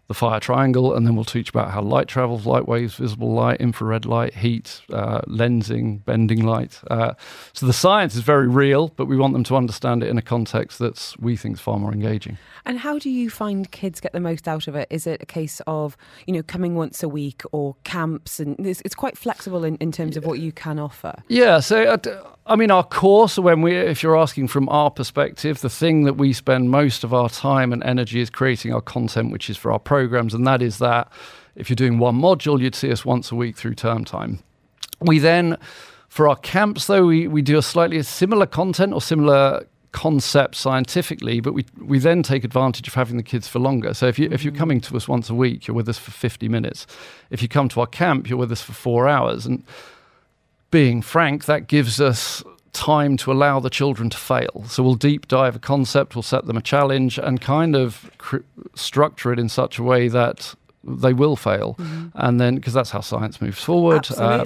the 0.09 0.15
fire 0.15 0.41
triangle, 0.41 0.95
and 0.95 1.07
then 1.07 1.15
we'll 1.15 1.25
teach 1.25 1.51
about 1.51 1.71
how 1.71 1.83
light 1.83 2.09
travels, 2.09 2.47
light 2.47 2.67
waves, 2.67 2.95
visible 2.95 3.33
light, 3.33 3.61
infrared 3.61 4.07
light, 4.07 4.35
heat, 4.35 4.81
uh, 4.91 5.21
lensing, 5.29 6.03
bending 6.07 6.45
light. 6.47 6.81
Uh, 6.91 7.13
so 7.53 7.67
the 7.67 7.75
science 7.75 8.15
is 8.15 8.23
very 8.23 8.49
real, 8.49 8.89
but 8.97 9.05
we 9.05 9.19
want 9.19 9.35
them 9.35 9.45
to 9.45 9.55
understand 9.55 10.03
it 10.03 10.09
in 10.09 10.17
a 10.17 10.23
context 10.23 10.79
that's 10.79 11.17
we 11.19 11.37
think 11.37 11.57
is 11.57 11.61
far 11.61 11.79
more 11.79 11.93
engaging. 11.93 12.39
And 12.65 12.79
how 12.79 12.99
do 12.99 13.11
you 13.11 13.29
find 13.29 13.71
kids 13.71 14.01
get 14.01 14.13
the 14.13 14.21
most 14.21 14.49
out 14.49 14.67
of 14.67 14.75
it? 14.75 14.89
Is 14.91 15.07
it 15.07 15.23
a 15.23 15.27
case 15.27 15.61
of, 15.67 15.95
you 16.27 16.33
know, 16.33 16.43
coming 16.43 16.75
once 16.75 17.03
a 17.03 17.09
week 17.09 17.43
or 17.53 17.77
camps? 17.85 18.41
And 18.41 18.59
it's, 18.67 18.81
it's 18.87 18.95
quite 18.95 19.17
flexible 19.17 19.63
in, 19.63 19.77
in 19.77 19.93
terms 19.93 20.17
of 20.17 20.25
what 20.25 20.39
you 20.39 20.53
can 20.53 20.79
offer. 20.79 21.23
Yeah, 21.29 21.61
so 21.61 21.83
uh, 21.83 21.97
d- 21.97 22.13
I 22.49 22.57
mean, 22.57 22.71
our 22.71 22.83
course, 22.83 23.39
when 23.39 23.61
we, 23.61 23.77
if 23.77 24.03
you're 24.03 24.17
asking 24.17 24.49
from 24.49 24.71
our 24.71 24.91
perspective, 24.91 25.61
the 25.61 25.69
thing 25.69 26.05
that 26.05 26.15
we 26.15 26.33
spend 26.33 26.71
most 26.71 27.05
of 27.05 27.13
our 27.13 27.29
time 27.29 27.75
and 27.75 27.85
energy 27.85 28.21
is 28.21 28.31
creating 28.31 28.73
our 28.73 28.81
content, 28.81 29.31
which 29.31 29.51
is 29.51 29.59
for 29.59 29.71
our 29.71 29.79
programs, 29.79 30.33
and 30.33 30.47
that 30.47 30.63
is 30.63 30.79
that 30.79 31.13
if 31.57 31.69
you're 31.69 31.77
doing 31.77 31.99
one 31.99 32.19
module, 32.19 32.59
you'd 32.59 32.75
see 32.75 32.91
us 32.91 33.05
once 33.05 33.31
a 33.31 33.35
week 33.35 33.57
through 33.59 33.75
term 33.75 34.03
time. 34.03 34.39
We 35.01 35.19
then, 35.19 35.59
for 36.09 36.27
our 36.27 36.37
camps, 36.37 36.87
though, 36.87 37.05
we, 37.05 37.29
we 37.29 37.43
do 37.43 37.59
a 37.59 37.63
slightly 37.63 38.03
similar 38.03 38.47
content 38.47 38.95
or 38.95 39.03
similar 39.03 39.67
concept 39.93 40.55
scientifically, 40.55 41.41
but 41.41 41.55
we 41.55 41.65
we 41.81 41.99
then 41.99 42.23
take 42.23 42.45
advantage 42.45 42.87
of 42.89 42.95
having 42.95 43.17
the 43.17 43.23
kids 43.23 43.49
for 43.49 43.59
longer. 43.59 43.95
So 43.95 44.07
if 44.07 44.19
you 44.19 44.29
if 44.31 44.45
you're 44.45 44.53
mm-hmm. 44.53 44.59
coming 44.59 44.81
to 44.83 44.97
us 44.97 45.09
once 45.09 45.31
a 45.31 45.35
week, 45.35 45.67
you're 45.67 45.75
with 45.75 45.89
us 45.89 45.99
for 45.99 46.11
50 46.11 46.49
minutes. 46.49 46.87
If 47.31 47.43
you 47.43 47.49
come 47.49 47.69
to 47.71 47.81
our 47.81 47.87
camp, 47.87 48.29
you're 48.29 48.39
with 48.39 48.53
us 48.53 48.63
for 48.63 48.73
four 48.73 49.09
hours. 49.09 49.47
And 49.47 49.65
being 50.71 51.03
frank, 51.03 51.45
that 51.47 51.67
gives 51.67 52.01
us 52.01 52.43
time 52.73 53.17
to 53.17 53.33
allow 53.33 53.59
the 53.59 53.71
children 53.71 54.11
to 54.11 54.17
fail. 54.17 54.65
So 54.69 54.83
we'll 54.83 54.95
deep 54.95 55.27
dive 55.29 55.57
a 55.57 55.59
concept, 55.59 56.15
we'll 56.15 56.23
set 56.23 56.47
them 56.47 56.57
a 56.57 56.63
challenge, 56.63 57.19
and 57.19 57.41
kind 57.41 57.75
of 57.75 58.11
cr- 58.19 58.39
structure 58.75 59.33
it 59.33 59.39
in 59.39 59.49
such 59.49 59.79
a 59.79 59.83
way 59.83 60.09
that 60.09 60.55
they 60.85 61.13
will 61.13 61.37
fail. 61.37 61.77
And 62.15 62.41
then, 62.41 62.55
because 62.55 62.73
that's 62.73 62.91
how 62.91 63.01
science 63.01 63.41
moves 63.41 63.63
forward. 63.63 64.07
Uh, 64.11 64.45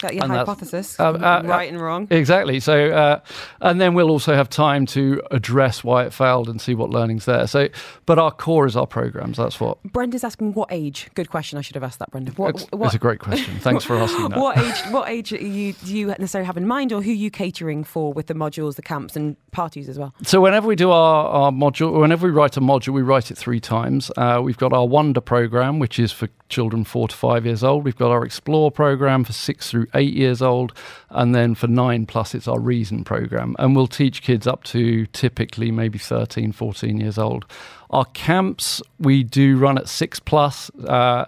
Got 0.00 0.14
your 0.14 0.24
And 0.24 0.32
hypothesis, 0.32 0.98
uh, 0.98 1.10
uh, 1.12 1.42
right 1.44 1.70
and 1.70 1.80
wrong. 1.80 2.08
Exactly. 2.10 2.60
So, 2.60 2.90
uh, 2.90 3.20
and 3.60 3.80
then 3.80 3.94
we'll 3.94 4.10
also 4.10 4.34
have 4.34 4.48
time 4.48 4.86
to 4.86 5.22
address 5.30 5.82
why 5.84 6.04
it 6.04 6.12
failed 6.12 6.48
and 6.48 6.60
see 6.60 6.74
what 6.74 6.90
learning's 6.90 7.24
there. 7.24 7.46
So, 7.46 7.68
but 8.06 8.18
our 8.18 8.30
core 8.30 8.66
is 8.66 8.76
our 8.76 8.86
programs. 8.86 9.36
That's 9.36 9.60
what. 9.60 9.82
Brenda's 9.84 10.24
asking 10.24 10.54
what 10.54 10.68
age. 10.70 11.08
Good 11.14 11.30
question. 11.30 11.58
I 11.58 11.62
should 11.62 11.74
have 11.76 11.84
asked 11.84 12.00
that, 12.00 12.10
Brenda. 12.10 12.32
What, 12.32 12.56
It's, 12.56 12.64
what, 12.70 12.86
it's 12.86 12.94
a 12.94 12.98
great 12.98 13.20
question. 13.20 13.58
Thanks 13.60 13.84
for 13.84 13.96
asking 13.96 14.30
that. 14.30 14.38
what 14.38 14.58
age? 14.58 14.92
What 14.92 15.08
age 15.08 15.32
are 15.32 15.36
you, 15.36 15.72
do 15.72 15.96
you 15.96 16.06
necessarily 16.06 16.46
have 16.46 16.56
in 16.56 16.66
mind, 16.66 16.92
or 16.92 17.02
who 17.02 17.10
are 17.10 17.14
you 17.14 17.30
catering 17.30 17.84
for 17.84 18.12
with 18.12 18.26
the 18.26 18.34
modules, 18.34 18.76
the 18.76 18.82
camps, 18.82 19.16
and 19.16 19.36
parties 19.52 19.88
as 19.88 19.98
well? 19.98 20.14
So 20.22 20.40
whenever 20.40 20.66
we 20.66 20.76
do 20.76 20.90
our, 20.90 21.26
our 21.26 21.50
module, 21.50 22.00
whenever 22.00 22.26
we 22.26 22.32
write 22.32 22.56
a 22.56 22.60
module, 22.60 22.92
we 22.92 23.02
write 23.02 23.30
it 23.30 23.38
three 23.38 23.60
times. 23.60 24.10
Uh, 24.16 24.40
we've 24.42 24.58
got 24.58 24.72
our 24.72 24.86
Wonder 24.86 25.20
program, 25.20 25.78
which 25.78 25.98
is 25.98 26.12
for 26.12 26.28
children 26.48 26.84
four 26.84 27.08
to 27.08 27.16
five 27.16 27.46
years 27.46 27.64
old. 27.64 27.84
We've 27.84 27.96
got 27.96 28.10
our 28.10 28.24
Explore 28.24 28.70
program 28.70 29.24
for 29.24 29.32
six 29.32 29.70
through 29.70 29.83
eight 29.94 30.14
years 30.14 30.42
old, 30.42 30.72
and 31.10 31.34
then 31.34 31.54
for 31.54 31.66
nine 31.66 32.06
plus, 32.06 32.34
it's 32.34 32.48
our 32.48 32.58
Reason 32.58 33.04
program, 33.04 33.54
and 33.58 33.76
we'll 33.76 33.86
teach 33.86 34.22
kids 34.22 34.46
up 34.46 34.64
to 34.64 35.06
typically 35.06 35.70
maybe 35.70 35.98
13, 35.98 36.52
14 36.52 36.98
years 36.98 37.18
old. 37.18 37.44
Our 37.90 38.06
camps 38.06 38.82
we 38.98 39.22
do 39.22 39.58
run 39.58 39.78
at 39.78 39.88
six 39.88 40.18
plus. 40.18 40.70
Uh, 40.86 41.26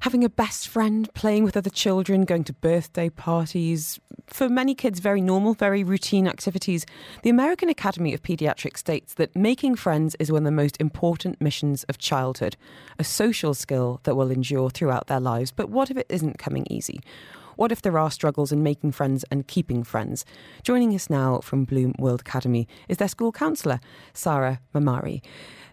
having 0.01 0.23
a 0.23 0.29
best 0.29 0.67
friend, 0.67 1.11
playing 1.13 1.43
with 1.43 1.57
other 1.57 1.69
children, 1.69 2.25
going 2.25 2.43
to 2.45 2.53
birthday 2.53 3.09
parties. 3.09 3.99
For 4.27 4.49
many 4.49 4.75
kids, 4.75 4.99
very 4.99 5.21
normal, 5.21 5.53
very 5.53 5.83
routine 5.83 6.27
activities. 6.27 6.85
The 7.23 7.29
American 7.29 7.69
Academy 7.69 8.13
of 8.13 8.21
Pediatrics 8.21 8.77
states 8.77 9.13
that 9.15 9.35
making 9.35 9.75
friends 9.75 10.15
is 10.19 10.31
one 10.31 10.43
of 10.43 10.45
the 10.45 10.51
most 10.51 10.77
important 10.79 11.41
missions 11.41 11.83
of 11.85 11.97
childhood, 11.97 12.57
a 12.99 13.03
social 13.03 13.53
skill 13.53 13.99
that 14.03 14.15
will 14.15 14.31
endure 14.31 14.69
throughout 14.69 15.07
their 15.07 15.19
lives. 15.19 15.51
But 15.51 15.69
what 15.69 15.89
if 15.89 15.97
it 15.97 16.07
isn't 16.09 16.37
coming 16.37 16.67
easy? 16.69 16.99
What 17.57 17.71
if 17.71 17.81
there 17.81 17.97
are 17.97 18.11
struggles 18.11 18.51
in 18.51 18.61
making 18.61 18.91
friends 18.91 19.25
and 19.31 19.47
keeping 19.47 19.83
friends? 19.83 20.25
Joining 20.61 20.93
us 20.93 21.09
now 21.09 21.39
from 21.39 21.65
Bloom 21.65 21.95
World 21.97 22.21
Academy 22.21 22.67
is 22.87 22.97
their 22.97 23.07
school 23.07 23.31
counsellor, 23.31 23.79
Sarah 24.13 24.59
Mamari. 24.75 25.23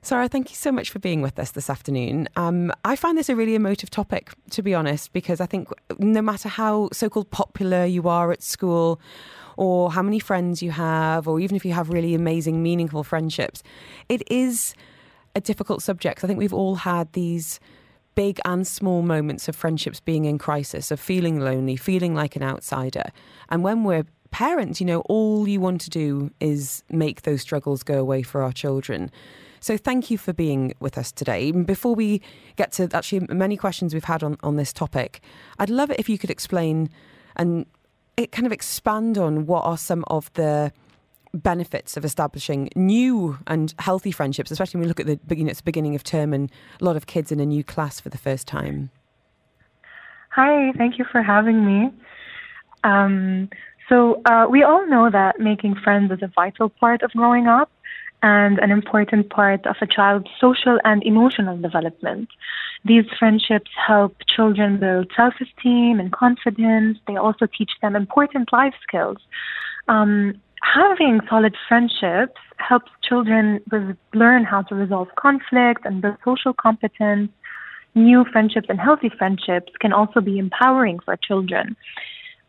Sarah, 0.05 0.29
thank 0.29 0.51
you 0.51 0.57
so 0.57 0.71
much 0.71 0.91
for 0.91 0.99
being 0.99 1.23
with 1.23 1.39
us 1.39 1.53
this 1.53 1.71
afternoon. 1.71 2.29
Um, 2.37 2.71
I 2.85 2.95
find 2.95 3.17
this 3.17 3.31
a 3.31 3.35
really 3.35 3.55
emotive 3.55 3.89
topic, 3.89 4.33
to 4.51 4.61
be 4.61 4.75
honest, 4.75 5.15
because 5.15 5.41
I 5.41 5.47
think 5.47 5.71
no 5.99 6.21
matter 6.21 6.51
how 6.51 6.91
so 6.93 7.09
called 7.09 7.31
popular 7.31 7.87
you 7.87 8.07
are 8.07 8.31
at 8.31 8.43
school, 8.43 9.01
or 9.57 9.91
how 9.91 10.03
many 10.03 10.19
friends 10.19 10.63
you 10.63 10.73
have, 10.73 11.27
or 11.27 11.41
even 11.41 11.57
if 11.57 11.65
you 11.65 11.73
have 11.73 11.89
really 11.89 12.15
amazing, 12.15 12.63
meaningful 12.63 13.03
friendships, 13.03 13.63
it 14.11 14.23
is 14.31 14.75
a 15.35 15.41
difficult 15.41 15.81
subject. 15.83 16.23
I 16.23 16.27
think 16.27 16.39
we've 16.39 16.53
all 16.53 16.75
had 16.75 17.11
these 17.15 17.59
big 18.15 18.39
and 18.45 18.67
small 18.67 19.01
moments 19.01 19.49
of 19.49 19.57
friendships 19.57 20.01
being 20.01 20.27
in 20.27 20.37
crisis, 20.37 20.91
of 20.91 21.01
feeling 21.01 21.41
lonely, 21.41 21.77
feeling 21.77 22.15
like 22.15 22.37
an 22.37 22.43
outsider. 22.43 23.05
And 23.49 23.63
when 23.63 23.85
we're 23.85 24.05
parents, 24.33 24.81
you 24.83 24.87
know, 24.87 25.01
all 25.07 25.49
you 25.49 25.63
want 25.63 25.81
to 25.81 25.89
do 25.89 26.31
is 26.41 26.85
make 26.91 27.23
those 27.23 27.41
struggles 27.41 27.83
go 27.83 27.99
away 27.99 28.21
for 28.23 28.43
our 28.43 28.53
children. 28.53 29.11
So 29.65 29.79
thank 29.79 30.11
you 30.11 30.19
for 30.19 30.35
being 30.35 30.75
with 30.79 30.99
us 30.99 31.11
today. 31.11 31.51
Before 31.51 31.95
we 31.95 32.21
get 32.57 32.71
to 32.73 32.87
actually 32.93 33.27
many 33.31 33.57
questions 33.57 33.95
we've 33.95 34.05
had 34.05 34.23
on, 34.23 34.37
on 34.43 34.57
this 34.57 34.75
topic, 34.75 35.23
I'd 35.59 35.71
love 35.71 35.91
it 35.91 35.99
if 35.99 36.07
you 36.07 36.19
could 36.19 36.29
explain 36.29 36.91
and 37.37 37.65
it 38.19 38.31
kind 38.31 38.45
of 38.45 38.53
expand 38.53 39.17
on 39.17 39.47
what 39.47 39.65
are 39.65 39.79
some 39.79 40.05
of 40.09 40.31
the 40.35 40.71
benefits 41.33 41.97
of 41.97 42.05
establishing 42.05 42.69
new 42.77 43.39
and 43.47 43.73
healthy 43.79 44.11
friendships, 44.13 44.51
especially 44.51 44.81
when 44.81 44.85
we 44.85 44.89
look 44.89 45.01
at 45.01 45.07
the 45.07 45.17
beginning, 45.27 45.49
it's 45.49 45.61
the 45.61 45.65
beginning 45.65 45.95
of 45.95 46.05
term 46.05 46.35
and 46.35 46.53
a 46.79 46.85
lot 46.85 46.95
of 46.95 47.07
kids 47.07 47.33
in 47.33 47.41
a 47.41 47.47
new 47.47 47.65
class 47.65 47.99
for 47.99 48.11
the 48.11 48.19
first 48.19 48.47
time. 48.47 48.91
Hi, 50.33 50.73
thank 50.77 50.99
you 50.99 51.07
for 51.11 51.23
having 51.23 51.65
me. 51.65 51.91
Um, 52.85 53.49
so, 53.89 54.21
uh, 54.27 54.47
we 54.47 54.63
all 54.63 54.87
know 54.87 55.09
that 55.11 55.41
making 55.41 55.77
friends 55.77 56.13
is 56.13 56.19
a 56.21 56.31
vital 56.35 56.69
part 56.69 57.01
of 57.01 57.13
growing 57.13 57.47
up 57.47 57.71
and 58.25 58.59
an 58.59 58.71
important 58.71 59.29
part 59.29 59.67
of 59.67 59.77
a 59.83 59.87
child's 59.87 60.31
social 60.41 60.79
and 60.85 61.03
emotional 61.05 61.59
development. 61.59 62.31
These 62.83 63.05
friendships 63.19 63.71
help 63.87 64.17
children 64.35 64.81
build 64.81 65.13
self 65.15 65.35
esteem 65.43 66.01
and 66.01 66.11
confidence. 66.11 66.97
They 67.07 67.17
also 67.17 67.47
teach 67.47 67.73
them 67.83 67.95
important 67.95 68.51
life 68.51 68.73
skills. 68.83 69.19
Um, 69.89 70.41
having 70.63 71.21
solid 71.29 71.55
friendships 71.69 72.41
helps 72.57 72.91
children 73.07 73.61
learn 74.15 74.45
how 74.45 74.63
to 74.63 74.75
resolve 74.75 75.09
conflict 75.17 75.83
and 75.85 76.01
build 76.01 76.17
social 76.25 76.55
competence. 76.55 77.31
New 77.95 78.25
friendships 78.33 78.69
and 78.71 78.81
healthy 78.81 79.11
friendships 79.19 79.73
can 79.81 79.93
also 79.93 80.23
be 80.23 80.39
empowering 80.39 80.99
for 81.05 81.15
children 81.29 81.77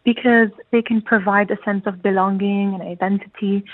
because 0.05 0.51
they 0.71 0.82
can 0.82 1.01
provide 1.01 1.51
a 1.51 1.57
sense 1.65 1.84
of 1.86 2.01
belonging 2.01 2.73
and 2.73 2.82
identity, 2.82 3.65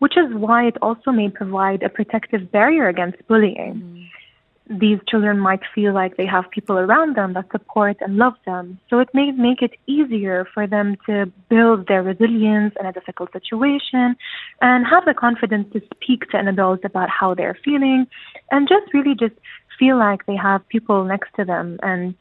which 0.00 0.16
is 0.16 0.34
why 0.34 0.66
it 0.66 0.76
also 0.82 1.12
may 1.12 1.28
provide 1.28 1.82
a 1.82 1.88
protective 1.88 2.50
barrier 2.50 2.88
against 2.88 3.26
bullying. 3.28 3.74
Mm. 3.74 4.80
These 4.80 5.00
children 5.08 5.38
might 5.38 5.62
feel 5.74 5.92
like 5.92 6.16
they 6.16 6.26
have 6.26 6.50
people 6.50 6.78
around 6.78 7.16
them 7.16 7.34
that 7.34 7.50
support 7.50 7.96
and 8.00 8.16
love 8.16 8.34
them. 8.46 8.78
So 8.88 9.00
it 9.00 9.08
may 9.12 9.32
make 9.32 9.62
it 9.62 9.72
easier 9.86 10.46
for 10.54 10.66
them 10.66 10.96
to 11.06 11.26
build 11.48 11.88
their 11.88 12.02
resilience 12.02 12.74
in 12.78 12.86
a 12.86 12.92
difficult 12.92 13.32
situation 13.32 14.16
and 14.62 14.86
have 14.86 15.04
the 15.06 15.14
confidence 15.14 15.72
to 15.72 15.82
speak 15.94 16.30
to 16.30 16.38
an 16.38 16.48
adult 16.48 16.84
about 16.84 17.10
how 17.10 17.34
they're 17.34 17.58
feeling 17.64 18.06
and 18.52 18.68
just 18.68 18.94
really 18.94 19.16
just 19.16 19.34
feel 19.78 19.98
like 19.98 20.24
they 20.26 20.36
have 20.36 20.66
people 20.68 21.04
next 21.04 21.34
to 21.34 21.44
them 21.44 21.78
and 21.82 22.14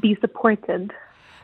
be 0.00 0.16
supported. 0.20 0.92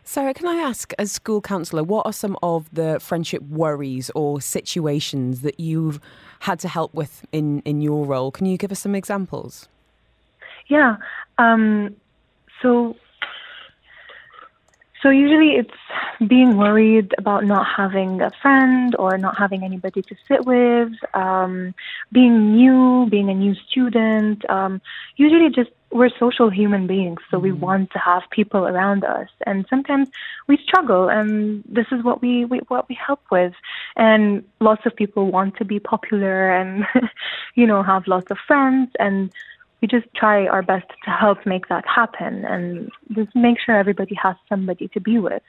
Sarah, 0.07 0.34
can 0.34 0.46
I 0.46 0.57
ask, 0.57 0.92
as 0.98 1.11
school 1.11 1.40
counsellor, 1.40 1.82
what 1.82 2.05
are 2.05 2.12
some 2.12 2.36
of 2.42 2.68
the 2.70 3.00
friendship 3.00 3.42
worries 3.42 4.11
or 4.14 4.38
situations 4.38 5.40
that 5.40 5.59
you've 5.59 5.98
had 6.40 6.61
to 6.61 6.68
help 6.68 6.92
with 6.92 7.24
in, 7.32 7.61
in 7.61 7.80
your 7.80 8.05
role? 8.05 8.30
Can 8.30 8.44
you 8.44 8.59
give 8.59 8.70
us 8.70 8.80
some 8.80 8.94
examples? 8.94 9.66
Yeah. 10.68 10.96
Um, 11.38 11.96
so, 12.61 12.96
so 15.02 15.09
usually 15.09 15.52
it's 15.52 16.28
being 16.28 16.59
worried 16.59 17.14
about 17.16 17.44
not 17.46 17.66
having 17.66 18.20
a 18.20 18.30
friend 18.42 18.94
or 18.98 19.16
not 19.16 19.38
having 19.38 19.64
anybody 19.64 20.02
to 20.02 20.14
sit 20.28 20.44
with, 20.44 20.92
um, 21.14 21.74
being 22.12 22.52
new, 22.55 23.09
being 23.11 23.30
a 23.30 23.34
new 23.34 23.55
student. 23.55 24.48
Um, 24.50 24.82
usually, 25.16 25.48
just 25.48 25.70
we're 25.95 26.11
social 26.18 26.51
human 26.51 26.86
beings, 26.88 27.20
so 27.30 27.38
we 27.38 27.51
mm-hmm. 27.51 27.61
want 27.61 27.90
to 27.92 27.99
have 28.01 28.22
people 28.30 28.66
around 28.66 29.05
us, 29.05 29.28
and 29.47 29.64
sometimes 29.70 30.09
we 30.49 30.59
struggle, 30.59 31.09
and 31.09 31.62
this 31.66 31.86
is 31.92 32.03
what 32.03 32.20
we, 32.20 32.45
we 32.45 32.59
what 32.68 32.88
we 32.88 32.97
help 32.97 33.22
with. 33.30 33.55
And 33.97 34.45
lots 34.61 34.84
of 34.86 34.95
people 34.97 35.30
want 35.30 35.57
to 35.57 35.64
be 35.64 35.78
popular 35.78 36.55
and 36.55 36.84
you 37.55 37.66
know 37.66 37.82
have 37.82 38.07
lots 38.09 38.30
of 38.30 38.38
friends 38.47 38.90
and 38.99 39.32
we 39.80 39.88
just 39.88 40.07
try 40.16 40.47
our 40.47 40.62
best 40.62 40.86
to 41.05 41.11
help 41.11 41.45
make 41.45 41.68
that 41.68 41.84
happen 41.86 42.45
and 42.47 42.90
just 43.12 43.34
make 43.36 43.59
sure 43.61 43.76
everybody 43.76 44.14
has 44.14 44.34
somebody 44.49 44.88
to 44.88 45.01
be 45.01 45.18
with. 45.18 45.42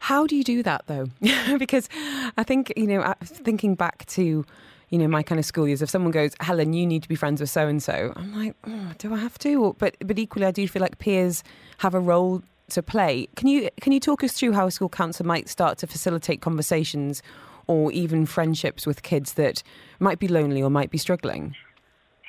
How 0.00 0.26
do 0.26 0.34
you 0.34 0.42
do 0.42 0.62
that 0.64 0.86
though? 0.88 1.06
because 1.58 1.88
I 2.36 2.42
think, 2.42 2.72
you 2.76 2.86
know, 2.86 3.14
thinking 3.22 3.76
back 3.76 4.04
to, 4.06 4.44
you 4.88 4.98
know, 4.98 5.08
my 5.08 5.22
kind 5.22 5.38
of 5.38 5.44
school 5.44 5.66
years, 5.66 5.82
if 5.82 5.90
someone 5.90 6.12
goes, 6.12 6.32
Helen, 6.40 6.72
you 6.72 6.86
need 6.86 7.02
to 7.02 7.08
be 7.08 7.16
friends 7.16 7.40
with 7.40 7.50
so 7.50 7.66
and 7.66 7.82
so, 7.82 8.12
I'm 8.16 8.34
like, 8.34 8.54
oh, 8.66 8.92
do 8.98 9.14
I 9.14 9.18
have 9.18 9.38
to? 9.40 9.74
But 9.78 9.96
but 10.00 10.18
equally, 10.18 10.46
I 10.46 10.50
do 10.50 10.66
feel 10.68 10.82
like 10.82 10.98
peers 10.98 11.42
have 11.78 11.94
a 11.94 12.00
role 12.00 12.42
to 12.70 12.82
play. 12.82 13.28
Can 13.36 13.48
you 13.48 13.68
can 13.80 13.92
you 13.92 14.00
talk 14.00 14.22
us 14.22 14.32
through 14.32 14.52
how 14.52 14.66
a 14.66 14.70
school 14.70 14.88
counsellor 14.88 15.26
might 15.26 15.48
start 15.48 15.78
to 15.78 15.86
facilitate 15.86 16.40
conversations 16.40 17.22
or 17.66 17.90
even 17.92 18.26
friendships 18.26 18.86
with 18.86 19.02
kids 19.02 19.34
that 19.34 19.62
might 19.98 20.18
be 20.18 20.28
lonely 20.28 20.62
or 20.62 20.70
might 20.70 20.90
be 20.90 20.98
struggling? 20.98 21.54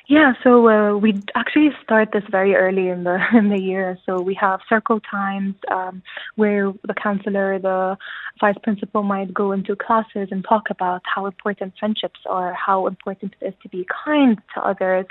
Yeah, 0.08 0.32
so 0.42 0.66
uh, 0.70 0.96
we 0.96 1.22
actually 1.34 1.68
start 1.82 2.12
this 2.14 2.22
very 2.30 2.54
early 2.54 2.88
in 2.88 3.04
the 3.04 3.18
in 3.34 3.50
the 3.50 3.60
year. 3.60 3.98
So 4.06 4.22
we 4.22 4.32
have 4.34 4.60
circle 4.66 5.00
times 5.00 5.54
um, 5.70 6.02
where 6.36 6.72
the 6.86 6.94
counselor, 6.94 7.58
the 7.58 7.98
vice 8.40 8.56
principal 8.62 9.02
might 9.02 9.34
go 9.34 9.52
into 9.52 9.76
classes 9.76 10.28
and 10.30 10.42
talk 10.48 10.70
about 10.70 11.02
how 11.04 11.26
important 11.26 11.74
friendships 11.78 12.20
are, 12.24 12.54
how 12.54 12.86
important 12.86 13.34
it 13.42 13.48
is 13.48 13.54
to 13.62 13.68
be 13.68 13.86
kind 14.04 14.38
to 14.54 14.66
others, 14.66 15.04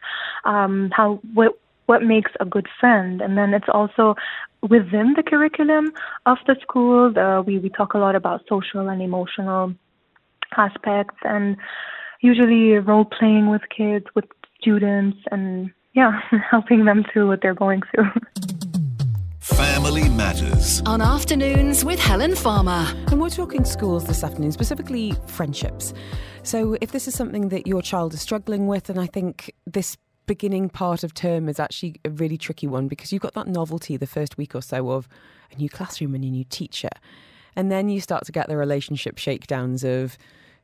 um, 0.46 0.90
how 0.92 1.20
what 1.36 1.60
what 1.86 2.02
makes 2.02 2.32
a 2.40 2.46
good 2.46 2.68
friend, 2.80 3.22
and 3.22 3.38
then 3.38 3.54
it's 3.54 3.70
also 3.72 4.16
within 4.64 5.14
the 5.16 5.22
curriculum 5.22 5.94
of 6.26 6.40
the 6.48 6.56
school. 6.64 7.14
Uh, 7.16 7.44
we 7.44 7.60
we 7.60 7.70
talk 7.70 7.94
a 7.94 8.00
lot 8.00 8.16
about 8.16 8.42
social 8.50 8.90
and 8.90 9.04
emotional 9.04 9.76
aspects 10.58 11.18
and 11.24 11.56
usually 12.22 12.74
role 12.80 13.06
playing 13.06 13.50
with 13.50 13.62
kids 13.70 14.06
with 14.16 14.26
students 14.68 15.18
and 15.32 15.72
yeah, 15.94 16.20
helping 16.52 16.84
them 16.84 17.06
through 17.12 17.30
what 17.30 17.42
they're 17.42 17.56
going 17.56 17.82
through. 17.90 18.12
Family 19.40 20.10
Matters. 20.10 20.82
On 20.86 21.02
afternoons 21.02 21.86
with 21.86 22.00
Helen 22.00 22.36
Farmer. 22.36 22.86
And 23.08 23.22
we're 23.22 23.30
talking 23.30 23.64
schools 23.64 24.06
this 24.06 24.26
afternoon, 24.26 24.52
specifically 24.52 25.14
friendships. 25.26 25.94
So, 26.44 26.78
if 26.82 26.92
this 26.92 27.08
is 27.08 27.16
something 27.16 27.48
that 27.50 27.66
your 27.66 27.82
child 27.82 28.14
is 28.14 28.22
struggling 28.22 28.68
with, 28.68 28.90
and 28.90 29.00
I 29.00 29.08
think 29.08 29.54
this 29.66 29.98
beginning 30.26 30.68
part 30.68 31.06
of 31.06 31.14
term 31.14 31.48
is 31.48 31.62
actually 31.62 32.02
a 32.04 32.10
really 32.10 32.38
tricky 32.38 32.68
one 32.68 32.90
because 32.90 33.14
you've 33.14 33.22
got 33.22 33.36
that 33.36 33.48
novelty 33.48 33.96
the 33.96 34.06
first 34.06 34.38
week 34.38 34.54
or 34.54 34.62
so 34.62 34.92
of 34.92 35.08
a 35.50 35.56
new 35.56 35.70
classroom 35.70 36.14
and 36.14 36.26
a 36.26 36.30
new 36.30 36.44
teacher. 36.44 36.90
And 37.56 37.72
then 37.72 37.88
you 37.88 38.02
start 38.02 38.26
to 38.26 38.34
get 38.34 38.50
the 38.50 38.58
relationship 38.58 39.18
shakedowns 39.18 39.86
of 39.86 40.18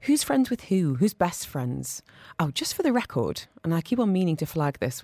who's 0.03 0.23
friends 0.23 0.49
with 0.49 0.65
who, 0.65 0.95
who's 0.95 1.13
best 1.13 1.47
friends. 1.47 2.01
Oh, 2.39 2.51
just 2.51 2.73
for 2.73 2.83
the 2.83 2.93
record, 2.93 3.43
and 3.63 3.73
I 3.73 3.81
keep 3.81 3.99
on 3.99 4.11
meaning 4.11 4.35
to 4.37 4.45
flag 4.45 4.79
this. 4.79 5.03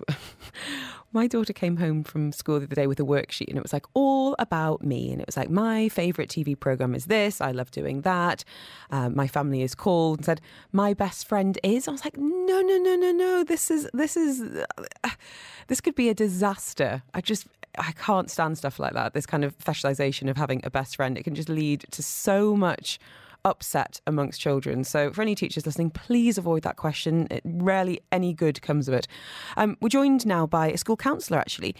my 1.12 1.26
daughter 1.26 1.52
came 1.52 1.76
home 1.76 2.04
from 2.04 2.32
school 2.32 2.60
the 2.60 2.66
other 2.66 2.74
day 2.74 2.86
with 2.86 3.00
a 3.00 3.04
worksheet 3.04 3.48
and 3.48 3.56
it 3.56 3.62
was 3.62 3.72
like 3.72 3.86
all 3.94 4.36
about 4.38 4.84
me. 4.84 5.10
And 5.10 5.20
it 5.20 5.26
was 5.26 5.36
like, 5.36 5.50
my 5.50 5.88
favourite 5.88 6.28
TV 6.28 6.58
programme 6.58 6.94
is 6.94 7.06
this. 7.06 7.40
I 7.40 7.50
love 7.50 7.70
doing 7.70 8.02
that. 8.02 8.44
Um, 8.90 9.16
my 9.16 9.26
family 9.26 9.62
is 9.62 9.74
called 9.74 10.18
and 10.18 10.26
said, 10.26 10.40
my 10.72 10.94
best 10.94 11.26
friend 11.26 11.58
is. 11.62 11.88
I 11.88 11.92
was 11.92 12.04
like, 12.04 12.16
no, 12.16 12.60
no, 12.60 12.76
no, 12.76 12.94
no, 12.94 13.10
no. 13.10 13.44
This 13.44 13.70
is, 13.70 13.88
this 13.92 14.16
is, 14.16 14.40
uh, 15.04 15.10
this 15.66 15.80
could 15.80 15.94
be 15.94 16.08
a 16.08 16.14
disaster. 16.14 17.02
I 17.12 17.20
just, 17.20 17.46
I 17.78 17.92
can't 17.92 18.30
stand 18.30 18.58
stuff 18.58 18.78
like 18.78 18.92
that. 18.92 19.14
This 19.14 19.26
kind 19.26 19.44
of 19.44 19.58
fetishization 19.58 20.30
of 20.30 20.36
having 20.36 20.60
a 20.64 20.70
best 20.70 20.96
friend. 20.96 21.18
It 21.18 21.24
can 21.24 21.34
just 21.34 21.48
lead 21.48 21.86
to 21.90 22.02
so 22.02 22.54
much 22.54 22.98
upset 23.44 24.00
amongst 24.06 24.40
children. 24.40 24.84
So, 24.84 25.12
for 25.12 25.22
any 25.22 25.34
teachers 25.34 25.66
listening, 25.66 25.90
please 25.90 26.38
avoid 26.38 26.62
that 26.62 26.76
question. 26.76 27.26
It, 27.30 27.42
rarely 27.44 28.00
any 28.12 28.32
good 28.32 28.62
comes 28.62 28.88
of 28.88 28.94
it. 28.94 29.06
Um, 29.56 29.76
we're 29.80 29.88
joined 29.88 30.26
now 30.26 30.46
by 30.46 30.70
a 30.70 30.76
school 30.76 30.96
counsellor, 30.96 31.38
actually. 31.38 31.74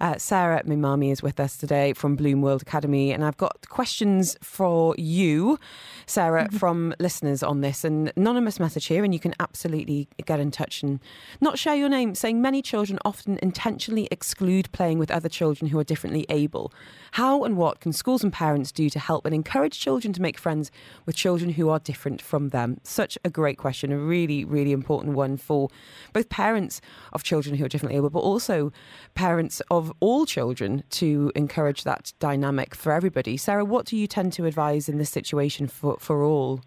Uh, 0.00 0.16
Sarah 0.16 0.62
Mimami 0.64 1.12
is 1.12 1.22
with 1.22 1.38
us 1.38 1.56
today 1.56 1.92
from 1.92 2.16
Bloom 2.16 2.40
World 2.40 2.62
Academy, 2.62 3.12
and 3.12 3.24
I've 3.24 3.36
got 3.36 3.68
questions 3.68 4.36
for 4.42 4.94
you, 4.96 5.58
Sarah, 6.06 6.44
mm-hmm. 6.44 6.56
from 6.56 6.94
listeners 6.98 7.42
on 7.42 7.60
this. 7.60 7.84
An 7.84 8.10
anonymous 8.16 8.58
message 8.58 8.86
here, 8.86 9.04
and 9.04 9.12
you 9.12 9.20
can 9.20 9.34
absolutely 9.40 10.08
get 10.24 10.40
in 10.40 10.50
touch 10.50 10.82
and 10.82 11.00
not 11.40 11.58
share 11.58 11.74
your 11.74 11.88
name, 11.88 12.14
saying 12.14 12.40
many 12.40 12.62
children 12.62 12.98
often 13.04 13.38
intentionally 13.42 14.08
exclude 14.10 14.72
playing 14.72 14.98
with 14.98 15.10
other 15.10 15.28
children 15.28 15.70
who 15.70 15.78
are 15.78 15.84
differently 15.84 16.24
able. 16.28 16.72
How 17.12 17.44
and 17.44 17.56
what 17.56 17.80
can 17.80 17.92
schools 17.92 18.22
and 18.22 18.32
parents 18.32 18.72
do 18.72 18.88
to 18.90 18.98
help 18.98 19.26
and 19.26 19.34
encourage 19.34 19.78
children 19.78 20.12
to 20.12 20.22
make 20.22 20.38
friends 20.38 20.70
with 21.06 21.16
children 21.16 21.50
who 21.50 21.68
are 21.68 21.78
different 21.78 22.20
from 22.22 22.50
them? 22.50 22.78
Such 22.82 23.18
a 23.24 23.30
great 23.30 23.58
question, 23.58 23.92
a 23.92 23.98
really, 23.98 24.44
really 24.44 24.72
important 24.72 25.14
one 25.14 25.36
for 25.36 25.68
both 26.12 26.28
parents 26.28 26.80
of 27.12 27.22
children 27.22 27.56
who 27.56 27.64
are 27.64 27.68
differently 27.68 27.96
able, 27.96 28.10
but 28.10 28.20
also 28.20 28.72
parents 29.14 29.60
of 29.70 29.92
all 30.00 30.26
children 30.26 30.84
to 30.90 31.32
encourage 31.34 31.84
that 31.84 32.12
dynamic 32.18 32.74
for 32.74 32.92
everybody. 32.92 33.36
Sarah, 33.36 33.64
what 33.64 33.86
do 33.86 33.96
you 33.96 34.06
tend 34.06 34.32
to 34.34 34.46
advise 34.46 34.88
in 34.88 34.98
this 34.98 35.10
situation 35.10 35.66
for, 35.66 35.96
for 35.98 36.22
all? 36.22 36.60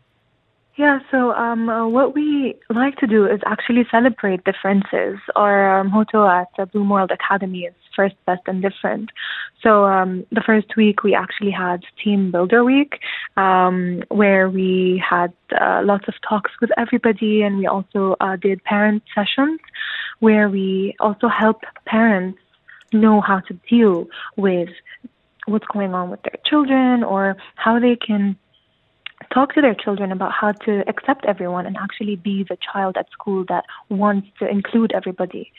Yeah, 0.75 0.99
so 1.11 1.34
um, 1.34 1.69
uh, 1.69 1.88
what 1.88 2.15
we 2.15 2.55
like 2.73 2.95
to 2.97 3.05
do 3.05 3.27
is 3.27 3.39
actually 3.45 3.86
celebrate 3.91 4.43
differences. 4.43 5.19
Our 5.36 5.79
um, 5.79 5.91
motto 5.91 6.27
at 6.27 6.47
uh, 6.57 6.65
Bloom 6.65 6.89
World 6.89 7.11
Academy 7.11 7.65
is 7.65 7.75
first, 7.95 8.15
best, 8.25 8.41
and 8.47 8.61
different. 8.61 9.09
So 9.61 9.85
um, 9.85 10.25
the 10.31 10.41
first 10.41 10.75
week 10.75 11.03
we 11.03 11.15
actually 11.15 11.51
had 11.51 11.83
Team 12.03 12.31
Builder 12.31 12.63
Week, 12.63 12.99
um, 13.37 14.03
where 14.09 14.49
we 14.49 15.03
had 15.07 15.33
uh, 15.59 15.81
lots 15.83 16.07
of 16.07 16.15
talks 16.27 16.51
with 16.61 16.71
everybody, 16.77 17.41
and 17.41 17.57
we 17.57 17.67
also 17.67 18.15
uh, 18.19 18.35
did 18.35 18.63
parent 18.63 19.03
sessions, 19.15 19.59
where 20.19 20.49
we 20.49 20.95
also 20.99 21.27
help 21.27 21.61
parents 21.85 22.39
know 22.91 23.21
how 23.21 23.39
to 23.39 23.53
deal 23.69 24.07
with 24.37 24.69
what's 25.45 25.65
going 25.67 25.93
on 25.93 26.09
with 26.09 26.21
their 26.23 26.39
children 26.45 27.03
or 27.03 27.35
how 27.55 27.79
they 27.79 27.95
can 27.95 28.37
talk 29.33 29.53
to 29.53 29.61
their 29.61 29.75
children 29.75 30.11
about 30.11 30.31
how 30.31 30.51
to 30.51 30.87
accept 30.87 31.25
everyone 31.25 31.65
and 31.65 31.77
actually 31.77 32.15
be 32.15 32.43
the 32.43 32.57
child 32.71 32.97
at 32.97 33.09
school 33.11 33.45
that 33.47 33.65
wants 33.89 34.27
to 34.39 34.47
include 34.47 34.91
everybody. 34.93 35.51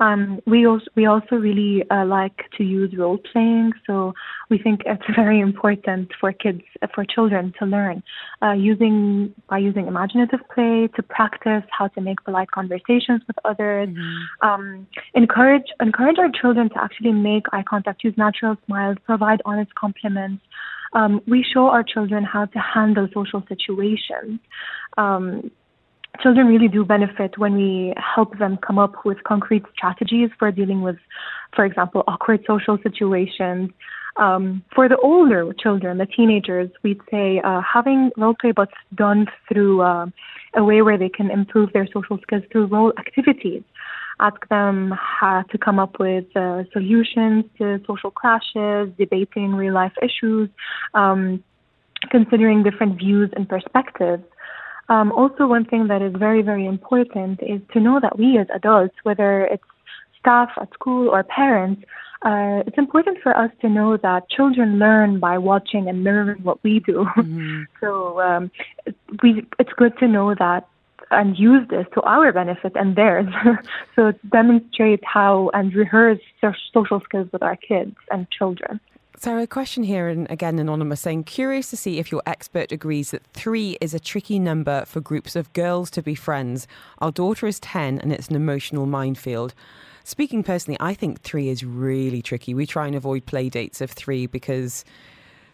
Um, 0.00 0.40
we 0.46 0.66
also 0.66 0.86
we 0.94 1.06
also 1.06 1.36
really 1.36 1.84
uh, 1.90 2.04
like 2.04 2.38
to 2.56 2.64
use 2.64 2.94
role 2.96 3.18
playing, 3.32 3.72
so 3.86 4.14
we 4.50 4.58
think 4.58 4.82
it's 4.86 5.02
very 5.16 5.40
important 5.40 6.10
for 6.20 6.32
kids 6.32 6.62
for 6.94 7.04
children 7.04 7.52
to 7.58 7.66
learn 7.66 8.02
uh, 8.42 8.52
using 8.52 9.34
by 9.48 9.58
using 9.58 9.86
imaginative 9.86 10.40
play 10.54 10.88
to 10.96 11.02
practice 11.02 11.64
how 11.70 11.88
to 11.88 12.00
make 12.00 12.22
polite 12.24 12.50
conversations 12.50 13.22
with 13.26 13.36
others. 13.44 13.88
Mm-hmm. 13.88 14.48
Um, 14.48 14.86
encourage 15.14 15.66
encourage 15.80 16.18
our 16.18 16.30
children 16.30 16.68
to 16.70 16.82
actually 16.82 17.12
make 17.12 17.44
eye 17.52 17.64
contact, 17.68 18.04
use 18.04 18.14
natural 18.16 18.56
smiles, 18.66 18.96
provide 19.04 19.42
honest 19.44 19.74
compliments 19.74 20.42
um, 20.92 21.20
we 21.26 21.44
show 21.44 21.66
our 21.66 21.82
children 21.82 22.24
how 22.24 22.46
to 22.46 22.58
handle 22.58 23.08
social 23.12 23.42
situations. 23.48 24.40
Um, 24.96 25.50
children 26.20 26.46
really 26.46 26.68
do 26.68 26.84
benefit 26.84 27.38
when 27.38 27.54
we 27.54 27.94
help 27.96 28.38
them 28.38 28.58
come 28.58 28.78
up 28.78 29.04
with 29.04 29.22
concrete 29.24 29.64
strategies 29.74 30.30
for 30.38 30.50
dealing 30.50 30.82
with, 30.82 30.96
for 31.54 31.64
example, 31.64 32.02
awkward 32.08 32.44
social 32.46 32.78
situations. 32.82 33.70
Um, 34.16 34.64
for 34.74 34.88
the 34.88 34.96
older 34.96 35.52
children, 35.52 35.98
the 35.98 36.06
teenagers, 36.06 36.70
we'd 36.82 37.00
say 37.10 37.40
uh, 37.44 37.60
having 37.62 38.10
role 38.16 38.34
play 38.40 38.50
but 38.50 38.70
done 38.94 39.26
through 39.48 39.82
uh, 39.82 40.06
a 40.56 40.64
way 40.64 40.82
where 40.82 40.98
they 40.98 41.08
can 41.08 41.30
improve 41.30 41.72
their 41.72 41.86
social 41.86 42.18
skills 42.22 42.42
through 42.50 42.66
role 42.66 42.92
activities 42.98 43.62
ask 44.20 44.48
them 44.48 44.92
how 44.98 45.42
to 45.50 45.58
come 45.58 45.78
up 45.78 45.98
with 45.98 46.24
uh, 46.36 46.64
solutions 46.72 47.44
to 47.58 47.80
social 47.86 48.10
clashes, 48.10 48.90
debating 48.98 49.54
real 49.54 49.74
life 49.74 49.92
issues, 50.02 50.48
um, 50.94 51.42
considering 52.10 52.62
different 52.62 52.98
views 52.98 53.30
and 53.36 53.48
perspectives. 53.48 54.24
Um, 54.88 55.12
also, 55.12 55.46
one 55.46 55.64
thing 55.64 55.88
that 55.88 56.02
is 56.02 56.14
very, 56.16 56.42
very 56.42 56.66
important 56.66 57.40
is 57.42 57.60
to 57.72 57.80
know 57.80 58.00
that 58.00 58.18
we 58.18 58.38
as 58.38 58.46
adults, 58.54 58.94
whether 59.02 59.44
it's 59.44 59.62
staff 60.18 60.50
at 60.60 60.72
school 60.72 61.08
or 61.10 61.22
parents, 61.22 61.82
uh, 62.22 62.62
it's 62.66 62.78
important 62.78 63.18
for 63.22 63.36
us 63.36 63.50
to 63.60 63.68
know 63.68 63.96
that 63.96 64.28
children 64.28 64.78
learn 64.78 65.20
by 65.20 65.38
watching 65.38 65.88
and 65.88 66.02
mirroring 66.02 66.42
what 66.42 66.62
we 66.64 66.80
do. 66.80 67.06
Mm-hmm. 67.16 67.62
so 67.80 68.20
um, 68.20 68.50
we, 69.22 69.46
it's 69.58 69.72
good 69.76 69.96
to 69.98 70.08
know 70.08 70.34
that 70.34 70.66
and 71.10 71.38
use 71.38 71.66
this 71.70 71.86
to 71.94 72.02
our 72.02 72.32
benefit 72.32 72.72
and 72.74 72.96
theirs. 72.96 73.26
so 73.96 74.12
demonstrate 74.30 75.02
how 75.04 75.50
and 75.54 75.74
rehearse 75.74 76.20
social 76.72 77.00
skills 77.04 77.28
with 77.32 77.42
our 77.42 77.56
kids 77.56 77.94
and 78.10 78.28
children. 78.30 78.80
Sarah, 79.20 79.42
a 79.42 79.46
question 79.48 79.82
here, 79.82 80.06
and 80.06 80.30
again, 80.30 80.60
anonymous, 80.60 81.00
saying, 81.00 81.24
curious 81.24 81.70
to 81.70 81.76
see 81.76 81.98
if 81.98 82.12
your 82.12 82.22
expert 82.24 82.70
agrees 82.70 83.10
that 83.10 83.24
three 83.32 83.76
is 83.80 83.92
a 83.92 83.98
tricky 83.98 84.38
number 84.38 84.84
for 84.84 85.00
groups 85.00 85.34
of 85.34 85.52
girls 85.54 85.90
to 85.90 86.02
be 86.02 86.14
friends. 86.14 86.68
Our 87.00 87.10
daughter 87.10 87.48
is 87.48 87.58
10 87.58 87.98
and 87.98 88.12
it's 88.12 88.28
an 88.28 88.36
emotional 88.36 88.86
minefield. 88.86 89.54
Speaking 90.04 90.44
personally, 90.44 90.76
I 90.78 90.94
think 90.94 91.20
three 91.22 91.48
is 91.48 91.64
really 91.64 92.22
tricky. 92.22 92.54
We 92.54 92.64
try 92.64 92.86
and 92.86 92.94
avoid 92.94 93.26
play 93.26 93.48
dates 93.48 93.80
of 93.80 93.90
three 93.90 94.28
because 94.28 94.84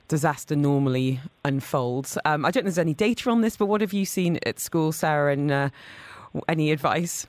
disaster 0.09 0.55
normally 0.55 1.21
unfolds. 1.43 2.19
Um, 2.27 2.45
I 2.45 2.51
don't 2.51 2.65
know 2.65 2.69
if 2.69 2.75
there's 2.75 2.79
any 2.79 2.93
data 2.93 3.31
on 3.31 3.41
this, 3.41 3.57
but 3.57 3.65
what 3.65 3.81
have 3.81 3.95
you 3.95 4.05
seen 4.05 4.39
at 4.45 4.61
school, 4.61 4.93
Sarah, 4.93 5.33
and 5.33 5.51
uh, 5.51 5.71
any 6.49 6.71
advice? 6.71 7.27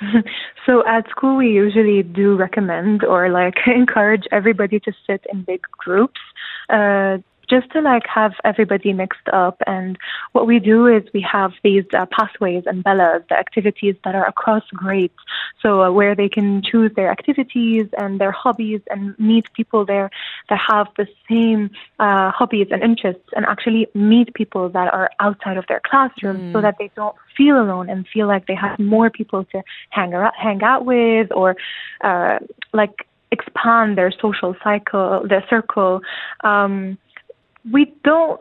so 0.66 0.86
at 0.86 1.08
school, 1.10 1.36
we 1.36 1.48
usually 1.48 2.02
do 2.02 2.36
recommend 2.36 3.04
or 3.04 3.28
like 3.30 3.54
encourage 3.66 4.24
everybody 4.32 4.80
to 4.80 4.92
sit 5.06 5.24
in 5.32 5.42
big 5.42 5.62
groups. 5.78 6.20
Uh, 6.68 7.18
just 7.50 7.70
to 7.72 7.80
like 7.80 8.06
have 8.06 8.32
everybody 8.44 8.92
mixed 8.92 9.28
up. 9.32 9.60
And 9.66 9.98
what 10.32 10.46
we 10.46 10.60
do 10.60 10.86
is 10.86 11.02
we 11.12 11.20
have 11.20 11.52
these 11.64 11.84
uh, 11.92 12.06
pathways 12.06 12.64
and 12.66 12.84
bellas, 12.84 13.26
the 13.28 13.38
activities 13.38 13.96
that 14.04 14.14
are 14.14 14.26
across 14.26 14.62
grades. 14.72 15.20
So 15.60 15.82
uh, 15.82 15.90
where 15.90 16.14
they 16.14 16.28
can 16.28 16.62
choose 16.62 16.92
their 16.94 17.10
activities 17.10 17.86
and 17.98 18.20
their 18.20 18.32
hobbies 18.32 18.80
and 18.90 19.18
meet 19.18 19.52
people 19.54 19.84
there 19.84 20.10
that 20.48 20.60
have 20.70 20.86
the 20.96 21.08
same 21.28 21.70
uh, 21.98 22.30
hobbies 22.30 22.68
and 22.70 22.82
interests 22.82 23.28
and 23.34 23.44
actually 23.46 23.88
meet 23.94 24.32
people 24.34 24.68
that 24.70 24.92
are 24.94 25.10
outside 25.18 25.56
of 25.56 25.66
their 25.66 25.80
classroom 25.84 26.38
mm. 26.38 26.52
so 26.52 26.60
that 26.60 26.76
they 26.78 26.90
don't 26.94 27.16
feel 27.36 27.60
alone 27.60 27.90
and 27.90 28.06
feel 28.08 28.26
like 28.26 28.46
they 28.46 28.54
have 28.54 28.78
more 28.78 29.10
people 29.10 29.44
to 29.46 29.62
hang 29.90 30.14
out, 30.14 30.32
hang 30.36 30.62
out 30.62 30.84
with 30.84 31.28
or 31.32 31.56
uh, 32.02 32.38
like 32.72 33.06
expand 33.32 33.96
their 33.96 34.10
social 34.10 34.54
cycle, 34.62 35.26
their 35.26 35.44
circle. 35.48 36.00
Um, 36.42 36.98
we 37.70 37.92
don't 38.04 38.40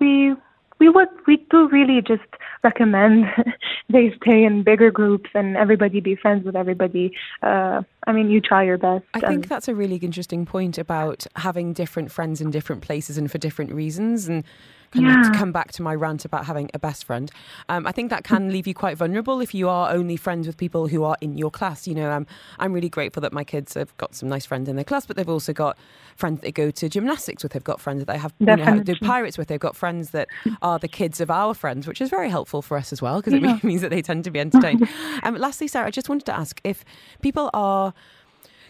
we 0.00 0.34
we 0.78 0.88
would 0.88 1.08
we 1.26 1.38
do 1.50 1.68
really 1.68 2.02
just 2.02 2.22
recommend 2.62 3.26
they 3.88 4.14
stay 4.22 4.44
in 4.44 4.62
bigger 4.62 4.90
groups 4.90 5.30
and 5.34 5.56
everybody 5.56 6.00
be 6.00 6.14
friends 6.14 6.44
with 6.44 6.56
everybody. 6.56 7.12
Uh, 7.42 7.82
I 8.06 8.12
mean, 8.12 8.30
you 8.30 8.40
try 8.40 8.62
your 8.64 8.78
best. 8.78 9.04
I 9.14 9.20
think 9.20 9.48
that's 9.48 9.68
a 9.68 9.74
really 9.74 9.96
interesting 9.96 10.44
point 10.44 10.76
about 10.78 11.26
having 11.36 11.72
different 11.72 12.12
friends 12.12 12.40
in 12.40 12.50
different 12.50 12.82
places 12.82 13.16
and 13.16 13.30
for 13.30 13.38
different 13.38 13.72
reasons. 13.72 14.28
And 14.28 14.44
kind 14.90 15.06
yeah. 15.06 15.20
of 15.20 15.32
to 15.32 15.38
come 15.38 15.52
back 15.52 15.72
to 15.72 15.82
my 15.82 15.94
rant 15.94 16.24
about 16.24 16.46
having 16.46 16.70
a 16.74 16.78
best 16.78 17.04
friend. 17.04 17.30
Um, 17.68 17.86
I 17.86 17.92
think 17.92 18.10
that 18.10 18.24
can 18.24 18.50
leave 18.50 18.66
you 18.66 18.74
quite 18.74 18.96
vulnerable 18.96 19.40
if 19.40 19.54
you 19.54 19.68
are 19.68 19.90
only 19.90 20.16
friends 20.16 20.46
with 20.46 20.56
people 20.56 20.88
who 20.88 21.04
are 21.04 21.16
in 21.20 21.36
your 21.36 21.50
class. 21.50 21.86
You 21.86 21.94
know, 21.94 22.10
um, 22.10 22.26
I'm 22.58 22.72
really 22.72 22.88
grateful 22.88 23.20
that 23.20 23.32
my 23.32 23.44
kids 23.44 23.74
have 23.74 23.96
got 23.96 24.14
some 24.14 24.28
nice 24.28 24.46
friends 24.46 24.68
in 24.68 24.76
their 24.76 24.84
class, 24.84 25.06
but 25.06 25.16
they've 25.16 25.28
also 25.28 25.52
got 25.52 25.78
friends 26.16 26.40
they 26.40 26.52
go 26.52 26.70
to 26.70 26.88
gymnastics 26.88 27.42
with. 27.42 27.52
They've 27.52 27.64
got 27.64 27.80
friends 27.80 28.00
that 28.00 28.12
they 28.12 28.18
have, 28.18 28.32
you 28.38 28.46
know, 28.46 28.82
do 28.82 28.94
pirates 28.96 29.38
with. 29.38 29.48
They've 29.48 29.60
got 29.60 29.76
friends 29.76 30.10
that 30.10 30.28
are 30.62 30.78
the 30.78 30.88
kids 30.88 31.20
of 31.20 31.30
our 31.30 31.54
friends, 31.54 31.86
which 31.86 32.00
is 32.00 32.10
very 32.10 32.30
helpful 32.30 32.62
for 32.62 32.76
us 32.76 32.92
as 32.92 33.02
well 33.02 33.20
because 33.20 33.34
yeah. 33.34 33.56
it 33.56 33.64
means 33.64 33.82
that 33.82 33.90
they 33.90 34.02
tend 34.02 34.24
to 34.24 34.30
be 34.30 34.40
entertained. 34.40 34.88
um, 35.22 35.36
lastly, 35.36 35.68
Sarah, 35.68 35.86
I 35.86 35.90
just 35.90 36.08
wanted 36.08 36.26
to 36.26 36.36
ask 36.36 36.60
if 36.64 36.84
people 37.22 37.50
are 37.52 37.92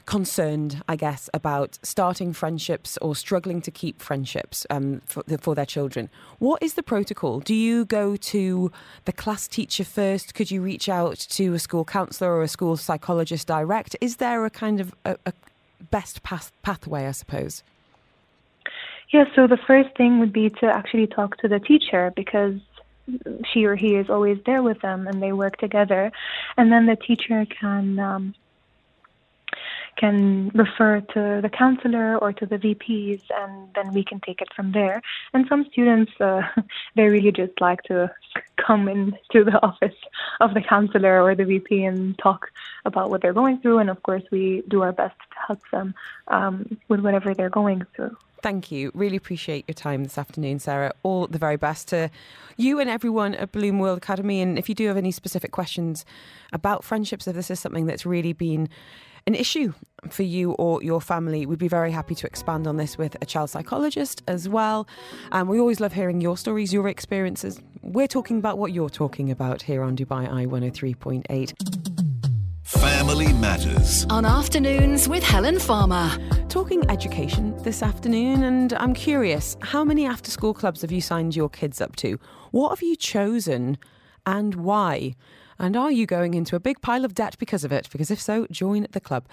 concerned, 0.06 0.82
I 0.88 0.96
guess, 0.96 1.28
about 1.34 1.78
starting 1.82 2.32
friendships 2.32 2.96
or 3.02 3.14
struggling 3.16 3.60
to 3.62 3.70
keep 3.70 4.00
friendships 4.00 4.64
um, 4.70 5.02
for, 5.06 5.22
for, 5.38 5.54
their 5.54 5.66
children. 5.66 6.08
What 6.38 6.62
is 6.62 6.74
the 6.74 6.82
protocol? 6.82 7.40
Do 7.40 7.54
you 7.54 7.84
go 7.84 8.16
to 8.16 8.70
the 9.04 9.12
class 9.12 9.48
teacher 9.48 9.84
first? 9.84 10.34
Could 10.34 10.50
you 10.50 10.62
reach 10.62 10.88
out 10.88 11.18
to 11.18 11.54
a 11.54 11.58
school 11.58 11.84
counsellor 11.84 12.32
or 12.32 12.42
a 12.42 12.48
school 12.48 12.76
psychologist 12.76 13.48
direct? 13.48 13.96
Is 14.00 14.16
there 14.16 14.44
a 14.44 14.50
kind 14.50 14.80
of 14.80 14.94
a, 15.04 15.16
a 15.26 15.32
best 15.90 16.22
path, 16.22 16.52
pathway, 16.62 17.06
I 17.06 17.12
suppose? 17.12 17.64
Yeah, 19.10 19.24
so 19.34 19.46
the 19.46 19.58
first 19.66 19.96
thing 19.96 20.20
would 20.20 20.32
be 20.32 20.50
to 20.50 20.66
actually 20.66 21.06
talk 21.08 21.36
to 21.38 21.48
the 21.48 21.60
teacher 21.60 22.12
because 22.14 22.54
she 23.52 23.64
or 23.64 23.76
he 23.76 23.94
is 23.94 24.10
always 24.10 24.38
there 24.46 24.62
with 24.62 24.80
them 24.82 25.06
and 25.06 25.22
they 25.22 25.32
work 25.32 25.58
together. 25.58 26.12
And 26.56 26.72
then 26.72 26.86
the 26.86 26.96
teacher 26.96 27.46
can 27.46 27.98
um, 27.98 28.34
can 29.96 30.50
refer 30.54 31.00
to 31.00 31.40
the 31.42 31.48
counselor 31.48 32.16
or 32.18 32.32
to 32.32 32.46
the 32.46 32.56
VPs, 32.56 33.22
and 33.30 33.68
then 33.74 33.92
we 33.92 34.04
can 34.04 34.20
take 34.20 34.40
it 34.40 34.48
from 34.54 34.72
there. 34.72 35.02
And 35.32 35.46
some 35.48 35.66
students, 35.70 36.12
uh, 36.20 36.42
they 36.94 37.08
really 37.08 37.32
just 37.32 37.60
like 37.60 37.82
to 37.84 38.10
come 38.56 38.88
into 38.88 39.44
the 39.44 39.60
office 39.66 39.96
of 40.40 40.54
the 40.54 40.60
counselor 40.60 41.22
or 41.22 41.34
the 41.34 41.44
VP 41.44 41.84
and 41.84 42.18
talk 42.18 42.50
about 42.84 43.10
what 43.10 43.22
they're 43.22 43.32
going 43.32 43.58
through. 43.60 43.78
And 43.78 43.90
of 43.90 44.02
course, 44.02 44.22
we 44.30 44.62
do 44.68 44.82
our 44.82 44.92
best 44.92 45.18
to 45.18 45.38
help 45.46 45.60
them 45.70 45.94
um, 46.28 46.78
with 46.88 47.00
whatever 47.00 47.34
they're 47.34 47.50
going 47.50 47.84
through. 47.94 48.16
Thank 48.42 48.70
you. 48.70 48.92
Really 48.94 49.16
appreciate 49.16 49.64
your 49.66 49.74
time 49.74 50.04
this 50.04 50.18
afternoon, 50.18 50.60
Sarah. 50.60 50.92
All 51.02 51.26
the 51.26 51.38
very 51.38 51.56
best 51.56 51.88
to 51.88 52.10
you 52.56 52.78
and 52.78 52.88
everyone 52.88 53.34
at 53.34 53.50
Bloom 53.50 53.78
World 53.78 53.98
Academy. 53.98 54.40
And 54.40 54.58
if 54.58 54.68
you 54.68 54.74
do 54.74 54.86
have 54.86 54.96
any 54.96 55.10
specific 55.10 55.50
questions 55.50 56.04
about 56.52 56.84
friendships, 56.84 57.26
if 57.26 57.34
this 57.34 57.50
is 57.50 57.58
something 57.58 57.86
that's 57.86 58.06
really 58.06 58.32
been 58.32 58.68
an 59.26 59.34
issue 59.34 59.74
for 60.08 60.22
you 60.22 60.52
or 60.52 60.82
your 60.82 61.00
family, 61.00 61.46
we'd 61.46 61.58
be 61.58 61.68
very 61.68 61.90
happy 61.90 62.14
to 62.14 62.26
expand 62.26 62.66
on 62.66 62.76
this 62.76 62.96
with 62.96 63.16
a 63.20 63.26
child 63.26 63.50
psychologist 63.50 64.22
as 64.28 64.48
well. 64.48 64.86
And 65.32 65.42
um, 65.42 65.48
we 65.48 65.58
always 65.58 65.80
love 65.80 65.92
hearing 65.92 66.20
your 66.20 66.36
stories, 66.36 66.72
your 66.72 66.88
experiences. 66.88 67.60
We're 67.82 68.06
talking 68.06 68.38
about 68.38 68.58
what 68.58 68.72
you're 68.72 68.88
talking 68.88 69.30
about 69.30 69.62
here 69.62 69.82
on 69.82 69.96
Dubai 69.96 70.32
Eye 70.32 70.46
103.8. 70.46 71.96
Family 72.62 73.32
Matters. 73.32 74.06
On 74.10 74.24
afternoons 74.24 75.08
with 75.08 75.22
Helen 75.22 75.58
Farmer. 75.58 76.10
Talking 76.48 76.88
education 76.88 77.56
this 77.62 77.82
afternoon, 77.82 78.44
and 78.44 78.72
I'm 78.74 78.94
curious 78.94 79.56
how 79.60 79.84
many 79.84 80.06
after 80.06 80.30
school 80.30 80.54
clubs 80.54 80.82
have 80.82 80.92
you 80.92 81.00
signed 81.00 81.34
your 81.36 81.48
kids 81.48 81.80
up 81.80 81.96
to? 81.96 82.18
What 82.52 82.70
have 82.70 82.82
you 82.82 82.96
chosen 82.96 83.78
and 84.24 84.54
why? 84.54 85.14
And 85.58 85.76
are 85.76 85.90
you 85.90 86.06
going 86.06 86.34
into 86.34 86.56
a 86.56 86.60
big 86.60 86.80
pile 86.80 87.04
of 87.04 87.14
debt 87.14 87.36
because 87.38 87.64
of 87.64 87.72
it? 87.72 87.88
Because 87.90 88.10
if 88.10 88.20
so, 88.20 88.46
join 88.50 88.86
the 88.92 89.00
club. 89.00 89.26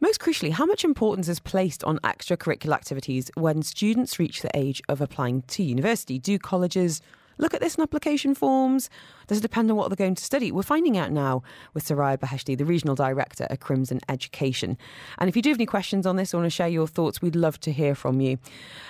Most 0.00 0.20
crucially, 0.20 0.52
how 0.52 0.66
much 0.66 0.84
importance 0.84 1.28
is 1.28 1.40
placed 1.40 1.84
on 1.84 1.98
extracurricular 1.98 2.74
activities 2.74 3.30
when 3.34 3.62
students 3.62 4.18
reach 4.18 4.42
the 4.42 4.50
age 4.54 4.82
of 4.88 5.00
applying 5.00 5.42
to 5.42 5.62
university? 5.62 6.18
Do 6.18 6.38
colleges 6.38 7.00
look 7.38 7.54
at 7.54 7.60
this 7.60 7.76
in 7.76 7.82
application 7.82 8.34
forms? 8.34 8.90
Does 9.26 9.38
it 9.38 9.42
depend 9.42 9.70
on 9.70 9.76
what 9.76 9.88
they're 9.88 9.96
going 9.96 10.14
to 10.14 10.24
study? 10.24 10.52
We're 10.52 10.62
finding 10.62 10.96
out 10.96 11.12
now 11.12 11.42
with 11.74 11.84
Soraya 11.84 12.18
Beheshti, 12.18 12.56
the 12.56 12.64
regional 12.64 12.94
director 12.94 13.46
at 13.48 13.60
Crimson 13.60 14.00
Education. 14.08 14.76
And 15.18 15.28
if 15.28 15.36
you 15.36 15.42
do 15.42 15.50
have 15.50 15.58
any 15.58 15.66
questions 15.66 16.06
on 16.06 16.16
this 16.16 16.34
or 16.34 16.38
want 16.38 16.46
to 16.46 16.50
share 16.50 16.68
your 16.68 16.86
thoughts, 16.86 17.22
we'd 17.22 17.36
love 17.36 17.58
to 17.60 17.72
hear 17.72 17.94
from 17.94 18.20
you. 18.20 18.38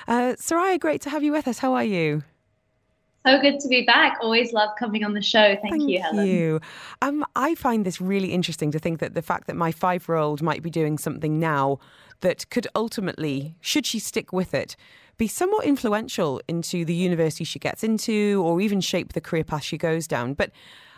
Uh, 0.09 0.35
Soraya, 0.39 0.81
great 0.81 1.01
to 1.03 1.11
have 1.11 1.23
you 1.23 1.33
with 1.33 1.47
us. 1.47 1.59
How 1.59 1.75
are 1.75 1.85
you? 1.85 2.25
So 3.25 3.41
good 3.41 3.61
to 3.61 3.69
be 3.69 3.83
back. 3.83 4.19
Always 4.21 4.53
love 4.53 4.71
coming 4.79 5.05
on 5.05 5.15
the 5.15 5.23
show. 5.23 5.57
Thank, 5.63 5.71
Thank 5.71 5.89
you, 5.89 6.01
Helen. 6.01 6.27
You. 6.27 6.61
Um, 7.03 7.25
I 7.37 7.55
find 7.55 7.85
this 7.85 8.01
really 8.01 8.33
interesting 8.33 8.71
to 8.73 8.79
think 8.79 8.99
that 8.99 9.15
the 9.15 9.23
fact 9.23 9.47
that 9.47 9.55
my 9.55 9.71
five 9.71 10.09
year 10.09 10.17
old 10.17 10.43
might 10.43 10.63
be 10.63 10.71
doing 10.71 10.99
something 10.99 11.39
now 11.39 11.79
that 12.21 12.51
could 12.51 12.67
ultimately, 12.75 13.57
should 13.61 13.87
she 13.87 13.99
stick 13.99 14.33
with 14.33 14.55
it, 14.55 14.75
be 15.19 15.29
somewhat 15.29 15.67
influential 15.67 16.41
into 16.49 16.85
the 16.85 16.95
university 16.95 17.45
she 17.45 17.59
gets 17.59 17.85
into 17.85 18.43
or 18.45 18.61
even 18.61 18.81
shape 18.81 19.13
the 19.13 19.21
career 19.21 19.45
path 19.45 19.63
she 19.63 19.79
goes 19.79 20.09
down. 20.09 20.35
But 20.35 20.51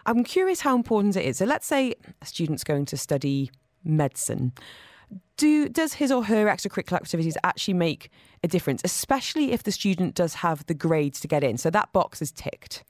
I'm 0.06 0.24
curious 0.24 0.60
how 0.60 0.74
important 0.74 1.16
it 1.16 1.24
is. 1.24 1.38
So 1.38 1.44
let's 1.44 1.66
say 1.66 1.94
a 2.22 2.26
student's 2.26 2.64
going 2.64 2.86
to 2.86 2.96
study 2.96 3.50
medicine 3.84 4.52
do 5.36 5.68
does 5.68 5.94
his 5.94 6.12
or 6.12 6.24
her 6.24 6.46
extracurricular 6.46 6.96
activities 6.96 7.36
actually 7.44 7.74
make 7.74 8.10
a 8.42 8.48
difference, 8.48 8.82
especially 8.84 9.52
if 9.52 9.62
the 9.62 9.72
student 9.72 10.14
does 10.14 10.34
have 10.34 10.64
the 10.66 10.74
grades 10.74 11.20
to 11.20 11.28
get 11.28 11.42
in? 11.42 11.58
So 11.58 11.70
that 11.70 11.92
box 11.92 12.22
is 12.22 12.30
ticked. 12.30 12.84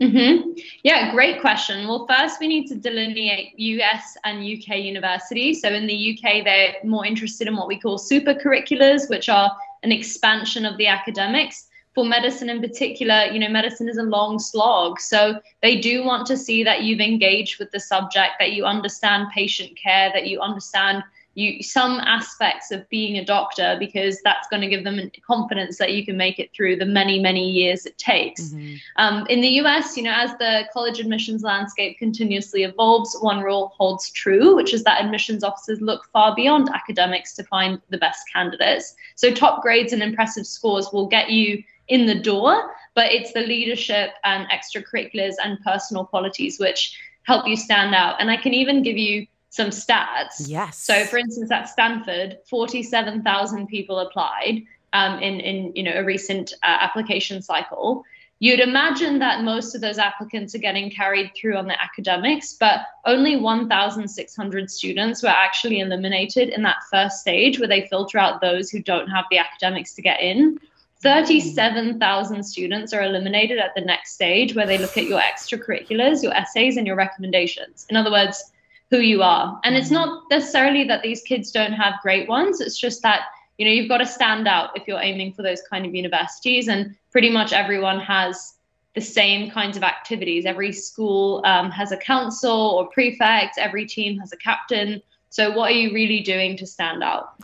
Mm-hmm. 0.00 0.50
Yeah, 0.82 1.10
great 1.12 1.40
question. 1.40 1.88
Well, 1.88 2.06
first 2.06 2.38
we 2.38 2.48
need 2.48 2.66
to 2.66 2.74
delineate 2.74 3.58
US 3.58 4.16
and 4.24 4.38
UK 4.40 4.78
universities. 4.78 5.62
So 5.62 5.68
in 5.68 5.86
the 5.86 6.18
UK, 6.18 6.44
they're 6.44 6.74
more 6.84 7.06
interested 7.06 7.48
in 7.48 7.56
what 7.56 7.66
we 7.66 7.78
call 7.78 7.96
super 7.96 8.34
curriculars, 8.34 9.06
which 9.08 9.30
are 9.30 9.56
an 9.82 9.92
expansion 9.92 10.66
of 10.66 10.76
the 10.76 10.86
academics 10.86 11.65
for 11.96 12.04
medicine 12.04 12.50
in 12.50 12.60
particular, 12.60 13.24
you 13.24 13.38
know, 13.38 13.48
medicine 13.48 13.88
is 13.88 13.96
a 13.96 14.02
long 14.02 14.38
slog. 14.38 15.00
So 15.00 15.40
they 15.62 15.80
do 15.80 16.04
want 16.04 16.26
to 16.26 16.36
see 16.36 16.62
that 16.62 16.82
you've 16.82 17.00
engaged 17.00 17.58
with 17.58 17.70
the 17.70 17.80
subject, 17.80 18.34
that 18.38 18.52
you 18.52 18.66
understand 18.66 19.28
patient 19.34 19.78
care, 19.82 20.10
that 20.12 20.26
you 20.26 20.38
understand 20.40 21.02
you 21.36 21.62
some 21.62 22.00
aspects 22.00 22.70
of 22.70 22.88
being 22.88 23.18
a 23.18 23.24
doctor 23.24 23.76
because 23.78 24.20
that's 24.24 24.48
going 24.48 24.62
to 24.62 24.68
give 24.68 24.84
them 24.84 24.98
confidence 25.26 25.76
that 25.76 25.92
you 25.92 26.04
can 26.04 26.16
make 26.16 26.38
it 26.38 26.50
through 26.54 26.76
the 26.76 26.86
many 26.86 27.20
many 27.20 27.46
years 27.46 27.84
it 27.84 27.98
takes 27.98 28.44
mm-hmm. 28.44 28.74
um, 28.96 29.26
in 29.26 29.42
the 29.42 29.48
us 29.48 29.98
you 29.98 30.02
know 30.02 30.14
as 30.14 30.30
the 30.38 30.64
college 30.72 30.98
admissions 30.98 31.42
landscape 31.42 31.98
continuously 31.98 32.62
evolves 32.62 33.14
one 33.20 33.40
rule 33.40 33.74
holds 33.76 34.10
true 34.12 34.56
which 34.56 34.72
is 34.72 34.82
that 34.84 35.04
admissions 35.04 35.44
officers 35.44 35.78
look 35.82 36.06
far 36.10 36.34
beyond 36.34 36.70
academics 36.70 37.34
to 37.34 37.44
find 37.44 37.82
the 37.90 37.98
best 37.98 38.22
candidates 38.32 38.96
so 39.14 39.30
top 39.30 39.60
grades 39.60 39.92
and 39.92 40.02
impressive 40.02 40.46
scores 40.46 40.88
will 40.90 41.06
get 41.06 41.28
you 41.28 41.62
in 41.88 42.06
the 42.06 42.14
door, 42.14 42.74
but 42.94 43.12
it's 43.12 43.32
the 43.32 43.40
leadership 43.40 44.10
and 44.24 44.48
extracurriculars 44.50 45.34
and 45.42 45.58
personal 45.62 46.04
qualities 46.04 46.58
which 46.58 46.98
help 47.22 47.46
you 47.46 47.56
stand 47.56 47.94
out. 47.94 48.20
And 48.20 48.30
I 48.30 48.36
can 48.36 48.54
even 48.54 48.82
give 48.82 48.96
you 48.96 49.26
some 49.50 49.70
stats. 49.70 50.46
Yes. 50.46 50.78
So, 50.78 51.04
for 51.04 51.18
instance, 51.18 51.50
at 51.50 51.68
Stanford, 51.68 52.38
47,000 52.48 53.66
people 53.66 54.00
applied 54.00 54.62
um, 54.92 55.20
in, 55.20 55.40
in 55.40 55.72
you 55.74 55.82
know 55.82 55.92
a 55.94 56.04
recent 56.04 56.52
uh, 56.62 56.78
application 56.80 57.42
cycle. 57.42 58.04
You'd 58.38 58.60
imagine 58.60 59.18
that 59.20 59.44
most 59.44 59.74
of 59.74 59.80
those 59.80 59.96
applicants 59.96 60.54
are 60.54 60.58
getting 60.58 60.90
carried 60.90 61.32
through 61.34 61.56
on 61.56 61.68
the 61.68 61.82
academics, 61.82 62.52
but 62.52 62.80
only 63.06 63.36
1,600 63.36 64.70
students 64.70 65.22
were 65.22 65.30
actually 65.30 65.80
eliminated 65.80 66.50
in 66.50 66.62
that 66.62 66.82
first 66.90 67.20
stage 67.20 67.58
where 67.58 67.68
they 67.68 67.86
filter 67.86 68.18
out 68.18 68.42
those 68.42 68.68
who 68.68 68.82
don't 68.82 69.08
have 69.08 69.24
the 69.30 69.38
academics 69.38 69.94
to 69.94 70.02
get 70.02 70.20
in. 70.20 70.60
37,000 71.06 72.42
students 72.42 72.92
are 72.92 73.04
eliminated 73.04 73.58
at 73.58 73.72
the 73.76 73.80
next 73.80 74.14
stage 74.14 74.56
where 74.56 74.66
they 74.66 74.76
look 74.76 74.98
at 74.98 75.04
your 75.04 75.20
extracurriculars, 75.20 76.20
your 76.20 76.34
essays, 76.34 76.76
and 76.76 76.84
your 76.84 76.96
recommendations. 76.96 77.86
In 77.88 77.94
other 77.94 78.10
words, 78.10 78.50
who 78.90 78.98
you 78.98 79.22
are. 79.22 79.60
And 79.62 79.76
it's 79.76 79.92
not 79.92 80.24
necessarily 80.32 80.82
that 80.88 81.04
these 81.04 81.22
kids 81.22 81.52
don't 81.52 81.74
have 81.74 81.94
great 82.02 82.28
ones, 82.28 82.60
it's 82.60 82.76
just 82.76 83.02
that 83.02 83.20
you 83.56 83.64
know 83.64 83.70
you've 83.70 83.88
got 83.88 83.98
to 83.98 84.06
stand 84.06 84.48
out 84.48 84.70
if 84.74 84.88
you're 84.88 85.00
aiming 85.00 85.32
for 85.32 85.42
those 85.42 85.62
kind 85.70 85.86
of 85.86 85.94
universities. 85.94 86.66
And 86.66 86.96
pretty 87.12 87.30
much 87.30 87.52
everyone 87.52 88.00
has 88.00 88.54
the 88.96 89.00
same 89.00 89.48
kinds 89.48 89.76
of 89.76 89.84
activities. 89.84 90.44
Every 90.44 90.72
school 90.72 91.40
um, 91.44 91.70
has 91.70 91.92
a 91.92 91.96
council 91.98 92.50
or 92.50 92.88
prefect. 92.88 93.58
Every 93.58 93.86
team 93.86 94.18
has 94.18 94.32
a 94.32 94.36
captain. 94.38 95.00
So 95.30 95.52
what 95.52 95.70
are 95.70 95.76
you 95.76 95.94
really 95.94 96.20
doing 96.20 96.56
to 96.56 96.66
stand 96.66 97.04
out 97.04 97.40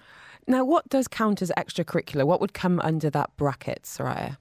now, 0.47 0.64
what 0.64 0.88
does 0.88 1.09
count 1.09 1.43
as 1.43 1.53
extracurricular? 1.57 2.26
What 2.26 2.40
would 2.40 2.53
come 2.53 2.80
under 2.80 3.11
that 3.11 3.36
bracket, 3.36 3.82
Soraya? 3.84 4.36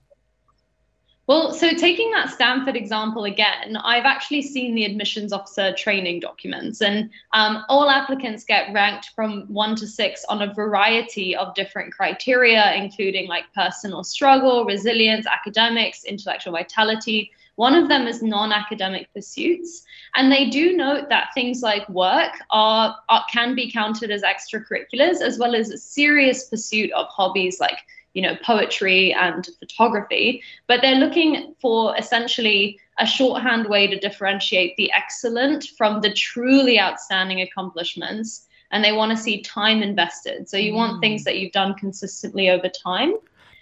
Well, 1.27 1.53
so 1.53 1.71
taking 1.73 2.11
that 2.11 2.31
Stanford 2.31 2.75
example 2.75 3.25
again, 3.25 3.77
I've 3.77 4.03
actually 4.03 4.41
seen 4.41 4.75
the 4.75 4.83
admissions 4.83 5.31
officer 5.31 5.71
training 5.73 6.19
documents, 6.19 6.81
and 6.81 7.09
um, 7.33 7.63
all 7.69 7.89
applicants 7.89 8.43
get 8.43 8.73
ranked 8.73 9.11
from 9.15 9.43
one 9.43 9.75
to 9.77 9.87
six 9.87 10.25
on 10.27 10.41
a 10.41 10.53
variety 10.53 11.35
of 11.35 11.53
different 11.53 11.93
criteria, 11.93 12.73
including 12.73 13.27
like 13.29 13.45
personal 13.53 14.03
struggle, 14.03 14.65
resilience, 14.65 15.25
academics, 15.27 16.03
intellectual 16.03 16.53
vitality. 16.53 17.31
One 17.55 17.75
of 17.75 17.89
them 17.89 18.07
is 18.07 18.23
non 18.23 18.51
academic 18.51 19.13
pursuits. 19.13 19.83
And 20.15 20.31
they 20.31 20.49
do 20.49 20.75
note 20.75 21.09
that 21.09 21.29
things 21.33 21.61
like 21.61 21.87
work 21.89 22.33
are, 22.49 22.95
are, 23.09 23.25
can 23.31 23.55
be 23.55 23.71
counted 23.71 24.11
as 24.11 24.23
extracurriculars, 24.23 25.21
as 25.21 25.37
well 25.37 25.55
as 25.55 25.69
a 25.69 25.77
serious 25.77 26.45
pursuit 26.45 26.91
of 26.91 27.07
hobbies 27.07 27.59
like 27.59 27.77
you 28.13 28.21
know 28.21 28.35
poetry 28.43 29.13
and 29.13 29.47
photography. 29.59 30.41
But 30.67 30.81
they're 30.81 30.95
looking 30.95 31.55
for 31.61 31.95
essentially 31.97 32.79
a 32.97 33.05
shorthand 33.05 33.67
way 33.67 33.87
to 33.87 33.99
differentiate 33.99 34.75
the 34.77 34.91
excellent 34.91 35.69
from 35.77 36.01
the 36.01 36.13
truly 36.13 36.79
outstanding 36.79 37.41
accomplishments. 37.41 38.47
And 38.73 38.85
they 38.85 38.93
want 38.93 39.11
to 39.11 39.21
see 39.21 39.41
time 39.41 39.83
invested. 39.83 40.47
So 40.47 40.55
you 40.55 40.71
mm. 40.71 40.77
want 40.77 41.01
things 41.01 41.25
that 41.25 41.37
you've 41.37 41.51
done 41.51 41.73
consistently 41.73 42.49
over 42.49 42.69
time. 42.69 43.15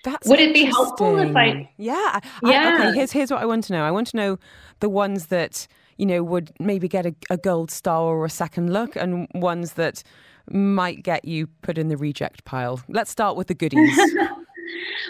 That's 0.04 0.28
Would 0.28 0.40
it 0.40 0.54
be 0.54 0.64
helpful 0.64 1.18
if 1.20 1.36
I? 1.36 1.70
Yeah. 1.78 2.20
Yeah. 2.44 2.78
I, 2.80 2.88
okay. 2.88 2.96
Here's 2.96 3.12
here's 3.12 3.32
what 3.32 3.42
I 3.42 3.46
want 3.46 3.66
to 3.66 3.74
know. 3.74 3.84
I 3.84 3.92
want 3.92 4.08
to 4.08 4.18
know 4.18 4.40
the 4.80 4.90
ones 4.90 5.28
that 5.28 5.68
you 5.98 6.06
know 6.06 6.24
would 6.24 6.52
maybe 6.60 6.88
get 6.88 7.06
a, 7.06 7.14
a 7.30 7.38
gold 7.38 7.70
star 7.72 8.04
or 8.04 8.26
a 8.26 8.30
second 8.30 8.72
look, 8.72 8.96
and 8.96 9.28
ones 9.34 9.74
that 9.74 10.04
might 10.50 11.04
get 11.04 11.26
you 11.26 11.48
put 11.62 11.78
in 11.78 11.90
the 11.90 11.98
reject 11.98 12.46
pile. 12.46 12.82
Let's 12.88 13.12
start 13.12 13.36
with 13.36 13.48
the 13.48 13.54
goodies. 13.54 14.00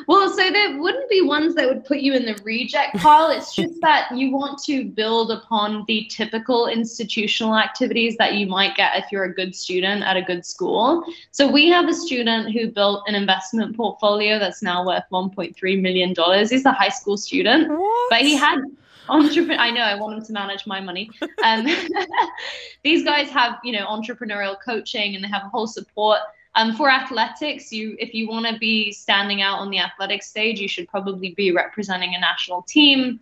well, 0.07 0.29
so 0.29 0.49
there 0.49 0.79
wouldn't 0.79 1.09
be 1.09 1.21
ones 1.21 1.55
that 1.55 1.67
would 1.67 1.85
put 1.85 1.99
you 1.99 2.13
in 2.13 2.25
the 2.25 2.39
reject 2.43 2.97
pile. 2.97 3.29
It's 3.29 3.55
just 3.55 3.79
that 3.81 4.15
you 4.15 4.31
want 4.31 4.61
to 4.63 4.85
build 4.85 5.31
upon 5.31 5.85
the 5.87 6.05
typical 6.09 6.67
institutional 6.67 7.57
activities 7.57 8.17
that 8.17 8.35
you 8.35 8.47
might 8.47 8.75
get 8.75 8.97
if 8.97 9.11
you're 9.11 9.25
a 9.25 9.33
good 9.33 9.55
student 9.55 10.03
at 10.03 10.17
a 10.17 10.21
good 10.21 10.45
school. 10.45 11.03
So 11.31 11.49
we 11.49 11.69
have 11.69 11.87
a 11.87 11.93
student 11.93 12.51
who 12.51 12.71
built 12.71 13.03
an 13.07 13.15
investment 13.15 13.75
portfolio 13.75 14.39
that's 14.39 14.61
now 14.61 14.85
worth 14.85 15.03
$1.3 15.11 15.81
million. 15.81 16.15
He's 16.47 16.65
a 16.65 16.71
high 16.71 16.89
school 16.89 17.17
student, 17.17 17.69
what? 17.69 18.09
but 18.09 18.21
he 18.21 18.35
had 18.35 18.59
entrepreneur 19.09 19.59
i 19.59 19.71
know 19.71 19.81
i 19.81 19.95
want 19.95 20.15
them 20.15 20.23
to 20.23 20.31
manage 20.33 20.65
my 20.67 20.79
money 20.79 21.09
um, 21.43 21.65
these 22.83 23.03
guys 23.03 23.29
have 23.29 23.57
you 23.63 23.71
know 23.71 23.85
entrepreneurial 23.87 24.55
coaching 24.63 25.15
and 25.15 25.23
they 25.23 25.27
have 25.27 25.43
a 25.43 25.49
whole 25.49 25.67
support 25.67 26.19
um, 26.55 26.75
for 26.75 26.89
athletics, 26.89 27.71
you 27.71 27.95
if 27.99 28.13
you 28.13 28.27
want 28.27 28.47
to 28.47 28.57
be 28.57 28.91
standing 28.91 29.41
out 29.41 29.59
on 29.59 29.69
the 29.69 29.79
athletic 29.79 30.23
stage, 30.23 30.59
you 30.59 30.67
should 30.67 30.87
probably 30.87 31.33
be 31.35 31.51
representing 31.51 32.15
a 32.15 32.19
national 32.19 32.63
team. 32.63 33.19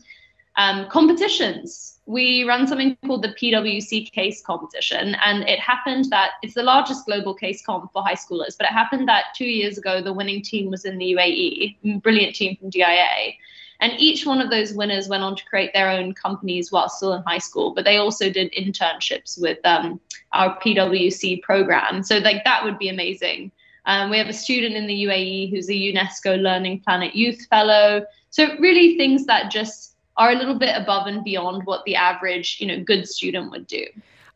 Um, 0.56 0.90
competitions. 0.90 2.00
We 2.08 2.44
run 2.46 2.68
something 2.68 2.98
called 3.06 3.22
the 3.22 3.30
PwC 3.30 4.12
case 4.12 4.42
competition, 4.42 5.16
and 5.24 5.44
it 5.44 5.60
happened 5.60 6.06
that 6.10 6.32
it's 6.42 6.56
the 6.56 6.64
largest 6.64 7.06
global 7.06 7.36
case 7.36 7.64
comp 7.64 7.92
for 7.94 8.02
high 8.02 8.16
schoolers. 8.16 8.58
But 8.58 8.66
it 8.66 8.74
happened 8.74 9.08
that 9.08 9.26
two 9.36 9.46
years 9.46 9.78
ago, 9.78 10.02
the 10.02 10.14
winning 10.14 10.42
team 10.42 10.72
was 10.72 10.86
in 10.86 10.98
the 10.98 11.14
UAE, 11.14 12.02
brilliant 12.02 12.36
team 12.36 12.56
from 12.56 12.72
DIA. 12.72 13.34
And 13.80 13.94
each 13.98 14.26
one 14.26 14.42
of 14.42 14.50
those 14.50 14.74
winners 14.74 15.08
went 15.08 15.24
on 15.24 15.36
to 15.36 15.46
create 15.46 15.72
their 15.74 15.90
own 15.90 16.14
companies 16.14 16.72
while 16.72 16.90
still 16.90 17.14
in 17.14 17.22
high 17.24 17.38
school, 17.38 17.74
but 17.74 17.86
they 17.86 17.98
also 17.98 18.30
did 18.30 18.52
internships 18.54 19.40
with 19.40 19.60
um, 19.66 20.00
our 20.34 20.60
PwC 20.60 21.42
program. 21.42 22.04
So, 22.04 22.18
like, 22.18 22.44
that 22.44 22.64
would 22.64 22.80
be 22.80 22.90
amazing. 22.90 23.52
Um, 23.86 24.10
we 24.10 24.18
have 24.18 24.28
a 24.28 24.34
student 24.34 24.76
in 24.76 24.88
the 24.88 25.06
UAE 25.06 25.52
who's 25.52 25.70
a 25.70 25.74
UNESCO 25.74 26.42
Learning 26.42 26.80
Planet 26.80 27.16
Youth 27.16 27.46
Fellow. 27.50 28.06
So, 28.32 28.58
really, 28.58 28.98
things 28.98 29.26
that 29.28 29.52
just 29.52 29.96
are 30.18 30.32
a 30.32 30.36
little 30.36 30.58
bit 30.58 30.76
above 30.76 31.08
and 31.08 31.24
beyond 31.24 31.66
what 31.66 31.86
the 31.86 31.96
average, 31.96 32.58
you 32.60 32.68
know, 32.68 32.84
good 32.84 33.08
student 33.08 33.52
would 33.52 33.68
do. 33.68 33.86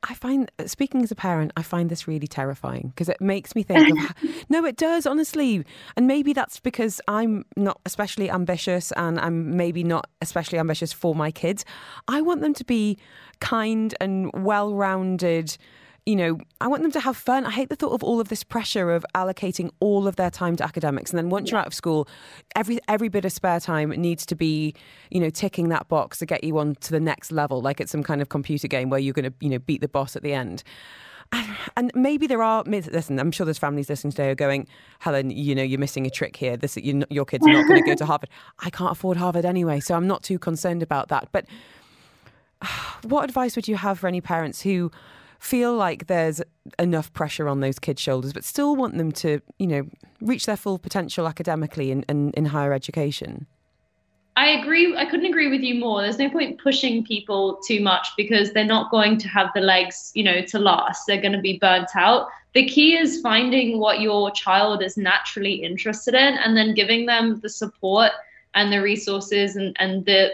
I 0.04 0.16
find, 0.16 0.52
uh, 0.58 0.66
speaking 0.66 1.04
as 1.04 1.12
a 1.12 1.16
parent, 1.16 1.52
I 1.56 1.62
find 1.62 1.90
this 1.90 2.08
really 2.08 2.28
terrifying 2.28 2.88
because 2.88 3.08
it 3.08 3.22
makes 3.22 3.56
me 3.56 3.62
think 3.62 3.92
of, 3.92 4.16
no, 4.50 4.66
it 4.66 4.76
does, 4.76 5.06
honestly. 5.06 5.64
And 5.96 6.08
maybe 6.08 6.34
that's 6.34 6.60
because 6.60 7.00
I'm 7.08 7.46
not 7.56 7.80
especially 7.86 8.30
ambitious 8.32 8.92
and 8.94 9.20
I'm 9.20 9.56
maybe 9.56 9.84
not 9.84 10.10
especially 10.22 10.58
ambitious 10.58 10.92
for 10.92 11.14
my 11.14 11.30
kids. 11.30 11.66
I 12.08 12.22
want 12.22 12.42
them 12.42 12.54
to 12.56 12.66
be 12.66 12.98
kind 13.40 13.94
and 14.02 14.32
well 14.34 14.74
rounded 14.74 15.56
you 16.06 16.16
know, 16.16 16.40
I 16.60 16.68
want 16.68 16.82
them 16.82 16.92
to 16.94 17.00
have 17.00 17.16
fun. 17.16 17.46
I 17.46 17.52
hate 17.52 17.70
the 17.70 17.76
thought 17.76 17.94
of 17.94 18.04
all 18.04 18.20
of 18.20 18.30
this 18.30 18.44
pressure 18.44 18.92
of 18.92 19.06
allocating 19.14 19.70
all 19.80 20.08
of 20.08 20.16
their 20.16 20.32
time 20.32 20.56
to 20.56 20.64
academics. 20.64 21.12
And 21.12 21.18
then 21.18 21.30
once 21.30 21.50
yeah. 21.50 21.54
you're 21.54 21.62
out 21.62 21.68
of 21.68 21.74
school, 21.76 22.08
every 22.56 22.80
every 22.88 23.08
bit 23.08 23.24
of 23.24 23.32
spare 23.32 23.60
time 23.60 23.90
needs 23.90 24.26
to 24.28 24.36
be, 24.36 24.74
you 25.12 25.20
know, 25.20 25.30
ticking 25.30 25.70
that 25.70 25.88
box 25.90 26.18
to 26.20 26.26
get 26.26 26.44
you 26.44 26.58
on 26.58 26.76
to 26.76 26.92
the 26.92 27.00
next 27.00 27.32
level, 27.32 27.62
like 27.62 27.80
it's 27.80 27.92
some 27.92 28.04
kind 28.04 28.22
of 28.22 28.30
computer 28.30 28.68
game 28.68 28.90
where 28.90 29.00
you're 29.00 29.14
going 29.14 29.30
to, 29.30 29.34
you 29.40 29.50
know, 29.50 29.60
beat 29.60 29.82
the 29.82 29.88
boss 29.88 30.16
at 30.16 30.24
the 30.24 30.34
end. 30.34 30.64
And 31.78 31.92
maybe 31.96 32.28
there 32.28 32.44
are. 32.44 32.64
Listen, 32.64 33.18
I'm 33.18 33.32
sure 33.32 33.46
there's 33.46 33.58
families 33.58 33.90
listening 33.90 34.12
today 34.12 34.26
who 34.26 34.32
are 34.32 34.36
going, 34.36 34.68
Helen, 35.00 35.30
you 35.30 35.56
know, 35.56 35.64
you're 35.64 35.80
missing 35.80 36.06
a 36.06 36.10
trick 36.10 36.36
here. 36.36 36.58
This, 36.58 36.76
you, 36.76 37.06
your 37.10 37.24
kids 37.24 37.48
are 37.48 37.54
not 37.54 37.68
going 37.68 37.82
to 37.82 37.88
go 37.88 37.96
to 37.96 38.06
Harvard. 38.08 38.30
I 38.60 38.70
can't 38.70 38.92
afford 38.92 39.16
Harvard 39.16 39.46
anyway, 39.46 39.80
so 39.80 39.96
I'm 39.96 40.08
not 40.08 40.24
too 40.24 40.38
concerned 40.38 40.84
about 40.84 41.08
that. 41.08 41.30
But 41.32 41.46
what 43.04 43.24
advice 43.24 43.56
would 43.56 43.70
you 43.70 43.78
have 43.78 44.00
for 44.00 44.08
any 44.08 44.20
parents 44.20 44.62
who 44.62 44.92
feel 45.42 45.74
like 45.74 46.06
there's 46.06 46.40
enough 46.78 47.12
pressure 47.14 47.50
on 47.50 47.62
those 47.62 47.80
kids' 47.80 48.00
shoulders, 48.00 48.32
but 48.32 48.44
still 48.44 48.76
want 48.76 48.98
them 48.98 49.12
to, 49.12 49.42
you 49.58 49.66
know, 49.66 49.88
reach 50.22 50.46
their 50.46 50.56
full 50.56 50.78
potential 50.78 51.28
academically 51.28 51.90
in, 51.90 52.04
in, 52.04 52.30
in 52.32 52.46
higher 52.46 52.72
education? 52.72 53.48
I 54.38 54.50
agree. 54.50 54.96
I 54.96 55.06
couldn't 55.06 55.26
agree 55.26 55.50
with 55.50 55.62
you 55.62 55.76
more. 55.76 56.04
There's 56.04 56.20
no 56.20 56.30
point 56.30 56.62
pushing 56.62 57.04
people 57.04 57.60
too 57.68 57.82
much 57.82 58.10
because 58.16 58.54
they're 58.54 58.64
not 58.64 58.92
going 58.92 59.18
to 59.18 59.28
have 59.30 59.48
the 59.56 59.62
legs, 59.62 60.12
you 60.14 60.24
know, 60.24 60.42
to 60.42 60.60
last. 60.60 61.08
They're 61.08 61.20
going 61.20 61.34
to 61.34 61.42
be 61.42 61.58
burnt 61.58 61.90
out. 61.96 62.28
The 62.54 62.68
key 62.68 62.96
is 62.96 63.20
finding 63.20 63.80
what 63.80 64.00
your 64.00 64.30
child 64.32 64.84
is 64.84 64.96
naturally 64.96 65.56
interested 65.56 66.14
in 66.14 66.36
and 66.36 66.56
then 66.56 66.76
giving 66.76 67.08
them 67.08 67.40
the 67.40 67.50
support 67.50 68.12
and 68.54 68.72
the 68.72 68.82
resources 68.82 69.56
and, 69.56 69.76
and 69.80 70.06
the 70.06 70.34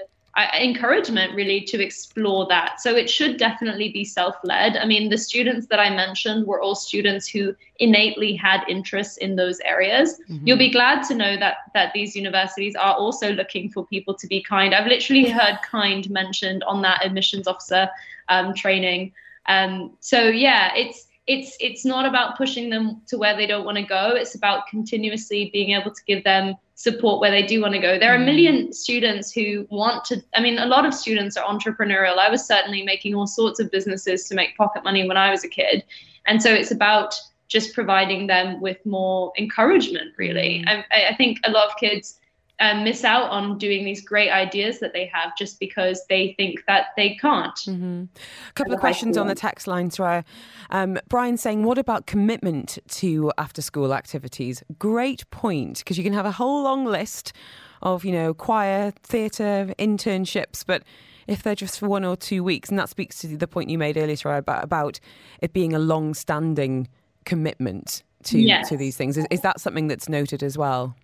encouragement 0.60 1.34
really 1.34 1.62
to 1.62 1.84
explore 1.84 2.46
that. 2.48 2.80
So 2.80 2.96
it 2.96 3.10
should 3.10 3.38
definitely 3.38 3.92
be 3.92 4.04
self 4.04 4.36
led. 4.44 4.78
I 4.78 4.86
mean, 4.86 5.10
the 5.10 5.18
students 5.18 5.68
that 5.68 5.80
I 5.80 5.90
mentioned 5.90 6.46
were 6.46 6.62
all 6.62 6.76
students 6.76 7.28
who 7.28 7.56
innately 7.80 8.36
had 8.36 8.64
interests 8.68 9.18
in 9.18 9.36
those 9.36 9.60
areas. 9.62 10.20
Mm-hmm. 10.30 10.48
You'll 10.48 10.58
be 10.58 10.72
glad 10.72 11.04
to 11.04 11.16
know 11.16 11.38
that 11.38 11.58
that 11.74 11.94
these 11.94 12.16
universities 12.16 12.76
are 12.76 12.94
also 12.94 13.32
looking 13.34 13.70
for 13.70 13.86
people 13.88 14.14
to 14.16 14.28
be 14.28 14.42
kind. 14.42 14.76
I've 14.76 14.88
literally 14.88 15.30
heard 15.30 15.60
kind 15.64 16.10
mentioned 16.10 16.64
on 16.64 16.82
that 16.84 17.06
admissions 17.06 17.48
officer 17.48 17.90
um, 18.30 18.54
training. 18.54 19.14
Um, 19.48 19.98
so 20.02 20.28
yeah, 20.28 20.72
it's 20.76 21.08
it's 21.28 21.58
it's 21.60 21.84
not 21.84 22.06
about 22.06 22.38
pushing 22.38 22.70
them 22.70 23.02
to 23.08 23.18
where 23.18 23.36
they 23.36 23.46
don't 23.46 23.66
want 23.66 23.78
to 23.78 23.84
go. 23.84 24.14
It's 24.16 24.36
about 24.36 24.68
continuously 24.68 25.50
being 25.52 25.72
able 25.72 25.92
to 25.94 26.02
give 26.08 26.24
them 26.24 26.56
support 26.76 27.20
where 27.20 27.32
they 27.32 27.44
do 27.44 27.62
want 27.62 27.74
to 27.74 27.80
go. 27.80 28.00
There 28.00 28.12
are 28.12 28.16
a 28.16 28.20
mm. 28.20 28.26
million 28.26 28.72
students 28.72 29.32
who 29.32 29.68
want 29.70 30.06
to, 30.06 30.24
I 30.36 30.42
mean, 30.42 30.60
a 30.60 30.66
lot 30.66 30.86
of 30.86 30.94
students 30.94 31.36
are 31.36 31.44
entrepreneurial. 31.44 32.18
I 32.18 32.30
was 32.30 32.46
certainly 32.46 32.84
making 32.84 33.16
all 33.16 33.26
sorts 33.26 33.60
of 33.60 33.72
businesses 33.72 34.26
to 34.26 34.36
make 34.36 34.56
pocket 34.56 34.84
money 34.84 35.08
when 35.08 35.18
I 35.18 35.32
was 35.32 35.44
a 35.44 35.48
kid. 35.48 35.84
And 36.28 36.42
so 36.42 36.54
it's 36.54 36.72
about 36.72 37.16
just 37.48 37.74
providing 37.74 38.28
them 38.28 38.62
with 38.62 38.78
more 38.86 39.34
encouragement, 39.40 40.14
really. 40.18 40.64
Mm. 40.68 40.84
I, 40.92 41.08
I 41.10 41.16
think 41.16 41.40
a 41.46 41.52
lot 41.52 41.68
of 41.68 41.78
kids 41.78 42.20
um, 42.60 42.84
miss 42.84 43.04
out 43.04 43.30
on 43.30 43.58
doing 43.58 43.86
these 43.86 44.02
great 44.02 44.30
ideas 44.30 44.80
that 44.80 44.94
they 44.94 45.06
have 45.14 45.38
just 45.38 45.60
because 45.60 46.06
they 46.08 46.34
think 46.38 46.64
that 46.68 46.88
they 46.96 47.16
can't. 47.16 47.56
Mm-hmm. 47.56 48.04
A 48.50 48.54
couple 48.54 48.74
of 48.74 48.80
questions 48.80 49.18
on 49.18 49.28
the 49.28 49.36
text 49.36 49.68
line, 49.68 49.90
Soraya. 49.90 50.24
Um, 50.72 50.98
Brian 51.08 51.38
saying, 51.38 51.64
what 51.64 51.78
about 51.78 52.08
commitment 52.08 52.80
to 52.90 53.32
after 53.38 53.62
school 53.62 53.94
activities? 53.94 54.64
Great 54.80 55.30
point, 55.30 55.80
because 55.80 55.98
you 55.98 56.04
can 56.04 56.14
have 56.14 56.26
a 56.26 56.32
whole 56.32 56.64
long 56.64 56.86
list 56.86 57.34
of, 57.82 58.04
you 58.04 58.12
know, 58.12 58.34
choir, 58.34 58.92
theatre, 59.04 59.74
internships, 59.78 60.66
but 60.66 60.84
if 61.28 61.44
they're 61.44 61.56
just 61.56 61.80
for 61.80 61.88
one 61.88 62.04
or 62.04 62.16
two 62.16 62.44
weeks, 62.44 62.70
and 62.70 62.80
that 62.80 62.90
speaks 62.90 63.20
to 63.20 63.28
the 63.38 63.48
point 63.48 63.70
you 63.70 63.78
made 63.78 63.98
earlier, 63.98 64.16
Sarah, 64.16 64.38
about, 64.40 64.64
about 64.64 65.00
it 65.42 65.54
being 65.54 65.74
a 65.74 65.80
long 65.80 66.14
standing 66.14 66.88
commitment 67.26 68.02
to, 68.24 68.40
yes. 68.40 68.70
to 68.70 68.78
these 68.78 68.98
things. 68.98 69.18
Is, 69.18 69.28
is 69.30 69.42
that 69.42 69.60
something 69.60 69.88
that's 69.88 70.10
noted 70.10 70.42
as 70.42 70.58
well? 70.58 70.96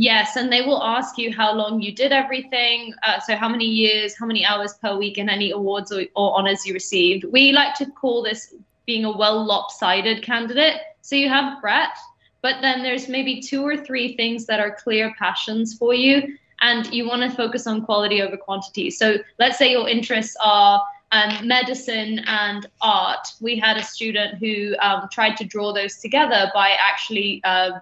Yes, 0.00 0.36
and 0.36 0.50
they 0.50 0.62
will 0.62 0.82
ask 0.82 1.18
you 1.18 1.30
how 1.30 1.52
long 1.52 1.82
you 1.82 1.92
did 1.92 2.10
everything. 2.10 2.94
Uh, 3.02 3.20
so, 3.20 3.36
how 3.36 3.50
many 3.50 3.66
years, 3.66 4.16
how 4.16 4.24
many 4.24 4.46
hours 4.46 4.72
per 4.72 4.96
week, 4.96 5.18
and 5.18 5.28
any 5.28 5.50
awards 5.50 5.92
or, 5.92 6.06
or 6.16 6.38
honors 6.38 6.64
you 6.64 6.72
received. 6.72 7.24
We 7.24 7.52
like 7.52 7.74
to 7.74 7.84
call 7.84 8.22
this 8.22 8.54
being 8.86 9.04
a 9.04 9.14
well 9.14 9.44
lopsided 9.44 10.22
candidate. 10.22 10.80
So, 11.02 11.16
you 11.16 11.28
have 11.28 11.60
breadth, 11.60 11.98
but 12.40 12.62
then 12.62 12.82
there's 12.82 13.10
maybe 13.10 13.42
two 13.42 13.62
or 13.62 13.76
three 13.76 14.16
things 14.16 14.46
that 14.46 14.58
are 14.58 14.74
clear 14.74 15.12
passions 15.18 15.76
for 15.76 15.92
you, 15.92 16.34
and 16.62 16.86
you 16.94 17.06
want 17.06 17.20
to 17.30 17.36
focus 17.36 17.66
on 17.66 17.84
quality 17.84 18.22
over 18.22 18.38
quantity. 18.38 18.90
So, 18.90 19.18
let's 19.38 19.58
say 19.58 19.70
your 19.70 19.86
interests 19.86 20.34
are 20.42 20.82
um, 21.12 21.46
medicine 21.46 22.20
and 22.20 22.66
art. 22.80 23.28
We 23.42 23.58
had 23.58 23.76
a 23.76 23.82
student 23.82 24.38
who 24.38 24.76
um, 24.80 25.10
tried 25.12 25.36
to 25.36 25.44
draw 25.44 25.74
those 25.74 25.98
together 25.98 26.50
by 26.54 26.70
actually 26.70 27.42
uh, 27.44 27.80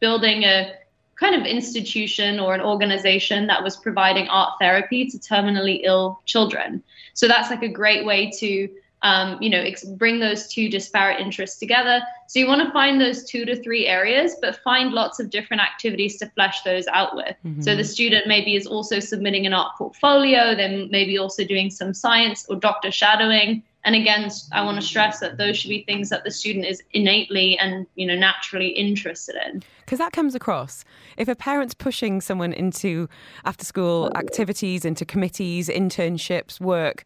building 0.00 0.44
a 0.44 0.74
kind 1.16 1.34
of 1.34 1.46
institution 1.46 2.38
or 2.38 2.54
an 2.54 2.60
organization 2.60 3.46
that 3.46 3.62
was 3.62 3.76
providing 3.76 4.28
art 4.28 4.54
therapy 4.60 5.06
to 5.06 5.18
terminally 5.18 5.80
ill 5.82 6.20
children. 6.26 6.82
So 7.14 7.26
that's 7.26 7.50
like 7.50 7.62
a 7.62 7.68
great 7.68 8.04
way 8.04 8.30
to 8.38 8.68
um, 9.02 9.40
you 9.40 9.50
know, 9.50 9.60
ex- 9.60 9.84
bring 9.84 10.18
those 10.18 10.48
two 10.48 10.68
disparate 10.68 11.20
interests 11.20 11.58
together. 11.58 12.00
So 12.26 12.40
you 12.40 12.48
want 12.48 12.62
to 12.66 12.72
find 12.72 13.00
those 13.00 13.24
two 13.24 13.44
to 13.44 13.62
three 13.62 13.86
areas, 13.86 14.34
but 14.40 14.56
find 14.64 14.92
lots 14.92 15.20
of 15.20 15.30
different 15.30 15.62
activities 15.62 16.16
to 16.18 16.26
flesh 16.30 16.62
those 16.62 16.86
out 16.88 17.14
with. 17.14 17.36
Mm-hmm. 17.44 17.62
So 17.62 17.76
the 17.76 17.84
student 17.84 18.26
maybe 18.26 18.56
is 18.56 18.66
also 18.66 18.98
submitting 18.98 19.46
an 19.46 19.52
art 19.52 19.76
portfolio, 19.76 20.56
then 20.56 20.88
maybe 20.90 21.18
also 21.18 21.44
doing 21.44 21.70
some 21.70 21.94
science 21.94 22.46
or 22.48 22.56
doctor 22.56 22.90
shadowing. 22.90 23.62
And 23.86 23.94
again, 23.94 24.28
I 24.52 24.64
want 24.64 24.80
to 24.80 24.86
stress 24.86 25.20
that 25.20 25.38
those 25.38 25.56
should 25.56 25.68
be 25.68 25.84
things 25.84 26.08
that 26.10 26.24
the 26.24 26.30
student 26.32 26.66
is 26.66 26.82
innately 26.90 27.56
and 27.56 27.86
you 27.94 28.04
know 28.04 28.16
naturally 28.16 28.68
interested 28.68 29.36
in. 29.46 29.62
Because 29.78 30.00
that 30.00 30.12
comes 30.12 30.34
across. 30.34 30.84
If 31.16 31.28
a 31.28 31.36
parent's 31.36 31.72
pushing 31.72 32.20
someone 32.20 32.52
into 32.52 33.08
after 33.44 33.64
school 33.64 34.10
activities, 34.16 34.84
into 34.84 35.04
committees, 35.04 35.68
internships, 35.68 36.60
work, 36.60 37.04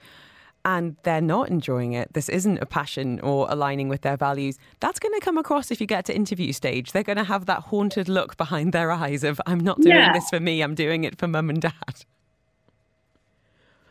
and 0.64 0.96
they're 1.02 1.20
not 1.20 1.50
enjoying 1.50 1.92
it, 1.92 2.14
this 2.14 2.30
isn't 2.30 2.58
a 2.62 2.66
passion 2.66 3.20
or 3.20 3.46
aligning 3.50 3.90
with 3.90 4.00
their 4.00 4.16
values, 4.16 4.58
that's 4.80 4.98
going 4.98 5.12
to 5.12 5.20
come 5.20 5.36
across 5.36 5.70
if 5.70 5.82
you 5.82 5.86
get 5.86 6.06
to 6.06 6.16
interview 6.16 6.50
stage. 6.54 6.92
They're 6.92 7.02
going 7.02 7.18
to 7.18 7.24
have 7.24 7.44
that 7.44 7.60
haunted 7.64 8.08
look 8.08 8.38
behind 8.38 8.72
their 8.72 8.90
eyes 8.90 9.22
of, 9.22 9.38
I'm 9.46 9.60
not 9.60 9.80
doing 9.82 9.96
yeah. 9.96 10.14
this 10.14 10.30
for 10.30 10.40
me, 10.40 10.62
I'm 10.62 10.74
doing 10.74 11.04
it 11.04 11.18
for 11.18 11.28
mum 11.28 11.50
and 11.50 11.60
dad. 11.60 12.04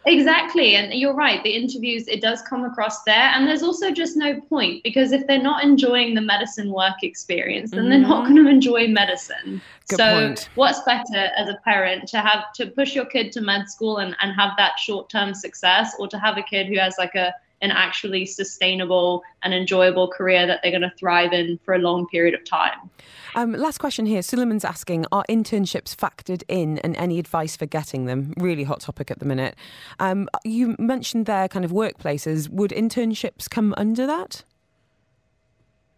Exactly. 0.05 0.75
And 0.75 0.93
you're 0.93 1.13
right. 1.13 1.43
The 1.43 1.49
interviews, 1.49 2.07
it 2.07 2.21
does 2.21 2.41
come 2.43 2.63
across 2.63 3.03
there. 3.03 3.31
And 3.33 3.47
there's 3.47 3.63
also 3.63 3.91
just 3.91 4.15
no 4.15 4.39
point 4.39 4.81
because 4.83 5.11
if 5.11 5.27
they're 5.27 5.41
not 5.41 5.63
enjoying 5.63 6.15
the 6.15 6.21
medicine 6.21 6.71
work 6.71 7.03
experience, 7.03 7.71
then 7.71 7.81
mm-hmm. 7.81 7.89
they're 7.89 7.99
not 7.99 8.23
mm-hmm. 8.23 8.33
going 8.35 8.45
to 8.45 8.51
enjoy 8.51 8.87
medicine. 8.87 9.61
Good 9.89 9.97
so 9.97 10.27
point. 10.27 10.49
what's 10.55 10.81
better 10.83 11.29
as 11.35 11.49
a 11.49 11.59
parent 11.65 12.07
to 12.09 12.21
have 12.21 12.53
to 12.55 12.67
push 12.67 12.95
your 12.95 13.05
kid 13.05 13.31
to 13.33 13.41
med 13.41 13.69
school 13.69 13.97
and, 13.97 14.15
and 14.21 14.33
have 14.35 14.51
that 14.57 14.79
short 14.79 15.09
term 15.09 15.33
success 15.33 15.95
or 15.99 16.07
to 16.07 16.17
have 16.17 16.37
a 16.37 16.43
kid 16.43 16.67
who 16.67 16.79
has 16.79 16.95
like 16.97 17.15
a 17.15 17.33
an 17.61 17.71
actually 17.71 18.25
sustainable 18.25 19.23
and 19.43 19.53
enjoyable 19.53 20.07
career 20.07 20.47
that 20.47 20.61
they're 20.61 20.71
going 20.71 20.81
to 20.81 20.93
thrive 20.97 21.33
in 21.33 21.59
for 21.63 21.73
a 21.73 21.79
long 21.79 22.07
period 22.07 22.33
of 22.33 22.43
time. 22.45 22.89
Um, 23.35 23.53
last 23.53 23.77
question 23.77 24.05
here. 24.05 24.21
Suleiman's 24.21 24.65
asking 24.65 25.05
Are 25.11 25.23
internships 25.29 25.95
factored 25.95 26.43
in 26.47 26.79
and 26.79 26.95
any 26.97 27.19
advice 27.19 27.55
for 27.55 27.65
getting 27.65 28.05
them? 28.05 28.33
Really 28.37 28.63
hot 28.63 28.81
topic 28.81 29.11
at 29.11 29.19
the 29.19 29.25
minute. 29.25 29.55
Um, 29.99 30.27
you 30.43 30.75
mentioned 30.79 31.25
their 31.25 31.47
kind 31.47 31.65
of 31.65 31.71
workplaces. 31.71 32.49
Would 32.49 32.71
internships 32.71 33.49
come 33.49 33.73
under 33.77 34.07
that? 34.07 34.43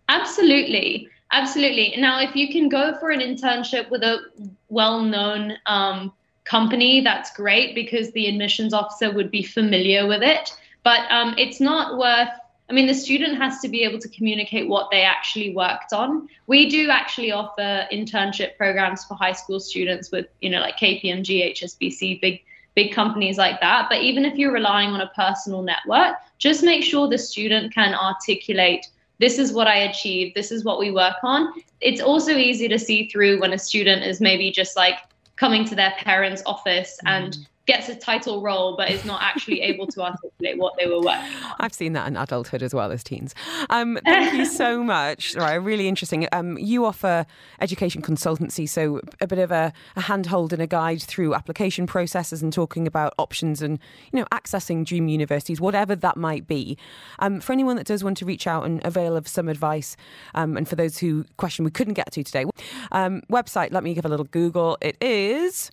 Absolutely. 0.10 1.08
Absolutely. 1.32 1.94
Now, 1.98 2.20
if 2.22 2.36
you 2.36 2.52
can 2.52 2.68
go 2.68 2.98
for 3.00 3.10
an 3.10 3.22
internship 3.22 3.90
with 3.90 4.04
a 4.04 4.20
well 4.68 5.02
known 5.02 5.54
um, 5.66 6.12
company, 6.44 7.02
that's 7.02 7.34
great 7.34 7.74
because 7.74 8.12
the 8.12 8.28
admissions 8.28 8.74
officer 8.74 9.12
would 9.14 9.32
be 9.32 9.42
familiar 9.42 10.06
with 10.06 10.22
it. 10.22 10.54
But 10.84 11.12
um, 11.12 11.36
it's 11.38 11.60
not 11.60 11.98
worth 11.98 12.30
I 12.72 12.74
mean, 12.74 12.88
the 12.88 12.94
student 12.94 13.36
has 13.38 13.60
to 13.60 13.68
be 13.68 13.84
able 13.84 14.00
to 14.00 14.08
communicate 14.08 14.70
what 14.70 14.90
they 14.92 15.02
actually 15.02 15.54
worked 15.54 15.92
on. 15.92 16.30
We 16.48 16.70
do 16.70 16.90
actually 16.90 17.34
offer 17.34 17.86
internship 17.92 18.56
programs 18.56 19.04
for 19.04 19.16
high 19.16 19.34
school 19.34 19.60
students 19.60 20.10
with, 20.10 20.28
you 20.40 20.50
know, 20.50 20.62
like 20.62 20.78
KPMG, 20.78 21.52
HSBC, 21.52 22.22
big 22.22 22.42
big 22.74 22.94
companies 22.94 23.38
like 23.38 23.60
that. 23.60 23.88
But 23.90 24.04
even 24.04 24.24
if 24.24 24.38
you're 24.38 24.54
relying 24.54 24.92
on 24.92 25.02
a 25.02 25.08
personal 25.08 25.62
network, 25.62 26.16
just 26.38 26.64
make 26.64 26.86
sure 26.86 27.10
the 27.10 27.18
student 27.18 27.74
can 27.74 27.94
articulate 27.94 28.88
this 29.20 29.38
is 29.38 29.52
what 29.52 29.68
I 29.68 29.76
achieved, 29.80 30.34
this 30.34 30.50
is 30.50 30.64
what 30.64 30.80
we 30.80 30.92
work 30.92 31.18
on. 31.24 31.54
It's 31.82 32.00
also 32.00 32.38
easy 32.38 32.70
to 32.70 32.80
see 32.80 33.10
through 33.10 33.42
when 33.42 33.52
a 33.52 33.60
student 33.60 34.04
is 34.04 34.22
maybe 34.22 34.50
just 34.50 34.78
like 34.78 34.96
coming 35.36 35.66
to 35.66 35.76
their 35.76 35.94
parents' 35.98 36.42
office 36.46 36.98
and 37.06 37.34
mm 37.34 37.46
gets 37.68 37.90
a 37.90 37.96
title 37.96 38.42
role 38.42 38.76
but 38.76 38.90
is 38.90 39.06
not 39.06 39.22
actually 39.22 39.62
able 39.62 39.86
to 39.88 40.02
articulate 40.02 40.58
what 40.58 40.74
they 40.78 40.88
were 40.88 41.00
working 41.00 41.36
on. 41.44 41.56
I've 41.60 41.74
seen 41.74 41.94
that 41.94 42.08
in 42.08 42.18
adulthood 42.18 42.64
as 42.64 42.74
well 42.74 42.92
as 42.92 43.04
teens. 43.04 43.36
Um, 43.70 44.00
thank 44.04 44.34
you 44.34 44.46
so 44.46 44.84
much. 44.84 45.36
Right, 45.36 45.56
really 45.56 45.88
interesting. 45.88 46.28
Um, 46.32 46.58
you 46.58 46.86
offer 46.86 47.26
education 47.60 48.02
consultancy, 48.02 48.68
so 48.68 49.02
a 49.20 49.28
bit 49.28 49.40
of 49.40 49.52
a, 49.52 49.74
a 49.96 50.02
handhold 50.02 50.54
and 50.54 50.62
a 50.62 50.68
guide 50.68 51.02
through 51.02 51.34
application 51.34 51.86
processes 51.86 52.42
and 52.42 52.52
talking 52.52 52.88
about 52.88 53.14
options 53.18 53.62
and 53.62 53.80
you 54.12 54.20
know 54.20 54.26
accessing 54.32 54.86
dream 54.86 55.08
universities, 55.08 55.62
whatever 55.62 55.96
that 55.96 56.18
might 56.18 56.48
be. 56.48 56.78
Um, 57.20 57.40
for 57.40 57.54
anyone 57.54 57.76
that 57.76 57.86
does 57.86 58.04
want 58.04 58.18
to 58.18 58.26
reach 58.26 58.48
out 58.48 58.66
and 58.66 58.84
avail 58.86 59.16
of 59.16 59.28
some 59.28 59.48
advice, 59.48 59.96
um, 60.34 60.58
and 60.58 60.68
for 60.68 60.76
those 60.76 60.98
who 60.98 61.26
question 61.38 61.64
we 61.64 61.72
couldn't 61.72 61.94
get 61.94 62.12
to 62.14 62.24
today, 62.24 62.46
um, 62.92 63.22
website. 63.32 63.72
Let 63.72 63.84
me 63.84 63.94
give 63.94 64.06
a 64.06 64.10
little 64.10 64.26
Google. 64.26 64.78
It 64.82 64.98
is 65.02 65.72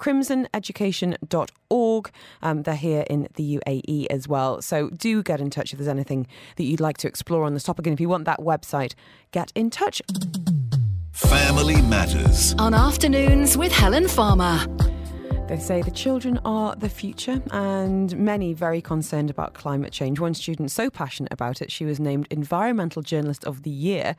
crimsoneducation.org. 0.00 2.10
Um, 2.42 2.62
they're 2.62 2.74
here 2.74 3.04
in 3.08 3.28
the 3.34 3.58
UAE 3.58 4.06
as 4.08 4.26
well. 4.26 4.62
So 4.62 4.88
do 4.90 5.22
get 5.22 5.40
in 5.40 5.50
touch 5.50 5.72
if 5.72 5.78
there's 5.78 5.88
anything 5.88 6.26
that 6.56 6.64
you'd 6.64 6.80
like 6.80 6.98
to 6.98 7.08
explore 7.08 7.44
on 7.44 7.54
this 7.54 7.62
topic. 7.64 7.86
And 7.86 7.92
if 7.92 8.00
you 8.00 8.08
want 8.08 8.24
that 8.24 8.40
website, 8.40 8.94
get 9.30 9.52
in 9.54 9.70
touch. 9.70 10.00
Family 11.12 11.82
Matters. 11.82 12.54
On 12.58 12.72
afternoons 12.72 13.58
with 13.58 13.72
Helen 13.72 14.08
Farmer. 14.08 14.66
They 15.48 15.58
say 15.58 15.82
the 15.82 15.90
children 15.90 16.38
are 16.44 16.76
the 16.76 16.88
future, 16.88 17.42
and 17.50 18.16
many 18.16 18.52
very 18.52 18.80
concerned 18.80 19.30
about 19.30 19.52
climate 19.52 19.92
change. 19.92 20.20
One 20.20 20.32
student 20.32 20.70
so 20.70 20.90
passionate 20.90 21.32
about 21.32 21.60
it, 21.60 21.72
she 21.72 21.84
was 21.84 21.98
named 21.98 22.28
Environmental 22.30 23.02
Journalist 23.02 23.44
of 23.44 23.64
the 23.64 23.70
Year 23.70 24.14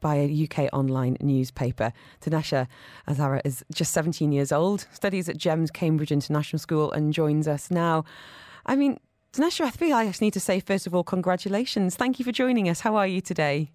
by 0.00 0.16
a 0.16 0.48
UK 0.48 0.72
online 0.72 1.16
newspaper. 1.20 1.92
Tanesha 2.20 2.66
Azara 3.06 3.42
is 3.44 3.64
just 3.72 3.92
17 3.92 4.32
years 4.32 4.52
old, 4.52 4.86
studies 4.92 5.28
at 5.28 5.36
GEMS 5.36 5.70
Cambridge 5.70 6.12
International 6.12 6.58
School, 6.58 6.92
and 6.92 7.12
joins 7.12 7.48
us 7.48 7.70
now. 7.70 8.04
I 8.66 8.76
mean, 8.76 8.98
Tanesha, 9.32 9.64
I 9.64 9.92
I 9.92 10.06
just 10.06 10.20
need 10.20 10.32
to 10.32 10.40
say, 10.40 10.60
first 10.60 10.86
of 10.86 10.94
all, 10.94 11.04
congratulations. 11.04 11.96
Thank 11.96 12.18
you 12.18 12.24
for 12.24 12.32
joining 12.32 12.68
us. 12.68 12.80
How 12.80 12.96
are 12.96 13.06
you 13.06 13.20
today? 13.20 13.70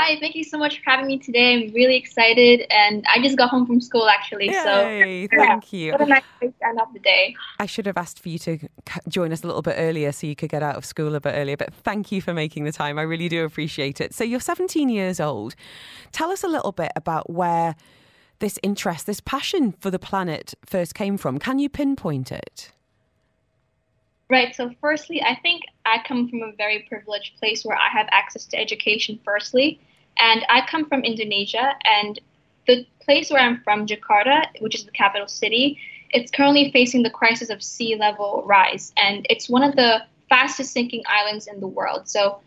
Hi, 0.00 0.16
thank 0.20 0.36
you 0.36 0.44
so 0.44 0.56
much 0.56 0.78
for 0.78 0.90
having 0.90 1.08
me 1.08 1.18
today. 1.18 1.54
I'm 1.54 1.74
really 1.74 1.96
excited, 1.96 2.64
and 2.70 3.04
I 3.12 3.20
just 3.20 3.36
got 3.36 3.50
home 3.50 3.66
from 3.66 3.80
school 3.80 4.08
actually. 4.08 4.46
Yay, 4.46 4.52
so 4.52 5.36
thank 5.36 5.72
you. 5.72 5.90
What 5.90 6.00
a 6.00 6.06
nice 6.06 6.22
way 6.40 6.48
to 6.50 6.68
end 6.68 6.78
off 6.78 6.92
the 6.92 7.00
day. 7.00 7.34
I 7.58 7.66
should 7.66 7.84
have 7.86 7.96
asked 7.96 8.20
for 8.20 8.28
you 8.28 8.38
to 8.38 8.60
join 9.08 9.32
us 9.32 9.42
a 9.42 9.48
little 9.48 9.60
bit 9.60 9.74
earlier 9.76 10.12
so 10.12 10.28
you 10.28 10.36
could 10.36 10.50
get 10.50 10.62
out 10.62 10.76
of 10.76 10.84
school 10.84 11.16
a 11.16 11.20
bit 11.20 11.32
earlier. 11.34 11.56
But 11.56 11.74
thank 11.74 12.12
you 12.12 12.22
for 12.22 12.32
making 12.32 12.62
the 12.62 12.70
time. 12.70 12.96
I 12.96 13.02
really 13.02 13.28
do 13.28 13.44
appreciate 13.44 14.00
it. 14.00 14.14
So 14.14 14.22
you're 14.22 14.38
17 14.38 14.88
years 14.88 15.18
old. 15.18 15.56
Tell 16.12 16.30
us 16.30 16.44
a 16.44 16.48
little 16.48 16.70
bit 16.70 16.92
about 16.94 17.28
where 17.28 17.74
this 18.38 18.56
interest, 18.62 19.06
this 19.06 19.18
passion 19.18 19.72
for 19.80 19.90
the 19.90 19.98
planet 19.98 20.54
first 20.64 20.94
came 20.94 21.18
from. 21.18 21.40
Can 21.40 21.58
you 21.58 21.68
pinpoint 21.68 22.30
it? 22.30 22.70
Right. 24.30 24.54
So, 24.54 24.70
firstly, 24.80 25.22
I 25.22 25.34
think 25.34 25.62
I 25.86 26.04
come 26.06 26.28
from 26.28 26.42
a 26.42 26.52
very 26.52 26.86
privileged 26.88 27.36
place 27.38 27.64
where 27.64 27.76
I 27.76 27.88
have 27.90 28.06
access 28.12 28.44
to 28.46 28.58
education, 28.60 29.18
firstly. 29.24 29.80
And 30.18 30.44
I 30.48 30.66
come 30.66 30.86
from 30.86 31.02
Indonesia, 31.02 31.74
and 31.84 32.20
the 32.66 32.86
place 33.00 33.30
where 33.30 33.40
I'm 33.40 33.62
from, 33.62 33.86
Jakarta, 33.86 34.46
which 34.60 34.74
is 34.74 34.84
the 34.84 34.90
capital 34.90 35.28
city, 35.28 35.78
it's 36.10 36.30
currently 36.30 36.70
facing 36.72 37.02
the 37.02 37.10
crisis 37.10 37.50
of 37.50 37.62
sea 37.62 37.96
level 37.96 38.42
rise. 38.46 38.92
And 38.96 39.26
it's 39.30 39.48
one 39.48 39.62
of 39.62 39.76
the 39.76 40.02
fastest 40.28 40.72
sinking 40.72 41.02
islands 41.06 41.46
in 41.46 41.60
the 41.60 41.66
world. 41.66 42.08
So, 42.08 42.40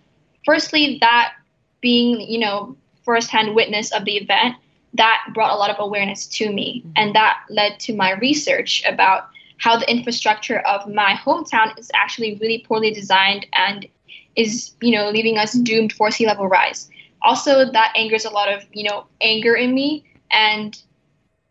firstly, 0.45 0.97
that 1.01 1.33
being, 1.81 2.21
you 2.21 2.39
know, 2.39 2.75
firsthand 3.03 3.55
witness 3.55 3.91
of 3.91 4.05
the 4.05 4.17
event, 4.17 4.55
that 4.93 5.23
brought 5.33 5.53
a 5.53 5.55
lot 5.55 5.69
of 5.69 5.77
awareness 5.79 6.27
to 6.27 6.51
me. 6.51 6.81
Mm-hmm. 6.81 6.91
And 6.95 7.15
that 7.15 7.39
led 7.49 7.79
to 7.81 7.95
my 7.95 8.11
research 8.13 8.83
about 8.87 9.29
how 9.57 9.77
the 9.77 9.89
infrastructure 9.89 10.59
of 10.59 10.87
my 10.91 11.13
hometown 11.13 11.77
is 11.77 11.91
actually 11.93 12.35
really 12.41 12.65
poorly 12.67 12.91
designed 12.91 13.45
and 13.53 13.87
is, 14.35 14.73
you 14.81 14.91
know, 14.91 15.09
leaving 15.09 15.37
us 15.37 15.53
doomed 15.53 15.93
for 15.93 16.09
sea 16.09 16.25
level 16.25 16.47
rise. 16.47 16.89
Also, 17.21 17.71
that 17.71 17.93
angers 17.95 18.25
a 18.25 18.29
lot 18.29 18.51
of, 18.51 18.63
you 18.73 18.83
know, 18.83 19.05
anger 19.21 19.55
in 19.55 19.73
me 19.73 20.03
and 20.31 20.81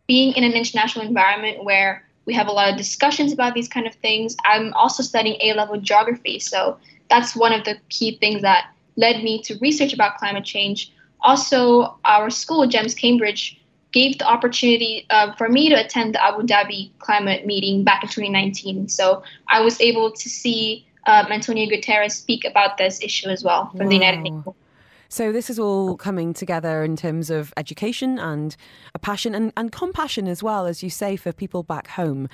being 0.07 0.33
in 0.35 0.45
an 0.45 0.53
international 0.53 1.07
environment 1.07 1.65
where 1.65 2.05
we 2.27 2.35
have 2.35 2.49
a 2.49 2.53
lot 2.53 2.71
of 2.71 2.77
discussions 2.77 3.33
about 3.33 3.55
these 3.55 3.69
kind 3.69 3.87
of 3.87 3.95
things. 3.97 4.37
I'm 4.45 4.73
also 4.75 5.03
studying 5.03 5.39
A 5.43 5.55
level 5.55 5.81
geography, 5.81 6.39
so 6.39 6.79
that's 7.09 7.37
one 7.37 7.53
of 7.53 7.65
the 7.65 7.79
key 7.89 8.19
things 8.19 8.43
that 8.43 8.71
led 8.97 9.23
me 9.23 9.43
to 9.43 9.59
research 9.61 9.93
about 9.93 10.19
climate 10.19 10.45
change. 10.45 10.93
Also, 11.23 11.99
our 12.05 12.31
school, 12.31 12.67
GEMS 12.67 12.95
Cambridge, 12.95 13.61
gave 13.93 14.19
the 14.19 14.27
opportunity 14.27 15.07
uh, 15.11 15.33
for 15.35 15.49
me 15.49 15.69
to 15.69 15.75
attend 15.75 16.15
the 16.15 16.25
Abu 16.25 16.43
Dhabi 16.43 16.91
climate 16.99 17.47
meeting 17.47 17.83
back 17.83 18.03
in 18.03 18.09
2019. 18.09 18.89
So 18.89 19.23
I 19.49 19.61
was 19.61 19.81
able 19.81 20.13
to 20.13 20.29
see 20.29 20.87
um, 21.07 21.27
Antonio 21.33 21.69
Guterres 21.69 22.13
speak 22.13 22.45
about 22.45 22.79
this 22.79 23.03
issue 23.03 23.29
as 23.29 23.43
well 23.43 23.71
from 23.71 23.81
wow. 23.81 23.89
the 23.89 23.95
United 23.95 24.21
Nations. 24.21 24.45
So 25.11 25.33
this 25.33 25.51
is 25.51 25.59
all 25.59 25.97
coming 25.97 26.33
together 26.33 26.85
in 26.85 26.95
terms 26.95 27.31
of 27.31 27.53
education 27.57 28.17
and 28.17 28.57
a 28.95 28.99
passion 29.01 29.35
and, 29.35 29.53
and 29.57 29.73
compassion 29.73 30.29
as 30.29 30.41
well, 30.41 30.67
as 30.67 30.85
you 30.85 30.89
say, 30.89 31.17
for 31.17 31.33
people 31.33 31.65
back 31.65 31.89
home. 31.89 32.29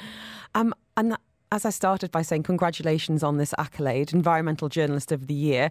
Um, 0.54 0.74
and 0.94 1.16
as 1.50 1.64
I 1.64 1.70
started 1.70 2.10
by 2.10 2.20
saying, 2.20 2.42
congratulations 2.42 3.22
on 3.22 3.38
this 3.38 3.54
accolade, 3.56 4.12
Environmental 4.12 4.68
Journalist 4.68 5.10
of 5.10 5.26
the 5.26 5.32
Year. 5.32 5.70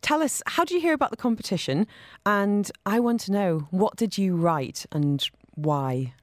Tell 0.00 0.22
us, 0.22 0.42
how 0.46 0.64
did 0.64 0.76
you 0.76 0.80
hear 0.80 0.94
about 0.94 1.10
the 1.10 1.18
competition? 1.18 1.86
And 2.24 2.70
I 2.86 3.00
want 3.00 3.20
to 3.22 3.32
know, 3.32 3.68
what 3.70 3.96
did 3.96 4.16
you 4.16 4.34
write 4.34 4.86
and 4.92 5.28
why? 5.56 6.14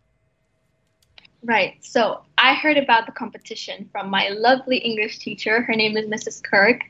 Right. 1.44 1.76
So 1.82 2.22
I 2.40 2.56
heard 2.56 2.78
about 2.78 3.06
the 3.06 3.12
competition 3.12 3.88
from 3.92 4.10
my 4.10 4.30
lovely 4.30 4.78
English 4.78 5.20
teacher. 5.20 5.62
Her 5.62 5.76
name 5.76 5.96
is 5.96 6.08
Mrs. 6.08 6.42
Kirk. 6.44 6.82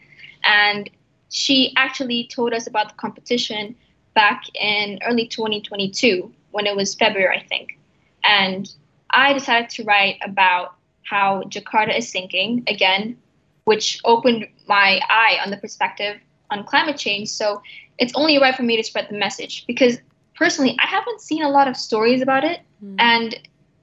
And 0.46 0.90
she 1.34 1.74
actually 1.76 2.28
told 2.28 2.54
us 2.54 2.68
about 2.68 2.90
the 2.90 2.96
competition 2.96 3.76
back 4.14 4.44
in 4.54 5.00
early 5.04 5.28
2022 5.28 6.32
when 6.52 6.68
it 6.68 6.76
was 6.76 6.94
February, 6.94 7.36
I 7.36 7.44
think. 7.48 7.80
And 8.24 8.72
I 9.10 9.34
decided 9.34 9.72
to 9.72 9.84
write 9.84 10.20
about 10.24 10.76
how 11.02 11.42
Jakarta 11.44 11.98
is 11.98 12.08
sinking 12.08 12.64
again, 12.68 13.18
which 13.64 14.00
opened 14.06 14.48
my 14.68 15.02
eye 15.10 15.40
on 15.44 15.50
the 15.50 15.58
perspective 15.58 16.18
on 16.52 16.64
climate 16.66 16.98
change. 16.98 17.30
So 17.30 17.64
it's 17.98 18.14
only 18.16 18.38
right 18.38 18.56
for 18.56 18.64
me 18.64 18.78
to 18.78 18.84
spread 18.84 19.08
the 19.10 19.18
message 19.18 19.66
because 19.66 19.98
personally, 20.36 20.78
I 20.84 20.86
haven't 20.86 21.20
seen 21.20 21.42
a 21.42 21.50
lot 21.50 21.68
of 21.68 21.76
stories 21.76 22.22
about 22.22 22.44
it. 22.44 22.60
Mm. 22.86 22.96
And 23.00 23.36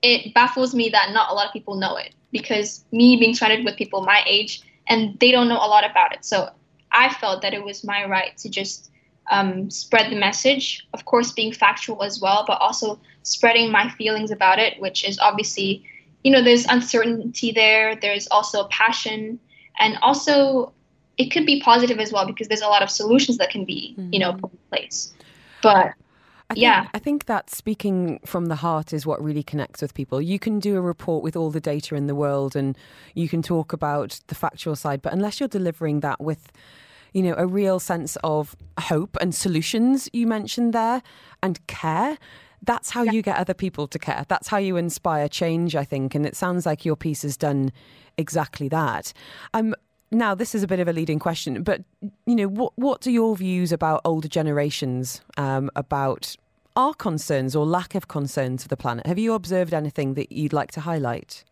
it 0.03 0.33
baffles 0.35 0.73
me 0.73 0.89
that 0.91 1.11
not 1.13 1.31
a 1.31 1.35
lot 1.35 1.47
of 1.47 1.53
people 1.53 1.75
know 1.75 1.97
it 1.97 2.15
because 2.31 2.85
me 2.93 3.17
being 3.17 3.35
surrounded 3.35 3.65
with 3.65 3.77
people 3.77 4.03
my 4.03 4.23
age 4.25 4.63
and 4.87 5.19
they 5.19 5.33
don't 5.33 5.49
know 5.49 5.59
a 5.59 5.67
lot 5.67 5.85
about 5.85 6.13
it. 6.13 6.25
So 6.25 6.51
I 6.93 7.13
felt 7.15 7.43
that 7.43 7.55
it 7.55 7.65
was 7.65 7.85
my 7.85 8.05
right 8.07 8.37
to 8.39 8.49
just 8.49 8.91
um, 9.31 9.71
spread 9.71 10.11
the 10.11 10.17
message, 10.17 10.87
of 10.93 11.05
course, 11.05 11.33
being 11.33 11.53
factual 11.53 12.03
as 12.03 12.21
well, 12.21 12.45
but 12.47 12.61
also 12.61 12.99
spreading 13.23 13.71
my 13.71 13.89
feelings 13.91 14.31
about 14.31 14.59
it, 14.59 14.81
which 14.81 15.05
is 15.09 15.19
obviously 15.21 15.85
you 16.23 16.31
know, 16.31 16.43
there's 16.43 16.67
uncertainty 16.67 17.53
there. 17.53 17.97
There's 17.97 18.29
also 18.29 18.65
passion, 18.65 19.41
and 19.79 19.99
also 20.03 20.73
it 21.19 21.31
could 21.31 21.47
be 21.47 21.61
positive 21.61 21.99
as 21.99 22.13
well 22.13 22.27
because 22.27 22.49
there's 22.49 22.63
a 22.63 22.69
lot 22.69 22.83
of 22.83 22.91
solutions 22.91 23.39
that 23.39 23.51
can 23.51 23.65
be, 23.65 23.95
mm-hmm. 23.99 24.13
you 24.13 24.19
know, 24.21 24.33
put 24.35 24.53
in 24.53 24.59
place. 24.71 25.13
But 25.63 25.93
I 26.49 26.55
think, 26.55 26.63
yeah. 26.63 26.89
I 26.95 26.99
think 26.99 27.27
that 27.27 27.51
speaking 27.51 28.21
from 28.25 28.47
the 28.47 28.57
heart 28.57 28.93
is 28.93 29.07
what 29.07 29.23
really 29.23 29.43
connects 29.43 29.83
with 29.83 29.93
people. 29.93 30.21
You 30.23 30.39
can 30.39 30.59
do 30.59 30.77
a 30.77 30.81
report 30.81 31.23
with 31.23 31.37
all 31.37 31.51
the 31.51 31.61
data 31.61 31.95
in 31.95 32.07
the 32.07 32.15
world 32.15 32.57
and 32.57 32.77
you 33.15 33.29
can 33.29 33.43
talk 33.43 33.73
about 33.73 34.21
the 34.29 34.35
factual 34.35 34.75
side, 34.77 35.03
but 35.03 35.13
unless 35.13 35.41
you're 35.41 35.49
delivering 35.49 36.01
that 36.01 36.21
with, 36.21 36.51
you 37.13 37.23
know, 37.23 37.35
a 37.37 37.47
real 37.47 37.81
sense 37.81 38.17
of 38.23 38.57
hope 38.79 39.17
and 39.21 39.35
solutions 39.35 40.09
you 40.13 40.27
mentioned 40.27 40.73
there 40.73 41.03
and 41.43 41.65
care, 41.67 42.19
that's 42.63 42.91
how 42.91 43.03
yeah. 43.03 43.13
you 43.13 43.23
get 43.23 43.37
other 43.37 43.55
people 43.55 43.87
to 43.89 43.99
care. 43.99 44.25
That's 44.29 44.49
how 44.49 44.59
you 44.59 44.77
inspire 44.77 45.29
change, 45.29 45.75
I 45.75 45.85
think. 45.85 46.15
And 46.15 46.27
it 46.27 46.37
sounds 46.37 46.67
like 46.67 46.85
your 46.85 46.97
piece 46.97 47.23
has 47.23 47.37
done 47.37 47.73
exactly 48.19 48.69
that. 48.69 49.13
Um, 49.55 49.75
now, 50.13 50.35
this 50.35 50.55
is 50.55 50.63
a 50.63 50.67
bit 50.67 50.81
of 50.81 50.89
a 50.89 50.93
leading 50.93 51.19
question, 51.19 51.63
but 51.63 51.83
you 52.27 52.35
know, 52.35 52.49
what 52.49 52.73
what 52.77 53.07
are 53.07 53.11
your 53.11 53.37
views 53.37 53.71
about 53.71 54.01
older 54.05 54.29
generations 54.29 55.21
um, 55.37 55.71
about 55.77 56.37
our 56.77 56.95
concerns 56.95 57.55
or 57.55 57.65
lack 57.65 57.95
of 57.95 58.09
concerns 58.09 58.63
for 58.63 58.69
the 58.69 58.77
planet? 58.77 59.07
Have 59.07 59.19
you 59.19 59.35
observed 59.35 59.73
anything 59.73 60.15
that 60.15 60.33
you'd 60.33 60.53
like 60.53 60.73
to 60.73 60.81
highlight? 60.81 61.45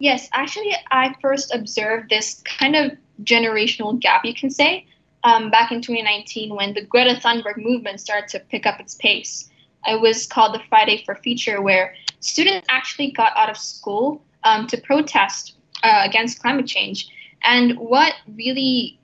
Yes, 0.00 0.28
actually, 0.32 0.74
I 0.90 1.14
first 1.20 1.54
observed 1.54 2.10
this 2.10 2.42
kind 2.44 2.74
of 2.74 2.92
generational 3.24 3.98
gap, 3.98 4.24
you 4.24 4.34
can 4.34 4.50
say, 4.50 4.86
um, 5.24 5.50
back 5.50 5.70
in 5.72 5.82
2019 5.82 6.54
when 6.54 6.74
the 6.74 6.84
Greta 6.84 7.20
Thunberg 7.20 7.58
movement 7.58 8.00
started 8.00 8.28
to 8.30 8.40
pick 8.40 8.66
up 8.66 8.80
its 8.80 8.94
pace. 8.94 9.50
It 9.86 10.00
was 10.00 10.26
called 10.26 10.54
the 10.54 10.60
Friday 10.68 11.02
for 11.04 11.14
Future, 11.14 11.62
where 11.62 11.94
students 12.20 12.66
actually 12.70 13.12
got 13.12 13.32
out 13.36 13.50
of 13.50 13.56
school 13.56 14.22
um, 14.44 14.66
to 14.68 14.76
protest 14.78 15.54
uh, 15.82 16.02
against 16.04 16.40
climate 16.40 16.66
change. 16.66 17.08
And 17.42 17.78
what 17.78 18.14
really 18.36 18.98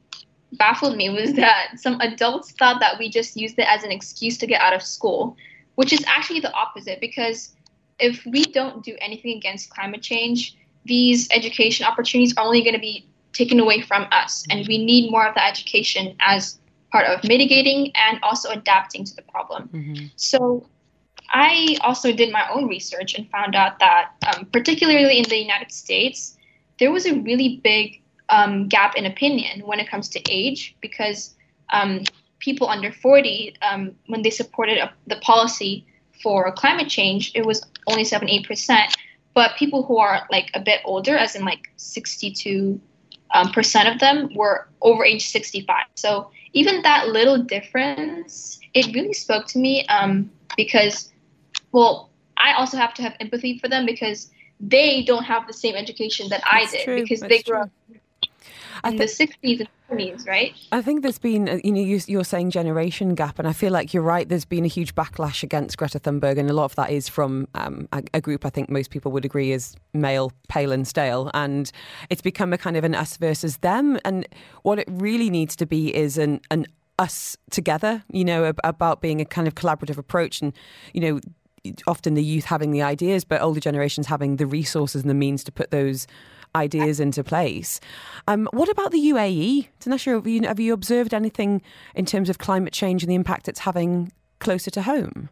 baffled 0.53 0.97
me 0.97 1.11
was 1.11 1.35
that 1.35 1.73
some 1.77 2.01
adults 2.01 2.53
thought 2.53 2.81
that 2.81 2.99
we 2.99 3.09
just 3.09 3.37
used 3.37 3.59
it 3.59 3.67
as 3.69 3.85
an 3.85 3.91
excuse 3.91 4.39
to 4.39 4.47
get 4.47 4.61
out 4.61 4.73
of 4.73 4.83
school, 4.83 5.37
which 5.75 5.93
is 5.93 6.05
actually 6.07 6.41
the 6.41 6.53
opposite 6.53 7.01
because 7.01 7.55
if 7.99 8.25
we 8.27 8.45
don't 8.45 8.85
do 8.85 8.95
anything 9.01 9.37
against 9.39 9.71
climate 9.71 10.03
change, 10.03 10.57
these 10.85 11.29
education 11.31 11.87
opportunities 11.87 12.37
are 12.37 12.45
only 12.45 12.63
going 12.63 12.75
to 12.75 12.81
be 12.81 13.09
taken 13.37 13.61
away 13.61 13.81
from 13.81 14.07
us. 14.13 14.45
And 14.51 14.67
we 14.67 14.85
need 14.85 15.11
more 15.11 15.27
of 15.27 15.35
that 15.35 15.51
education 15.51 16.17
as 16.21 16.59
part 16.91 17.07
of 17.07 17.23
mitigating 17.25 17.93
and 17.95 18.19
also 18.23 18.51
adapting 18.51 19.05
to 19.05 19.15
the 19.15 19.23
problem. 19.23 19.69
Mm-hmm. 19.73 20.07
So 20.17 20.67
I 21.31 21.77
also 21.83 22.13
did 22.13 22.33
my 22.33 22.49
own 22.51 22.69
research 22.69 23.15
and 23.15 23.29
found 23.31 23.55
out 23.55 23.79
that, 23.81 24.13
um, 24.29 24.47
particularly 24.47 25.19
in 25.19 25.25
the 25.29 25.37
United 25.37 25.73
States, 25.73 26.37
there 26.79 26.91
was 26.93 27.07
a 27.07 27.15
really 27.21 27.61
big 27.63 28.03
um, 28.29 28.69
gap 28.69 28.97
in 28.97 29.07
opinion 29.07 29.61
when 29.67 29.81
it 29.81 29.89
comes 29.89 30.09
to 30.11 30.21
age 30.31 30.77
because 30.81 31.35
um, 31.71 32.03
people 32.39 32.69
under 32.69 32.93
40, 32.93 33.57
um, 33.63 33.95
when 34.07 34.23
they 34.23 34.31
supported 34.31 34.79
a, 34.79 34.93
the 35.07 35.17
policy 35.17 35.87
for 36.23 36.51
climate 36.53 36.89
change, 36.89 37.33
it 37.35 37.45
was 37.45 37.63
only 37.87 38.05
7 38.05 38.29
8%. 38.29 38.95
But 39.35 39.57
people 39.57 39.83
who 39.83 39.99
are 39.99 40.27
like 40.31 40.51
a 40.55 40.61
bit 40.61 40.81
older, 40.85 41.17
as 41.17 41.35
in 41.37 41.45
like 41.45 41.71
62 41.77 42.81
um, 43.33 43.51
percent 43.53 43.89
of 43.89 43.99
them 44.01 44.35
were 44.35 44.69
over 44.83 45.05
age 45.05 45.29
65. 45.29 45.85
So 45.95 46.31
even 46.53 46.83
that 46.83 47.09
little 47.09 47.43
difference, 47.43 48.61
it 48.75 48.95
really 48.95 49.13
spoke 49.13 49.47
to 49.49 49.59
me 49.59 49.87
um, 49.87 50.31
because, 50.57 51.13
well, 51.73 52.11
I 52.37 52.55
also 52.55 52.77
have 52.77 52.95
to 52.95 53.03
have 53.03 53.15
empathy 53.21 53.59
for 53.59 53.69
them 53.69 53.87
because 53.87 54.31
they 54.61 55.03
don't 55.03 55.25
have 55.25 55.47
the 55.47 55.53
same 55.53 55.75
education 55.75 56.29
that 56.31 56.43
That's 56.51 56.73
I 56.73 56.77
did 56.77 56.85
true. 56.85 57.03
because 57.03 57.21
That's 57.21 57.31
they 57.31 57.43
grew 57.43 57.61
up 57.61 57.71
in 58.93 58.99
th- 58.99 59.19
the 59.19 59.27
60s 59.27 59.61
and 59.61 59.99
70s, 59.99 60.27
right? 60.27 60.55
I 60.73 60.83
think 60.83 61.03
there's 61.03 61.19
been, 61.19 61.49
uh, 61.49 61.59
you 61.63 61.73
know, 61.73 61.81
you, 61.81 62.21
are 62.21 62.25
saying 62.25 62.51
generation 62.51 63.15
gap, 63.15 63.39
and 63.39 63.47
I 63.47 63.53
feel 63.53 63.73
like 63.73 63.95
you're 63.95 64.03
right. 64.03 64.29
There's 64.29 64.45
been 64.45 64.65
a 64.65 64.69
huge 64.69 64.95
backlash 64.95 65.43
against 65.43 65.77
Greta 65.79 66.01
Thunberg, 66.01 66.39
and 66.39 66.51
a 66.51 66.53
lot 66.53 66.65
of 66.65 66.75
that 66.77 66.91
is 66.91 67.09
from 67.09 67.49
um, 67.55 67.89
a, 67.93 68.03
a, 68.15 68.21
group 68.21 68.45
I 68.45 68.51
think 68.51 68.71
most 68.71 68.91
people 68.91 69.13
would 69.13 69.25
agree 69.25 69.53
is 69.53 69.75
male, 69.95 70.33
pale, 70.49 70.73
and 70.73 70.87
stale. 70.87 71.31
And 71.35 71.71
it's 72.11 72.23
become 72.23 72.53
a 72.53 72.59
kind 72.59 72.77
of 72.77 72.85
an 72.85 72.95
us 72.95 73.17
versus 73.17 73.59
them. 73.59 73.99
And 74.05 74.27
what 74.63 74.79
it 74.79 74.89
really 74.91 75.31
needs 75.31 75.57
to 75.57 75.67
be 75.67 75.95
is 75.95 76.19
an, 76.19 76.41
an 76.51 76.67
us 76.99 77.37
together, 77.51 78.03
you 78.11 78.25
know, 78.25 78.53
about 78.65 79.01
being 79.01 79.21
a 79.21 79.25
kind 79.25 79.47
of 79.47 79.55
collaborative 79.55 79.99
approach 79.99 80.41
and, 80.41 80.53
you 80.93 81.01
know, 81.01 81.21
often 81.87 82.15
the 82.15 82.25
youth 82.25 82.45
having 82.45 82.71
the 82.71 82.83
ideas, 82.83 83.25
but 83.25 83.41
older 83.41 83.61
generations 83.61 84.07
having 84.07 84.37
the 84.37 84.47
resources 84.47 85.03
and 85.03 85.11
the 85.11 85.15
means 85.15 85.43
to 85.45 85.53
put 85.53 85.71
those 85.71 86.07
ideas 86.57 87.01
into 87.01 87.23
place. 87.23 87.81
Um, 88.27 88.49
what 88.53 88.69
about 88.69 88.91
the 88.91 88.99
UAE? 88.99 89.69
Tanesha, 89.81 90.15
have 90.15 90.27
you, 90.27 90.43
have 90.43 90.61
you 90.61 90.73
observed 90.73 91.15
anything 91.15 91.63
in 91.95 92.07
terms 92.07 92.29
of 92.29 92.39
climate 92.39 92.73
change 92.73 93.03
and 93.03 93.11
the 93.11 93.15
impact 93.15 93.49
it's 93.49 93.61
having 93.61 94.13
closer 94.39 94.71
to 94.71 94.83
home? 94.83 95.29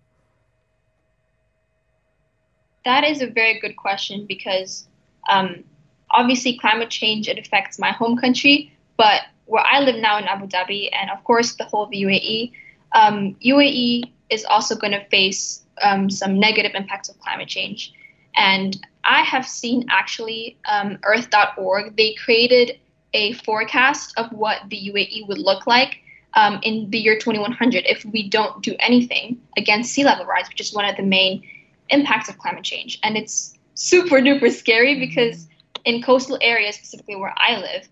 That 2.85 3.05
is 3.05 3.23
a 3.23 3.27
very 3.27 3.59
good 3.61 3.77
question 3.77 4.27
because 4.27 4.87
um, 5.29 5.65
obviously 6.11 6.59
climate 6.59 6.91
change 6.91 7.29
it 7.29 7.39
affects 7.39 7.79
my 7.79 7.91
home 7.91 8.17
country, 8.17 8.73
but 8.97 9.23
where 9.47 9.65
I 9.65 9.81
live 9.81 9.97
now 9.97 10.19
in 10.19 10.25
Abu 10.25 10.47
Dhabi 10.47 10.91
and 10.93 11.11
of 11.11 11.23
course 11.25 11.55
the 11.57 11.65
whole 11.65 11.85
of 11.85 11.91
UAE, 11.91 12.53
um, 12.93 13.37
UAE 13.45 14.11
is 14.31 14.45
also 14.45 14.77
going 14.77 14.93
to 14.93 15.05
face 15.07 15.63
um, 15.83 16.11
some 16.11 16.39
negative 16.39 16.73
impacts 16.75 17.09
of 17.09 17.19
climate 17.19 17.49
change. 17.49 17.93
And 18.37 18.77
I 19.05 19.23
have 19.23 19.47
seen 19.47 19.87
actually 19.91 20.57
um, 20.67 20.99
Earth.org, 21.05 21.97
they 21.97 22.15
created 22.15 22.79
a 23.13 23.35
forecast 23.35 24.13
of 24.19 24.31
what 24.33 24.61
the 24.69 24.91
UAE 24.93 25.29
would 25.29 25.39
look 25.39 25.67
like 25.67 25.99
um, 26.35 26.59
in 26.63 26.91
the 26.91 26.99
year 26.99 27.19
2100 27.19 27.85
if 27.87 28.05
we 28.05 28.29
don't 28.29 28.63
do 28.63 28.75
anything 28.81 29.41
against 29.57 29.93
sea 29.93 30.05
level 30.05 30.25
rise, 30.25 30.49
which 30.49 30.61
is 30.61 30.73
one 30.73 30.85
of 30.85 30.97
the 30.97 31.03
main 31.03 31.43
impacts 31.91 32.29
of 32.29 32.39
climate 32.39 32.65
change. 32.65 32.99
And 33.03 33.17
it's 33.17 33.57
super 33.75 34.17
duper 34.17 34.51
scary 34.51 34.99
because 34.99 35.47
in 35.85 36.03
coastal 36.03 36.39
areas, 36.41 36.77
specifically 36.77 37.17
where 37.17 37.35
I 37.37 37.59
live, 37.61 37.89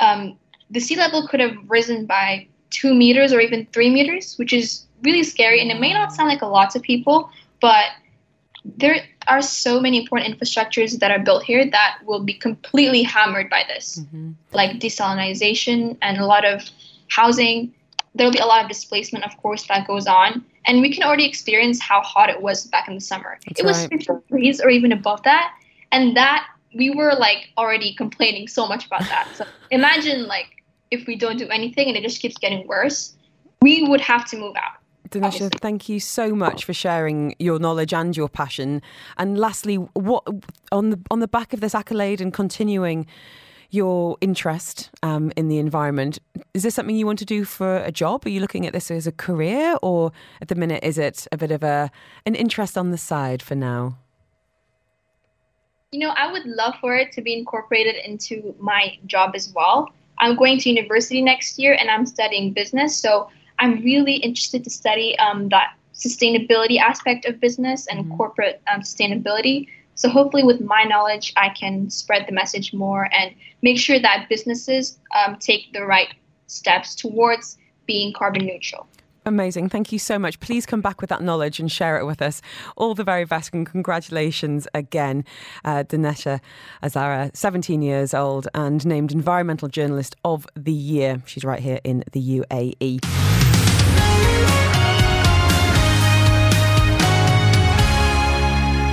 um, 0.00 0.38
the 0.70 0.80
sea 0.80 0.96
level 0.96 1.28
could 1.28 1.40
have 1.40 1.56
risen 1.68 2.06
by 2.06 2.48
two 2.70 2.94
meters 2.94 3.32
or 3.32 3.40
even 3.40 3.66
three 3.72 3.90
meters, 3.90 4.36
which 4.36 4.52
is 4.52 4.86
really 5.02 5.22
scary. 5.22 5.60
And 5.60 5.70
it 5.70 5.78
may 5.78 5.92
not 5.92 6.12
sound 6.12 6.28
like 6.28 6.42
a 6.42 6.46
lot 6.46 6.70
to 6.70 6.80
people, 6.80 7.30
but 7.60 7.84
there 8.64 9.04
are 9.28 9.42
so 9.42 9.80
many 9.80 9.98
important 9.98 10.38
infrastructures 10.38 10.98
that 10.98 11.10
are 11.10 11.18
built 11.18 11.42
here 11.44 11.68
that 11.70 11.98
will 12.04 12.22
be 12.22 12.34
completely 12.34 13.02
hammered 13.02 13.50
by 13.50 13.64
this, 13.68 14.00
mm-hmm. 14.00 14.32
like 14.52 14.78
desalination 14.78 15.96
and 16.02 16.18
a 16.18 16.26
lot 16.26 16.44
of 16.44 16.62
housing. 17.08 17.72
There 18.14 18.26
will 18.26 18.32
be 18.32 18.38
a 18.38 18.46
lot 18.46 18.62
of 18.62 18.68
displacement, 18.68 19.24
of 19.24 19.36
course, 19.38 19.66
that 19.68 19.86
goes 19.86 20.06
on. 20.06 20.44
and 20.66 20.80
we 20.80 20.92
can 20.92 21.04
already 21.04 21.24
experience 21.24 21.80
how 21.80 22.00
hot 22.02 22.28
it 22.28 22.42
was 22.42 22.66
back 22.66 22.88
in 22.88 22.94
the 22.94 23.00
summer. 23.00 23.38
That's 23.46 23.60
it 23.60 23.64
was 23.64 23.78
right. 23.82 23.90
50 23.90 24.12
degrees 24.28 24.60
or 24.60 24.68
even 24.68 24.92
above 24.92 25.22
that, 25.22 25.54
and 25.92 26.16
that 26.16 26.46
we 26.74 26.90
were 26.90 27.14
like 27.14 27.50
already 27.56 27.94
complaining 27.94 28.48
so 28.48 28.66
much 28.66 28.86
about 28.86 29.02
that. 29.02 29.28
So 29.34 29.46
imagine 29.70 30.26
like 30.26 30.62
if 30.90 31.06
we 31.06 31.16
don't 31.16 31.38
do 31.38 31.48
anything 31.48 31.88
and 31.88 31.96
it 31.96 32.02
just 32.02 32.20
keeps 32.20 32.36
getting 32.38 32.66
worse, 32.66 33.14
we 33.62 33.84
would 33.84 34.00
have 34.00 34.28
to 34.30 34.36
move 34.36 34.56
out. 34.56 34.78
Dinesha, 35.10 35.50
thank 35.60 35.88
you 35.88 36.00
so 36.00 36.34
much 36.34 36.64
for 36.64 36.72
sharing 36.72 37.34
your 37.38 37.58
knowledge 37.58 37.92
and 37.92 38.16
your 38.16 38.28
passion. 38.28 38.82
And 39.16 39.38
lastly, 39.38 39.76
what 39.76 40.26
on 40.72 40.90
the 40.90 41.00
on 41.10 41.20
the 41.20 41.28
back 41.28 41.52
of 41.52 41.60
this 41.60 41.74
accolade 41.74 42.20
and 42.20 42.32
continuing 42.32 43.06
your 43.70 44.16
interest 44.20 44.90
um, 45.02 45.32
in 45.36 45.48
the 45.48 45.58
environment, 45.58 46.18
is 46.54 46.62
this 46.62 46.74
something 46.74 46.96
you 46.96 47.06
want 47.06 47.18
to 47.18 47.24
do 47.24 47.44
for 47.44 47.78
a 47.78 47.90
job? 47.90 48.24
Are 48.24 48.28
you 48.28 48.40
looking 48.40 48.66
at 48.66 48.72
this 48.72 48.90
as 48.90 49.06
a 49.06 49.12
career, 49.12 49.76
or 49.82 50.12
at 50.40 50.48
the 50.48 50.54
minute 50.54 50.82
is 50.82 50.98
it 50.98 51.26
a 51.32 51.36
bit 51.36 51.50
of 51.50 51.62
a 51.62 51.90
an 52.24 52.34
interest 52.34 52.78
on 52.78 52.90
the 52.90 52.98
side 52.98 53.42
for 53.42 53.54
now? 53.54 53.98
You 55.92 56.00
know, 56.00 56.10
I 56.16 56.30
would 56.30 56.44
love 56.46 56.74
for 56.80 56.96
it 56.96 57.12
to 57.12 57.22
be 57.22 57.32
incorporated 57.32 57.94
into 58.04 58.54
my 58.58 58.98
job 59.06 59.32
as 59.34 59.52
well. 59.54 59.90
I'm 60.18 60.36
going 60.36 60.58
to 60.60 60.68
university 60.70 61.22
next 61.22 61.58
year 61.58 61.76
and 61.78 61.90
I'm 61.90 62.06
studying 62.06 62.52
business. 62.52 62.96
So 62.96 63.30
I'm 63.58 63.82
really 63.82 64.14
interested 64.14 64.64
to 64.64 64.70
study 64.70 65.18
um, 65.18 65.48
that 65.48 65.74
sustainability 65.94 66.78
aspect 66.78 67.24
of 67.24 67.40
business 67.40 67.86
and 67.86 68.16
corporate 68.16 68.60
um, 68.72 68.80
sustainability. 68.80 69.68
So 69.94 70.10
hopefully, 70.10 70.42
with 70.42 70.60
my 70.60 70.84
knowledge, 70.84 71.32
I 71.36 71.48
can 71.48 71.88
spread 71.88 72.26
the 72.28 72.32
message 72.32 72.74
more 72.74 73.08
and 73.12 73.34
make 73.62 73.78
sure 73.78 73.98
that 73.98 74.26
businesses 74.28 74.98
um, 75.14 75.36
take 75.36 75.72
the 75.72 75.86
right 75.86 76.08
steps 76.48 76.94
towards 76.94 77.56
being 77.86 78.12
carbon 78.12 78.44
neutral. 78.44 78.86
Amazing. 79.24 79.70
Thank 79.70 79.90
you 79.90 79.98
so 79.98 80.20
much. 80.20 80.38
Please 80.38 80.66
come 80.66 80.80
back 80.80 81.00
with 81.00 81.10
that 81.10 81.20
knowledge 81.20 81.58
and 81.58 81.70
share 81.70 81.98
it 81.98 82.04
with 82.04 82.22
us. 82.22 82.40
All 82.76 82.94
the 82.94 83.02
very 83.02 83.24
best 83.24 83.52
and 83.52 83.66
congratulations 83.66 84.68
again, 84.72 85.24
uh, 85.64 85.82
Dinesha 85.82 86.40
Azara, 86.80 87.32
17 87.34 87.82
years 87.82 88.14
old 88.14 88.46
and 88.54 88.86
named 88.86 89.10
Environmental 89.10 89.66
Journalist 89.66 90.14
of 90.24 90.46
the 90.54 90.72
Year. 90.72 91.22
She's 91.26 91.44
right 91.44 91.60
here 91.60 91.80
in 91.82 92.04
the 92.12 92.40
UAE. 92.40 93.35